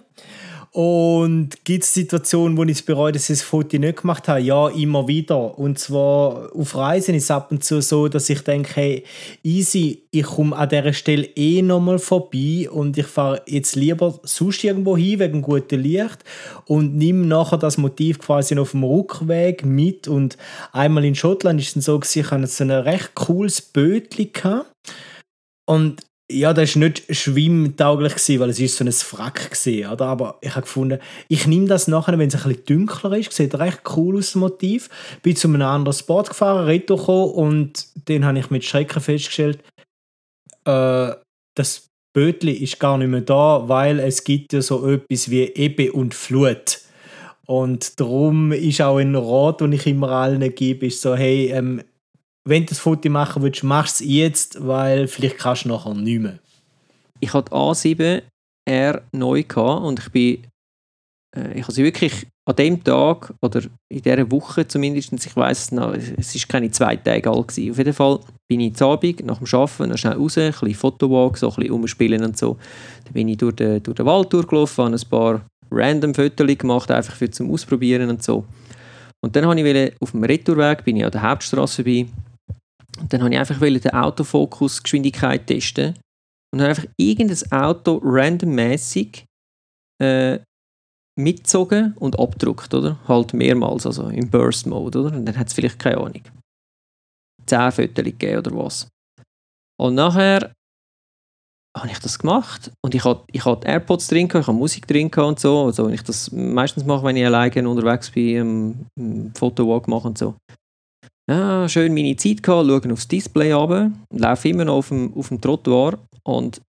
Und 0.76 1.64
gibt 1.64 1.86
es 1.86 1.94
Situationen, 1.94 2.58
wo 2.58 2.64
ich 2.64 2.72
es 2.72 2.82
bereue, 2.82 3.14
dass 3.14 3.30
ich 3.30 3.40
das 3.40 3.48
Foto 3.48 3.78
nicht 3.78 4.02
gemacht 4.02 4.28
habe? 4.28 4.42
Ja, 4.42 4.68
immer 4.68 5.08
wieder. 5.08 5.58
Und 5.58 5.80
zwar 5.80 6.54
auf 6.54 6.76
Reisen 6.76 7.16
ist 7.16 7.24
es 7.24 7.32
ab 7.32 7.50
und 7.50 7.64
zu 7.64 7.82
so, 7.82 8.10
dass 8.10 8.30
ich 8.30 8.42
denke, 8.42 8.76
hey, 8.76 9.04
easy, 9.42 10.04
ich 10.12 10.26
komme 10.26 10.54
an 10.54 10.68
dieser 10.68 10.92
Stelle 10.92 11.30
eh 11.38 11.62
nochmal 11.62 11.98
vorbei 11.98 12.70
und 12.70 12.98
ich 12.98 13.06
fahre 13.08 13.42
jetzt 13.46 13.78
lieber 13.78 14.20
sonst 14.24 14.66
irgendwo 14.66 14.98
hin, 14.98 15.20
wegen 15.20 15.42
gutem 15.42 15.80
Licht 15.80 16.26
und 16.66 16.98
nehme 16.98 17.26
nachher 17.26 17.58
das 17.58 17.78
Motiv 17.78 18.20
quasi 18.20 18.60
auf 18.60 18.72
dem 18.72 18.84
Rückweg 18.84 19.66
mit. 19.66 20.10
Und 20.10 20.38
einmal 20.74 21.06
in 21.06 21.16
Schottland 21.16 21.62
ist 21.62 21.78
es 21.78 21.86
so, 21.86 21.98
gewesen, 21.98 22.20
ich 22.20 22.32
hatte 22.32 22.48
so 22.48 22.66
ein 22.66 22.72
recht 22.72 23.16
cooles 23.16 23.62
Bötchen 23.62 24.34
gehabt. 24.34 24.74
Und 25.66 26.02
ja, 26.32 26.54
das 26.54 26.76
war 26.76 26.84
nicht 26.84 27.04
schwimmtauglich, 27.16 28.14
weil 28.40 28.50
es 28.50 28.60
ist 28.60 28.78
so 28.78 28.84
ein 28.84 28.92
Frack 28.92 29.52
war, 29.52 29.94
oder? 29.94 30.06
Aber 30.06 30.38
ich 30.42 30.52
habe 30.52 30.62
gefunden, 30.62 31.00
ich 31.28 31.46
nehme 31.46 31.68
das 31.68 31.88
nachher, 31.88 32.18
wenn 32.18 32.30
es 32.30 32.36
ein 32.36 32.50
bisschen 32.50 32.66
dunkler 32.66 33.18
ist, 33.18 33.32
sieht 33.32 33.54
recht 33.56 33.82
cool 33.96 34.18
aus, 34.18 34.28
das 34.28 34.36
Motiv. 34.36 34.90
Bin 35.22 35.36
zu 35.36 35.48
einem 35.48 35.62
anderen 35.62 35.98
Spot 35.98 36.24
gefahren, 36.24 36.66
retour 36.66 36.98
gekommen 36.98 37.32
und 37.32 37.88
dann 38.06 38.26
habe 38.26 38.40
ich 38.40 38.50
mit 38.50 38.66
Schrecken 38.66 39.02
festgestellt, 39.02 39.60
äh, 40.66 41.12
das 41.56 41.90
Bötli 42.14 42.54
ist 42.54 42.80
gar 42.80 42.98
nicht 42.98 43.10
mehr 43.10 43.22
da, 43.22 43.68
weil 43.68 44.00
es 44.00 44.24
gibt 44.24 44.54
ja 44.54 44.62
so 44.62 44.88
etwas 44.88 45.30
wie 45.30 45.44
Ebbe 45.44 45.92
und 45.92 46.14
Flut. 46.14 46.80
Und 47.46 48.00
darum 48.00 48.52
ist 48.52 48.82
auch 48.82 48.98
ein 48.98 49.16
Rat, 49.16 49.62
den 49.62 49.74
ich 49.74 49.86
immer 49.86 50.10
allen 50.10 50.56
gebe, 50.56 50.88
ist 50.88 51.02
so, 51.02 51.16
hey, 51.16 51.52
ähm, 51.52 51.84
wenn 52.48 52.64
du 52.64 52.70
das 52.70 52.80
Foto 52.80 53.10
machen 53.10 53.44
willst, 53.44 53.64
mach 53.64 53.88
es 53.88 54.00
jetzt, 54.00 54.66
weil 54.66 55.08
vielleicht 55.08 55.38
kannst 55.38 55.66
du 55.66 55.70
nachher 55.70 55.94
nicht 55.94 56.22
mehr. 56.22 56.40
Ich 57.20 57.34
hatte 57.34 57.52
A7 57.52 58.22
R 58.68 59.02
neu 59.12 59.44
und 59.56 60.00
ich 60.00 60.10
bin 60.12 60.48
äh, 61.36 61.60
ich 61.60 61.64
habe 61.64 61.74
sie 61.74 61.84
wirklich 61.84 62.28
an 62.48 62.56
dem 62.56 62.84
Tag 62.84 63.34
oder 63.42 63.62
in 63.90 64.02
dieser 64.02 64.32
Woche 64.32 64.68
zumindest, 64.68 65.14
ich 65.14 65.36
weiß 65.36 65.60
es 65.60 65.72
noch, 65.72 65.94
es 65.94 66.36
ist 66.36 66.48
keine 66.48 66.70
zwei 66.72 66.96
Tage 66.96 67.30
alt 67.30 67.48
gewesen. 67.48 67.72
Auf 67.72 67.78
jeden 67.78 67.94
Fall 67.94 68.20
bin 68.48 68.60
ich 68.60 68.76
zu 68.76 68.86
Abend 68.86 69.26
nach 69.26 69.40
dem 69.40 69.48
Arbeiten 69.60 69.90
noch 69.90 69.98
schnell 69.98 70.14
raus, 70.14 70.38
ein 70.38 70.52
bisschen 70.52 70.76
Fotowalk, 70.76 71.38
so 71.38 71.50
ein 71.50 71.56
bisschen 71.56 71.72
umspielen 71.72 72.24
und 72.24 72.38
so. 72.38 72.58
Dann 73.06 73.14
bin 73.14 73.28
ich 73.28 73.38
durch 73.38 73.56
den, 73.56 73.82
durch 73.82 73.96
den 73.96 74.06
Wald 74.06 74.32
durchgelaufen, 74.32 74.86
habe 74.86 74.96
ein 74.96 75.10
paar 75.10 75.46
random 75.72 76.14
Fotos 76.14 76.58
gemacht, 76.58 76.92
einfach 76.92 77.16
für 77.16 77.30
zum 77.30 77.52
Ausprobieren 77.52 78.10
und 78.10 78.24
so. 78.24 78.46
Und 79.22 79.36
dann 79.36 79.48
habe 79.48 79.60
ich 79.60 79.94
auf 80.00 80.12
dem 80.12 80.24
Retourweg, 80.24 80.84
bin 80.84 80.98
ich 80.98 81.06
an 81.06 81.12
der 81.12 81.24
Hauptstraße 81.24 81.84
vorbei, 81.84 82.06
und 83.00 83.12
dann 83.12 83.22
habe 83.22 83.34
ich 83.34 83.40
einfach 83.40 83.60
wollte 83.62 83.80
den 83.80 83.94
Autofokus-Geschwindigkeit 83.94 85.48
testen 85.48 85.96
und 86.54 86.62
habe 86.62 86.70
einfach 86.70 86.88
irgendein 86.98 87.52
Auto 87.52 88.00
randommäßig 88.04 89.26
äh, 90.02 90.40
mitgezogen 91.18 91.94
und 91.98 92.20
abgedruckt, 92.20 92.74
oder? 92.74 93.00
Halt 93.08 93.34
mehrmals, 93.34 93.86
also 93.86 94.10
im 94.10 94.30
Burst-Mode, 94.30 95.00
oder? 95.00 95.16
Und 95.16 95.26
dann 95.26 95.38
hat 95.38 95.48
es 95.48 95.54
vielleicht, 95.54 95.80
keine 95.80 95.98
Ahnung, 95.98 96.22
10 97.46 97.72
Fotos 97.72 97.96
gegeben 97.96 98.40
oder 98.40 98.52
was. 98.56 98.88
Und 99.80 99.96
nachher 99.96 100.52
habe 101.78 101.90
ich 101.92 102.00
das 102.00 102.18
gemacht 102.18 102.72
und 102.84 102.96
ich 102.96 103.04
hatte, 103.04 103.26
ich 103.32 103.44
hatte 103.44 103.68
AirPods 103.68 104.08
drin, 104.08 104.28
ich 104.28 104.34
hatte 104.34 104.54
Musik 104.54 104.88
drin 104.88 105.12
und 105.14 105.40
so, 105.40 105.66
also 105.66 105.86
wenn 105.86 105.94
ich 105.94 106.04
das 106.04 106.32
meistens 106.32 106.86
mache, 106.86 107.04
wenn 107.04 107.18
ich 107.18 107.26
alleine 107.26 107.68
unterwegs 107.68 108.10
bin, 108.10 108.88
ähm, 108.98 109.32
Fotowalk 109.36 109.88
mache 109.88 110.08
und 110.08 110.18
so. 110.18 110.36
Ja, 111.30 111.68
schön 111.68 111.94
meine 111.94 112.16
Zeit 112.16 112.44
gehabt, 112.44 112.68
schauen 112.68 112.92
aufs 112.92 113.08
Display 113.08 113.52
runter, 113.52 113.92
laufe 114.12 114.48
immer 114.48 114.66
noch 114.66 114.76
auf 114.76 114.90
dem, 114.90 115.14
auf 115.16 115.30
dem 115.30 115.42
Trottoir 115.42 115.98
und 116.24 116.62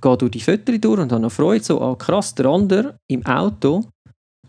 gehe 0.00 0.16
durch 0.16 0.30
die 0.30 0.40
Fotos 0.40 0.80
durch 0.80 1.00
und 1.00 1.10
habe 1.10 1.22
noch 1.22 1.32
Freude, 1.32 1.64
so, 1.64 1.80
ah 1.80 1.96
krass, 1.96 2.34
der 2.34 2.46
andere 2.46 2.98
im 3.08 3.26
Auto 3.26 3.84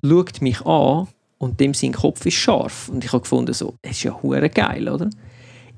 schaut 0.06 0.42
mich 0.42 0.64
an 0.66 1.08
und 1.40 1.60
dem 1.60 1.74
sein 1.74 1.94
Kopf 1.94 2.26
ist 2.26 2.36
scharf. 2.36 2.90
Und 2.90 3.04
ich 3.04 3.12
habe 3.12 3.22
gefunden, 3.22 3.54
so, 3.54 3.76
das 3.82 3.94
ist 3.94 4.04
ja 4.04 4.22
hure 4.22 4.50
geil, 4.50 4.88
oder? 4.88 5.10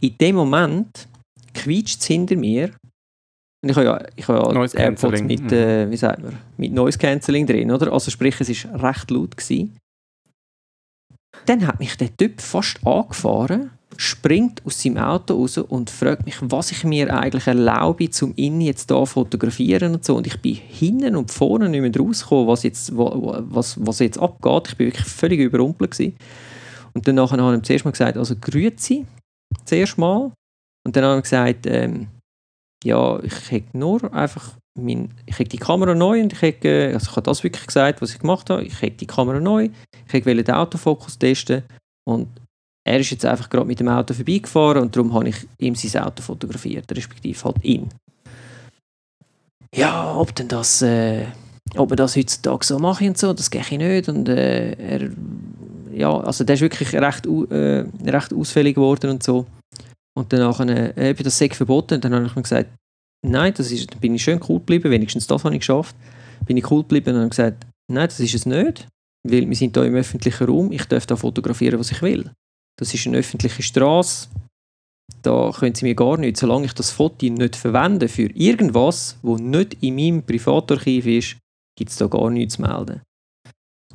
In 0.01 0.17
dem 0.17 0.35
Moment 0.35 1.07
quietscht 1.53 2.01
es 2.01 2.07
hinter 2.07 2.35
mir 2.35 2.71
und 3.61 3.69
ich 3.69 3.75
habe 3.75 3.85
ja, 3.85 4.05
ich 4.15 4.27
habe 4.27 4.39
ja 4.39 4.53
Noise 4.53 4.77
AirPods 4.77 5.21
mit, 5.21 5.51
äh, 5.51 5.89
wie 5.89 5.97
sagt 5.97 6.21
man, 6.21 6.37
mit 6.57 6.71
Noise 6.71 6.97
Cancelling 6.97 7.45
drin, 7.45 7.71
oder? 7.71 7.91
Also 7.91 8.09
sprich, 8.09 8.39
es 8.39 8.65
war 8.65 8.89
recht 8.89 9.11
laut. 9.11 9.35
Gewesen. 9.35 9.77
Dann 11.45 11.65
hat 11.67 11.79
mich 11.79 11.95
der 11.97 12.15
Typ 12.15 12.41
fast 12.41 12.85
angefahren, 12.85 13.71
springt 13.97 14.65
aus 14.65 14.81
seinem 14.81 14.97
Auto 14.97 15.35
raus 15.35 15.57
und 15.57 15.89
fragt 15.89 16.25
mich, 16.25 16.37
was 16.41 16.71
ich 16.71 16.83
mir 16.83 17.13
eigentlich 17.13 17.47
erlaube, 17.47 18.09
zum 18.09 18.33
ihn 18.35 18.61
jetzt 18.61 18.89
da 18.91 19.05
fotografieren 19.05 19.95
und 19.95 20.05
so. 20.05 20.15
Und 20.15 20.27
ich 20.27 20.39
bin 20.41 20.55
hinten 20.55 21.15
und 21.15 21.31
vorne 21.31 21.69
nicht 21.69 21.81
mehr 21.81 21.91
rausgekommen, 21.97 22.47
was 22.47 22.63
jetzt, 22.63 22.95
wa- 22.95 23.13
wa- 23.15 23.43
was, 23.45 23.77
was 23.85 23.99
jetzt 23.99 24.17
abgeht. 24.19 24.67
Ich 24.69 24.77
bin 24.77 24.87
wirklich 24.87 25.07
völlig 25.07 25.39
überrumpelt 25.39 25.91
gewesen. 25.91 26.15
Und 26.93 27.07
dann 27.07 27.19
habe 27.19 27.35
ich 27.35 27.57
ihm 27.57 27.63
zuerst 27.63 27.85
mal 27.85 27.91
gesagt, 27.91 28.17
also 28.17 28.35
grüezi, 28.39 29.05
zuerst 29.65 29.97
mal. 29.97 30.31
Und 30.85 30.95
dann 30.95 31.03
habe 31.03 31.17
ich 31.17 31.23
gesagt, 31.23 31.65
ähm, 31.67 32.07
ja, 32.83 33.19
ich 33.21 33.51
hätte 33.51 33.77
nur 33.77 34.13
einfach 34.13 34.53
mein, 34.79 35.13
ich 35.25 35.37
hätte 35.37 35.49
die 35.49 35.57
Kamera 35.57 35.95
neu 35.95 36.21
und 36.21 36.33
ich 36.33 36.41
hätte, 36.41 36.67
äh, 36.67 36.93
also 36.93 37.09
ich 37.09 37.15
habe 37.15 37.23
das 37.23 37.43
wirklich 37.43 37.65
gesagt, 37.65 38.01
was 38.01 38.11
ich 38.11 38.19
gemacht 38.19 38.49
habe, 38.49 38.63
ich 38.63 38.81
hätte 38.81 38.97
die 38.97 39.07
Kamera 39.07 39.39
neu, 39.39 39.69
ich 40.11 40.25
wollte 40.25 40.43
den 40.43 40.55
Autofokus 40.55 41.17
testen. 41.17 41.63
Und 42.07 42.27
er 42.85 42.99
ist 42.99 43.11
jetzt 43.11 43.25
einfach 43.25 43.49
gerade 43.49 43.67
mit 43.67 43.79
dem 43.79 43.87
Auto 43.87 44.13
vorbeigefahren 44.13 44.81
und 44.81 44.95
darum 44.95 45.13
habe 45.13 45.29
ich 45.29 45.35
ihm 45.59 45.75
sein 45.75 46.03
Auto 46.03 46.23
fotografiert, 46.23 46.85
respektive 46.95 47.43
halt 47.43 47.63
ihn. 47.63 47.89
Ja, 49.75 50.15
ob 50.15 50.33
denn 50.35 50.47
das, 50.47 50.81
äh, 50.81 51.25
ob 51.77 51.89
man 51.89 51.97
das 51.97 52.15
heutzutage 52.15 52.65
so 52.65 52.79
mache 52.79 53.05
und 53.05 53.17
so, 53.17 53.33
das 53.33 53.51
gehe 53.51 53.61
ich 53.61 53.71
nicht. 53.71 54.09
Und 54.09 54.27
äh, 54.29 54.71
er, 54.71 55.09
ja, 55.93 56.17
also 56.19 56.43
der 56.43 56.55
ist 56.55 56.61
wirklich 56.61 56.93
recht, 56.93 57.25
äh, 57.27 57.85
recht 58.05 58.33
ausfällig 58.33 58.75
geworden 58.75 59.11
und 59.11 59.23
so. 59.23 59.45
Und 60.17 60.33
dann 60.33 60.39
nachher, 60.39 60.97
äh, 60.97 61.11
eben 61.11 61.23
das 61.23 61.37
sei 61.37 61.49
verboten. 61.49 61.95
Und 61.95 62.05
dann 62.05 62.15
habe 62.15 62.25
ich 62.25 62.35
mir 62.35 62.41
gesagt, 62.41 62.69
nein, 63.25 63.53
das 63.55 63.71
ist, 63.71 63.91
dann 63.91 63.99
bin 63.99 64.15
ich 64.15 64.23
schön 64.23 64.39
cool 64.47 64.59
geblieben, 64.59 64.91
wenigstens 64.91 65.27
das 65.27 65.43
habe 65.43 65.53
ich 65.55 65.61
geschafft. 65.61 65.95
Bin 66.45 66.57
ich 66.57 66.69
cool 66.71 66.81
geblieben 66.81 67.15
und 67.15 67.21
habe 67.21 67.29
gesagt, 67.29 67.65
nein, 67.91 68.07
das 68.07 68.19
ist 68.19 68.33
es 68.33 68.45
nicht, 68.45 68.87
weil 69.27 69.47
wir 69.47 69.55
sind 69.55 69.75
hier 69.75 69.85
im 69.85 69.95
öffentlichen 69.95 70.47
Raum, 70.47 70.71
ich 70.71 70.85
darf 70.85 71.05
da 71.05 71.15
fotografieren, 71.15 71.79
was 71.79 71.91
ich 71.91 72.01
will. 72.01 72.31
Das 72.77 72.93
ist 72.93 73.05
eine 73.07 73.17
öffentliche 73.17 73.61
Straße, 73.61 74.29
da 75.21 75.51
können 75.51 75.75
sie 75.75 75.85
mir 75.85 75.95
gar 75.95 76.17
nichts, 76.17 76.39
solange 76.39 76.65
ich 76.65 76.73
das 76.73 76.91
Foto 76.91 77.25
nicht 77.25 77.55
verwende 77.55 78.07
für 78.07 78.29
irgendwas, 78.35 79.17
wo 79.21 79.35
nicht 79.35 79.75
in 79.81 79.95
meinem 79.95 80.23
Privatarchiv 80.23 81.05
ist, 81.05 81.37
gibt 81.77 81.91
es 81.91 81.97
da 81.97 82.07
gar 82.07 82.29
nichts 82.29 82.55
zu 82.55 82.61
melden. 82.61 83.01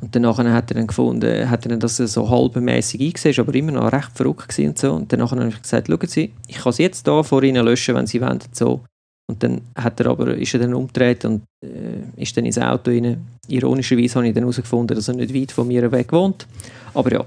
Und 0.01 0.15
danach 0.15 0.39
hat 0.39 0.71
er 0.71 0.75
dann 0.75 0.87
gefunden, 0.87 1.49
hat 1.49 1.65
er 1.65 1.71
dann 1.71 1.81
das 1.81 1.97
so 1.97 2.29
halbmäßig 2.29 3.01
eingesehen, 3.01 3.39
aber 3.39 3.55
immer 3.55 3.73
noch 3.73 3.93
recht 3.93 4.11
verrückt 4.13 4.59
und 4.59 4.79
so. 4.79 4.93
Und 4.93 5.13
danach 5.13 5.31
habe 5.31 5.49
ich 5.49 5.63
gesagt, 5.63 5.87
schauen 5.87 6.09
Sie, 6.09 6.35
ich 6.47 6.57
kann 6.57 6.71
es 6.71 6.79
jetzt 6.79 7.07
da 7.07 7.23
vor 7.23 7.43
Ihnen 7.43 7.65
löschen, 7.65 7.95
wenn 7.95 8.07
Sie 8.07 8.21
wollen, 8.21 8.41
so. 8.53 8.85
Und 9.27 9.43
dann 9.43 9.63
hat 9.75 10.01
er 10.01 10.07
aber, 10.07 10.37
ist 10.37 10.53
er 10.55 10.61
dann 10.61 10.75
umgedreht 10.75 11.25
und 11.25 11.43
äh, 11.63 12.21
ist 12.21 12.37
dann 12.37 12.45
ins 12.45 12.59
Auto 12.59 12.91
rein. 12.91 13.25
Ironischerweise 13.49 14.17
habe 14.17 14.29
ich 14.29 14.35
dann 14.35 14.43
herausgefunden, 14.43 14.95
dass 14.95 15.09
er 15.09 15.15
nicht 15.15 15.35
weit 15.35 15.53
von 15.53 15.67
mir 15.67 15.91
weg 15.91 16.13
wohnt. 16.13 16.47
Aber 16.93 17.11
ja, 17.11 17.25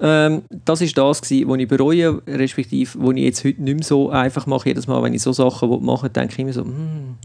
ähm, 0.00 0.42
das 0.64 0.80
ist 0.80 0.98
das 0.98 1.22
was 1.22 1.30
ich 1.30 1.68
bereue, 1.68 2.20
respektive, 2.26 2.98
was 2.98 3.16
ich 3.16 3.22
jetzt 3.22 3.44
heute 3.44 3.62
nicht 3.62 3.74
mehr 3.74 3.84
so 3.84 4.10
einfach 4.10 4.46
mache. 4.46 4.68
Jedes 4.68 4.88
Mal, 4.88 5.00
wenn 5.02 5.14
ich 5.14 5.22
so 5.22 5.32
Sachen 5.32 5.84
mache, 5.84 6.10
denke 6.10 6.32
ich 6.32 6.38
immer 6.40 6.52
so, 6.52 6.64
hm, 6.64 7.16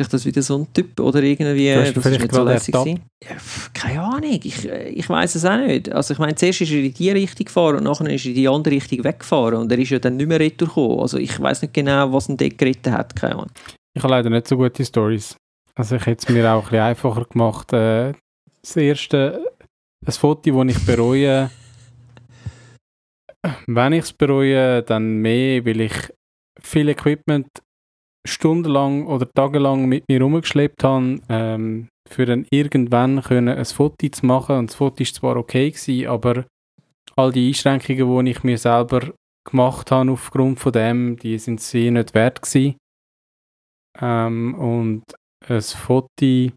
ist 0.00 0.12
das 0.12 0.24
wieder 0.24 0.42
so 0.42 0.58
ein 0.58 0.72
Typ 0.72 0.98
oder 1.00 1.22
irgendwie, 1.22 1.72
Du 1.72 1.80
hast 1.80 1.88
das 1.88 1.96
ist 1.96 2.02
vielleicht 2.02 2.22
nicht 2.22 2.34
so 2.34 2.44
lässig. 2.44 2.74
Ja, 2.74 3.36
keine 3.72 4.02
Ahnung, 4.02 4.40
ich, 4.42 4.68
ich 4.68 5.08
weiß 5.08 5.34
es 5.34 5.44
auch 5.44 5.56
nicht. 5.56 5.92
Also 5.92 6.14
ich 6.14 6.18
meine, 6.18 6.34
zuerst 6.34 6.60
ist 6.60 6.70
er 6.70 6.82
in 6.82 6.94
die 6.94 7.10
Richtung 7.10 7.46
gefahren 7.46 7.76
und 7.76 7.84
nachher 7.84 8.08
ist 8.10 8.24
er 8.24 8.30
in 8.30 8.34
die 8.34 8.48
andere 8.48 8.74
Richtung 8.74 9.04
weggefahren 9.04 9.58
und 9.58 9.72
er 9.72 9.78
ist 9.78 9.90
ja 9.90 9.98
dann 9.98 10.16
nicht 10.16 10.28
mehr 10.28 10.40
retour 10.40 10.68
gekommen. 10.68 11.00
Also 11.00 11.18
ich 11.18 11.40
weiß 11.40 11.62
nicht 11.62 11.74
genau, 11.74 12.12
was 12.12 12.28
ihn 12.28 12.36
dort 12.36 12.58
geritten 12.58 12.92
hat, 12.92 13.14
keine 13.16 13.34
Ahnung. 13.34 13.50
Ich 13.96 14.02
habe 14.02 14.12
leider 14.12 14.30
nicht 14.30 14.48
so 14.48 14.56
gute 14.56 14.84
Stories. 14.84 15.36
Also 15.74 15.96
ich 15.96 16.06
hätte 16.06 16.26
es 16.26 16.32
mir 16.32 16.50
auch 16.50 16.64
ein 16.64 16.70
bisschen 16.70 16.80
einfacher 16.80 17.24
gemacht. 17.24 17.72
Äh, 17.72 18.12
das 18.62 18.76
erste, 18.76 19.44
das 20.04 20.16
Foto, 20.16 20.64
das 20.64 20.76
ich 20.76 20.86
bereue, 20.86 21.50
wenn 23.66 23.92
ich 23.92 24.04
es 24.04 24.12
bereue, 24.12 24.82
dann 24.82 25.16
mehr, 25.16 25.64
weil 25.64 25.82
ich 25.82 25.92
viel 26.60 26.88
Equipment 26.88 27.48
stundenlang 28.26 29.06
oder 29.06 29.30
tagelang 29.30 29.86
mit 29.86 30.04
mir 30.08 30.20
rumgeschleppt 30.20 30.82
habe, 30.84 31.20
ähm, 31.28 31.88
für 32.08 32.26
dann 32.26 32.46
irgendwann 32.50 33.22
können 33.22 33.56
ein 33.56 33.64
Foto 33.64 34.08
zu 34.08 34.26
machen. 34.26 34.56
Und 34.56 34.70
das 34.70 34.76
Foto 34.76 35.02
ist 35.02 35.16
zwar 35.16 35.36
okay 35.36 35.70
gewesen, 35.70 36.08
aber 36.08 36.46
all 37.16 37.32
die 37.32 37.48
Einschränkungen, 37.48 38.26
die 38.26 38.30
ich 38.30 38.42
mir 38.42 38.58
selber 38.58 39.12
gemacht 39.44 39.90
habe 39.90 40.12
aufgrund 40.12 40.58
von 40.58 40.72
dem, 40.72 41.16
die 41.16 41.38
sind 41.38 41.60
sie 41.60 41.90
nicht 41.90 42.14
wert 42.14 42.42
gewesen. 42.42 42.76
Ähm, 44.00 44.54
und 44.54 45.04
ein 45.46 45.60
Foto, 45.60 46.52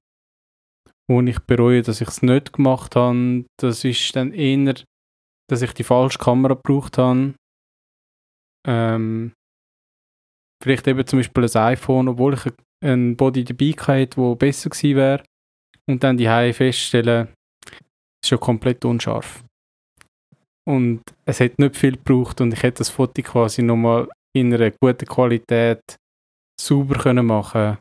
wo 1.10 1.22
ich 1.22 1.39
bereue, 1.39 1.81
dass 1.81 2.02
ich 2.02 2.07
es 2.07 2.22
nicht 2.22 2.53
gemacht 2.53 2.95
habe, 2.95 3.45
das 3.60 3.84
ist 3.84 4.15
dann 4.15 4.34
eher, 4.34 4.76
dass 5.49 5.61
ich 5.61 5.73
die 5.73 5.84
falsche 5.84 6.19
Kamera 6.19 6.56
gebraucht 6.56 6.98
habe. 6.98 7.35
Ähm, 8.65 9.34
vielleicht 10.61 10.88
eben 10.88 11.05
zum 11.05 11.19
Beispiel 11.19 11.43
ein 11.43 11.63
iPhone, 11.73 12.07
obwohl 12.09 12.34
ich 12.34 12.53
ein 12.84 13.15
Body 13.15 13.43
dabei 13.43 13.71
hatte, 13.71 14.17
wo 14.17 14.35
besser 14.35 14.69
gewesen 14.69 14.95
wäre. 14.95 15.23
Und 15.89 16.03
dann 16.03 16.17
die 16.17 16.53
feststellen, 16.53 17.29
ist 18.21 18.29
schon 18.29 18.39
komplett 18.39 18.84
unscharf. 18.85 19.43
Und 20.67 21.01
es 21.25 21.39
hat 21.39 21.59
nicht 21.59 21.77
viel 21.77 21.93
gebraucht 21.93 22.41
und 22.41 22.53
ich 22.53 22.61
hätte 22.61 22.79
das 22.79 22.89
Foto 22.89 23.21
quasi 23.21 23.61
nochmal 23.61 24.09
in 24.35 24.53
einer 24.53 24.71
guten 24.71 25.05
Qualität 25.05 25.81
sauber 26.59 26.99
können 26.99 27.25
machen 27.25 27.77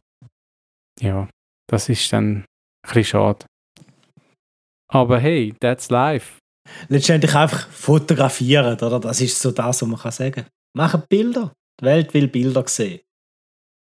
Ja, 1.01 1.29
das 1.69 1.89
ist 1.89 2.13
dann 2.13 2.37
ein 2.37 2.45
bisschen 2.83 3.05
schade. 3.05 3.47
Aber 4.89 5.19
hey, 5.19 5.53
that's 5.61 5.91
life. 5.91 6.39
Letztendlich 6.89 7.35
einfach 7.35 7.69
fotografieren, 7.71 8.79
oder? 8.79 9.01
Das 9.01 9.21
ist 9.21 9.41
so 9.41 9.51
das, 9.51 9.83
was 9.83 9.89
man 9.89 9.99
kann 9.99 10.13
sagen 10.13 10.33
kann. 10.33 10.47
Machen 10.77 11.03
Bilder. 11.09 11.53
Die 11.81 11.85
Welt 11.85 12.15
will 12.15 12.29
Bilder 12.29 12.67
sehen. 12.67 13.01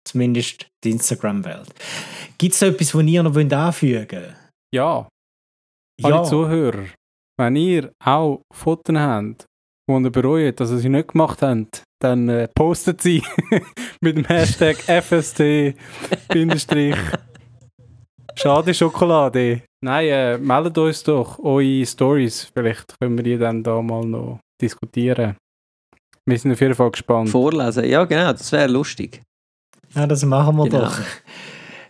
Zumindest 0.06 0.66
die 0.84 0.90
Instagram-Welt. 0.90 1.74
Gibt 2.38 2.54
es 2.54 2.62
etwas, 2.62 2.94
was 2.94 3.04
ihr 3.04 3.22
noch 3.22 3.36
anfügen 3.36 4.08
wollt? 4.10 4.36
Ja. 4.74 5.08
Alle 6.02 6.22
Zuhörer, 6.24 6.86
wenn 7.38 7.56
ihr 7.56 7.92
auch 8.04 8.42
Fotos 8.52 8.96
habt, 8.96 9.46
die 9.88 9.92
ihr 9.92 10.10
bereut, 10.10 10.60
dass 10.60 10.70
ihr 10.70 10.78
sie 10.78 10.88
nicht 10.88 11.08
gemacht 11.08 11.42
habt, 11.42 11.82
dann 12.02 12.28
äh, 12.28 12.48
postet 12.54 13.00
sie 13.00 13.22
mit 14.00 14.16
dem 14.16 14.24
Hashtag 14.24 14.76
FST 15.02 15.74
Schade 18.38 18.74
Schokolade. 18.74 19.62
Nein, 19.82 20.08
äh, 20.08 20.38
meldet 20.38 20.76
uns 20.76 21.02
doch 21.02 21.38
eure 21.38 21.86
Stories. 21.86 22.50
Vielleicht 22.52 22.94
können 23.00 23.16
wir 23.16 23.24
die 23.24 23.38
dann 23.38 23.62
da 23.62 23.80
mal 23.80 24.04
noch 24.04 24.40
diskutieren. 24.60 25.36
Wir 26.28 26.38
sind 26.38 26.52
auf 26.52 26.60
jeden 26.60 26.74
Fall 26.74 26.90
gespannt. 26.90 27.30
Vorlesen, 27.30 27.84
ja 27.84 28.04
genau, 28.04 28.32
das 28.32 28.50
wäre 28.50 28.68
lustig. 28.68 29.22
Ja, 29.94 30.06
das 30.06 30.24
machen 30.24 30.56
wir 30.56 30.64
genau. 30.64 30.84
doch. 30.84 30.98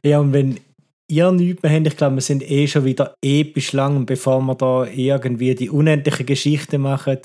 Ja, 0.04 0.20
und 0.20 0.32
wenn 0.32 0.60
ihr 1.08 1.32
nichts 1.32 1.62
mehr 1.62 1.72
habt, 1.72 1.86
ich 1.86 1.96
glaube, 1.96 2.16
wir 2.16 2.22
sind 2.22 2.48
eh 2.48 2.66
schon 2.68 2.84
wieder 2.84 3.14
episch 3.24 3.72
lang, 3.72 4.06
bevor 4.06 4.40
wir 4.42 4.54
da 4.54 4.84
irgendwie 4.84 5.54
die 5.54 5.70
unendliche 5.70 6.24
Geschichte 6.24 6.78
machen. 6.78 7.18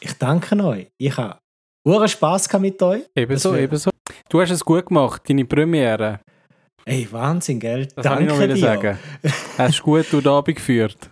Ich 0.00 0.14
danke 0.14 0.56
euch. 0.64 0.88
Ich 0.98 1.16
habe 1.16 1.38
Uhren 1.86 2.08
Spass 2.08 2.50
mit 2.58 2.82
euch. 2.82 3.02
Ebenso, 3.14 3.54
ebenso. 3.54 3.90
Du 4.28 4.40
hast 4.40 4.50
es 4.50 4.64
gut 4.64 4.86
gemacht, 4.86 5.22
deine 5.28 5.44
Premiere. 5.44 6.20
Ey, 6.84 7.06
Wahnsinn, 7.10 7.60
gell? 7.60 7.86
Das 7.94 8.04
Danke 8.04 8.26
kann 8.26 8.34
ich 8.34 8.48
noch 8.48 8.54
dir. 8.54 8.56
sagen. 8.56 8.98
Hast 9.58 9.78
du 9.78 9.82
gut 9.82 10.06
durch 10.10 10.22
den 10.22 10.32
Abend 10.32 10.56
geführt. 10.56 11.10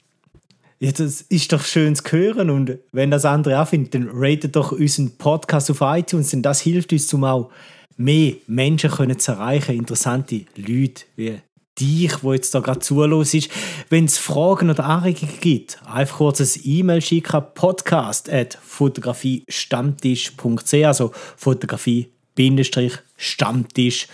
Ja, 0.81 0.93
das 0.93 1.23
ist 1.23 1.53
doch 1.53 1.65
schön 1.65 1.97
zu 1.97 2.05
hören 2.13 2.51
und 2.51 2.79
wenn 2.93 3.11
das 3.11 3.25
andere 3.25 3.61
auch 3.61 3.67
findet, 3.67 3.95
dann 3.95 4.09
ratet 4.13 4.55
doch 4.55 4.71
unseren 4.71 5.17
Podcast 5.17 5.73
auf 5.73 5.81
iTunes, 5.81 6.31
denn 6.31 6.43
das 6.43 6.61
hilft 6.61 6.93
uns, 6.93 7.13
um 7.13 7.25
auch 7.25 7.51
mehr 7.97 8.35
Menschen 8.47 8.91
können 8.91 9.19
zu 9.19 9.33
erreichen, 9.33 9.75
interessante 9.75 10.45
Leute 10.55 11.03
wie 11.17 11.41
dich, 11.81 12.23
wo 12.23 12.33
jetzt 12.33 12.55
da 12.55 12.61
gerade 12.61 12.79
zulos 12.79 13.35
ist. 13.35 13.51
Wenn 13.89 14.05
es 14.05 14.19
Fragen 14.19 14.71
oder 14.71 14.85
Anregungen 14.85 15.41
gibt, 15.41 15.81
einfach 15.87 16.19
kurz 16.19 16.41
ein 16.41 16.61
E-Mail 16.63 17.03
schicken, 17.03 17.43
podcast 17.55 18.31
at 18.31 18.57
fotografiestammtisch.ch, 18.63 20.75
also 20.85 21.11
Fotografie-Stammtisch. 21.37 24.07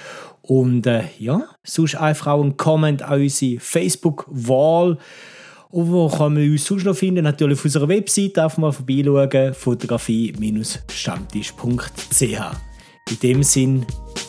Und 0.43 0.87
äh, 0.87 1.05
ja, 1.19 1.49
sonst 1.63 1.97
einfach 1.97 2.29
auch 2.29 2.43
einen 2.43 2.57
Comment 2.57 3.03
an 3.03 3.21
unsere 3.21 3.61
Facebook-Wall. 3.61 4.97
Und 5.75 5.91
wo 5.91 6.09
kann 6.09 6.35
man 6.35 6.49
uns 6.49 6.67
sonst 6.67 6.85
noch 6.85 6.95
finden? 6.95 7.25
Natürlich 7.25 7.59
auf 7.59 7.65
unserer 7.65 7.89
Webseite 7.89 8.45
einfach 8.45 8.59
mal 8.59 8.71
vorbeischauen, 8.71 9.55
fotografie-stammtisch.ch. 9.55 12.23
In 13.11 13.19
dem 13.21 13.43
Sinn, 13.43 13.85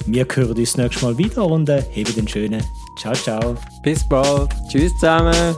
wir 0.07 0.25
hören 0.33 0.57
uns 0.57 0.75
nächstes 0.75 1.03
Mal 1.03 1.15
wieder 1.19 1.45
und 1.45 1.69
äh, 1.69 1.83
haben 1.83 2.15
den 2.15 2.27
schönen 2.27 2.63
Ciao, 2.99 3.13
ciao. 3.13 3.55
Bis 3.83 4.03
bald. 4.09 4.49
Tschüss 4.71 4.91
zusammen. 4.97 5.55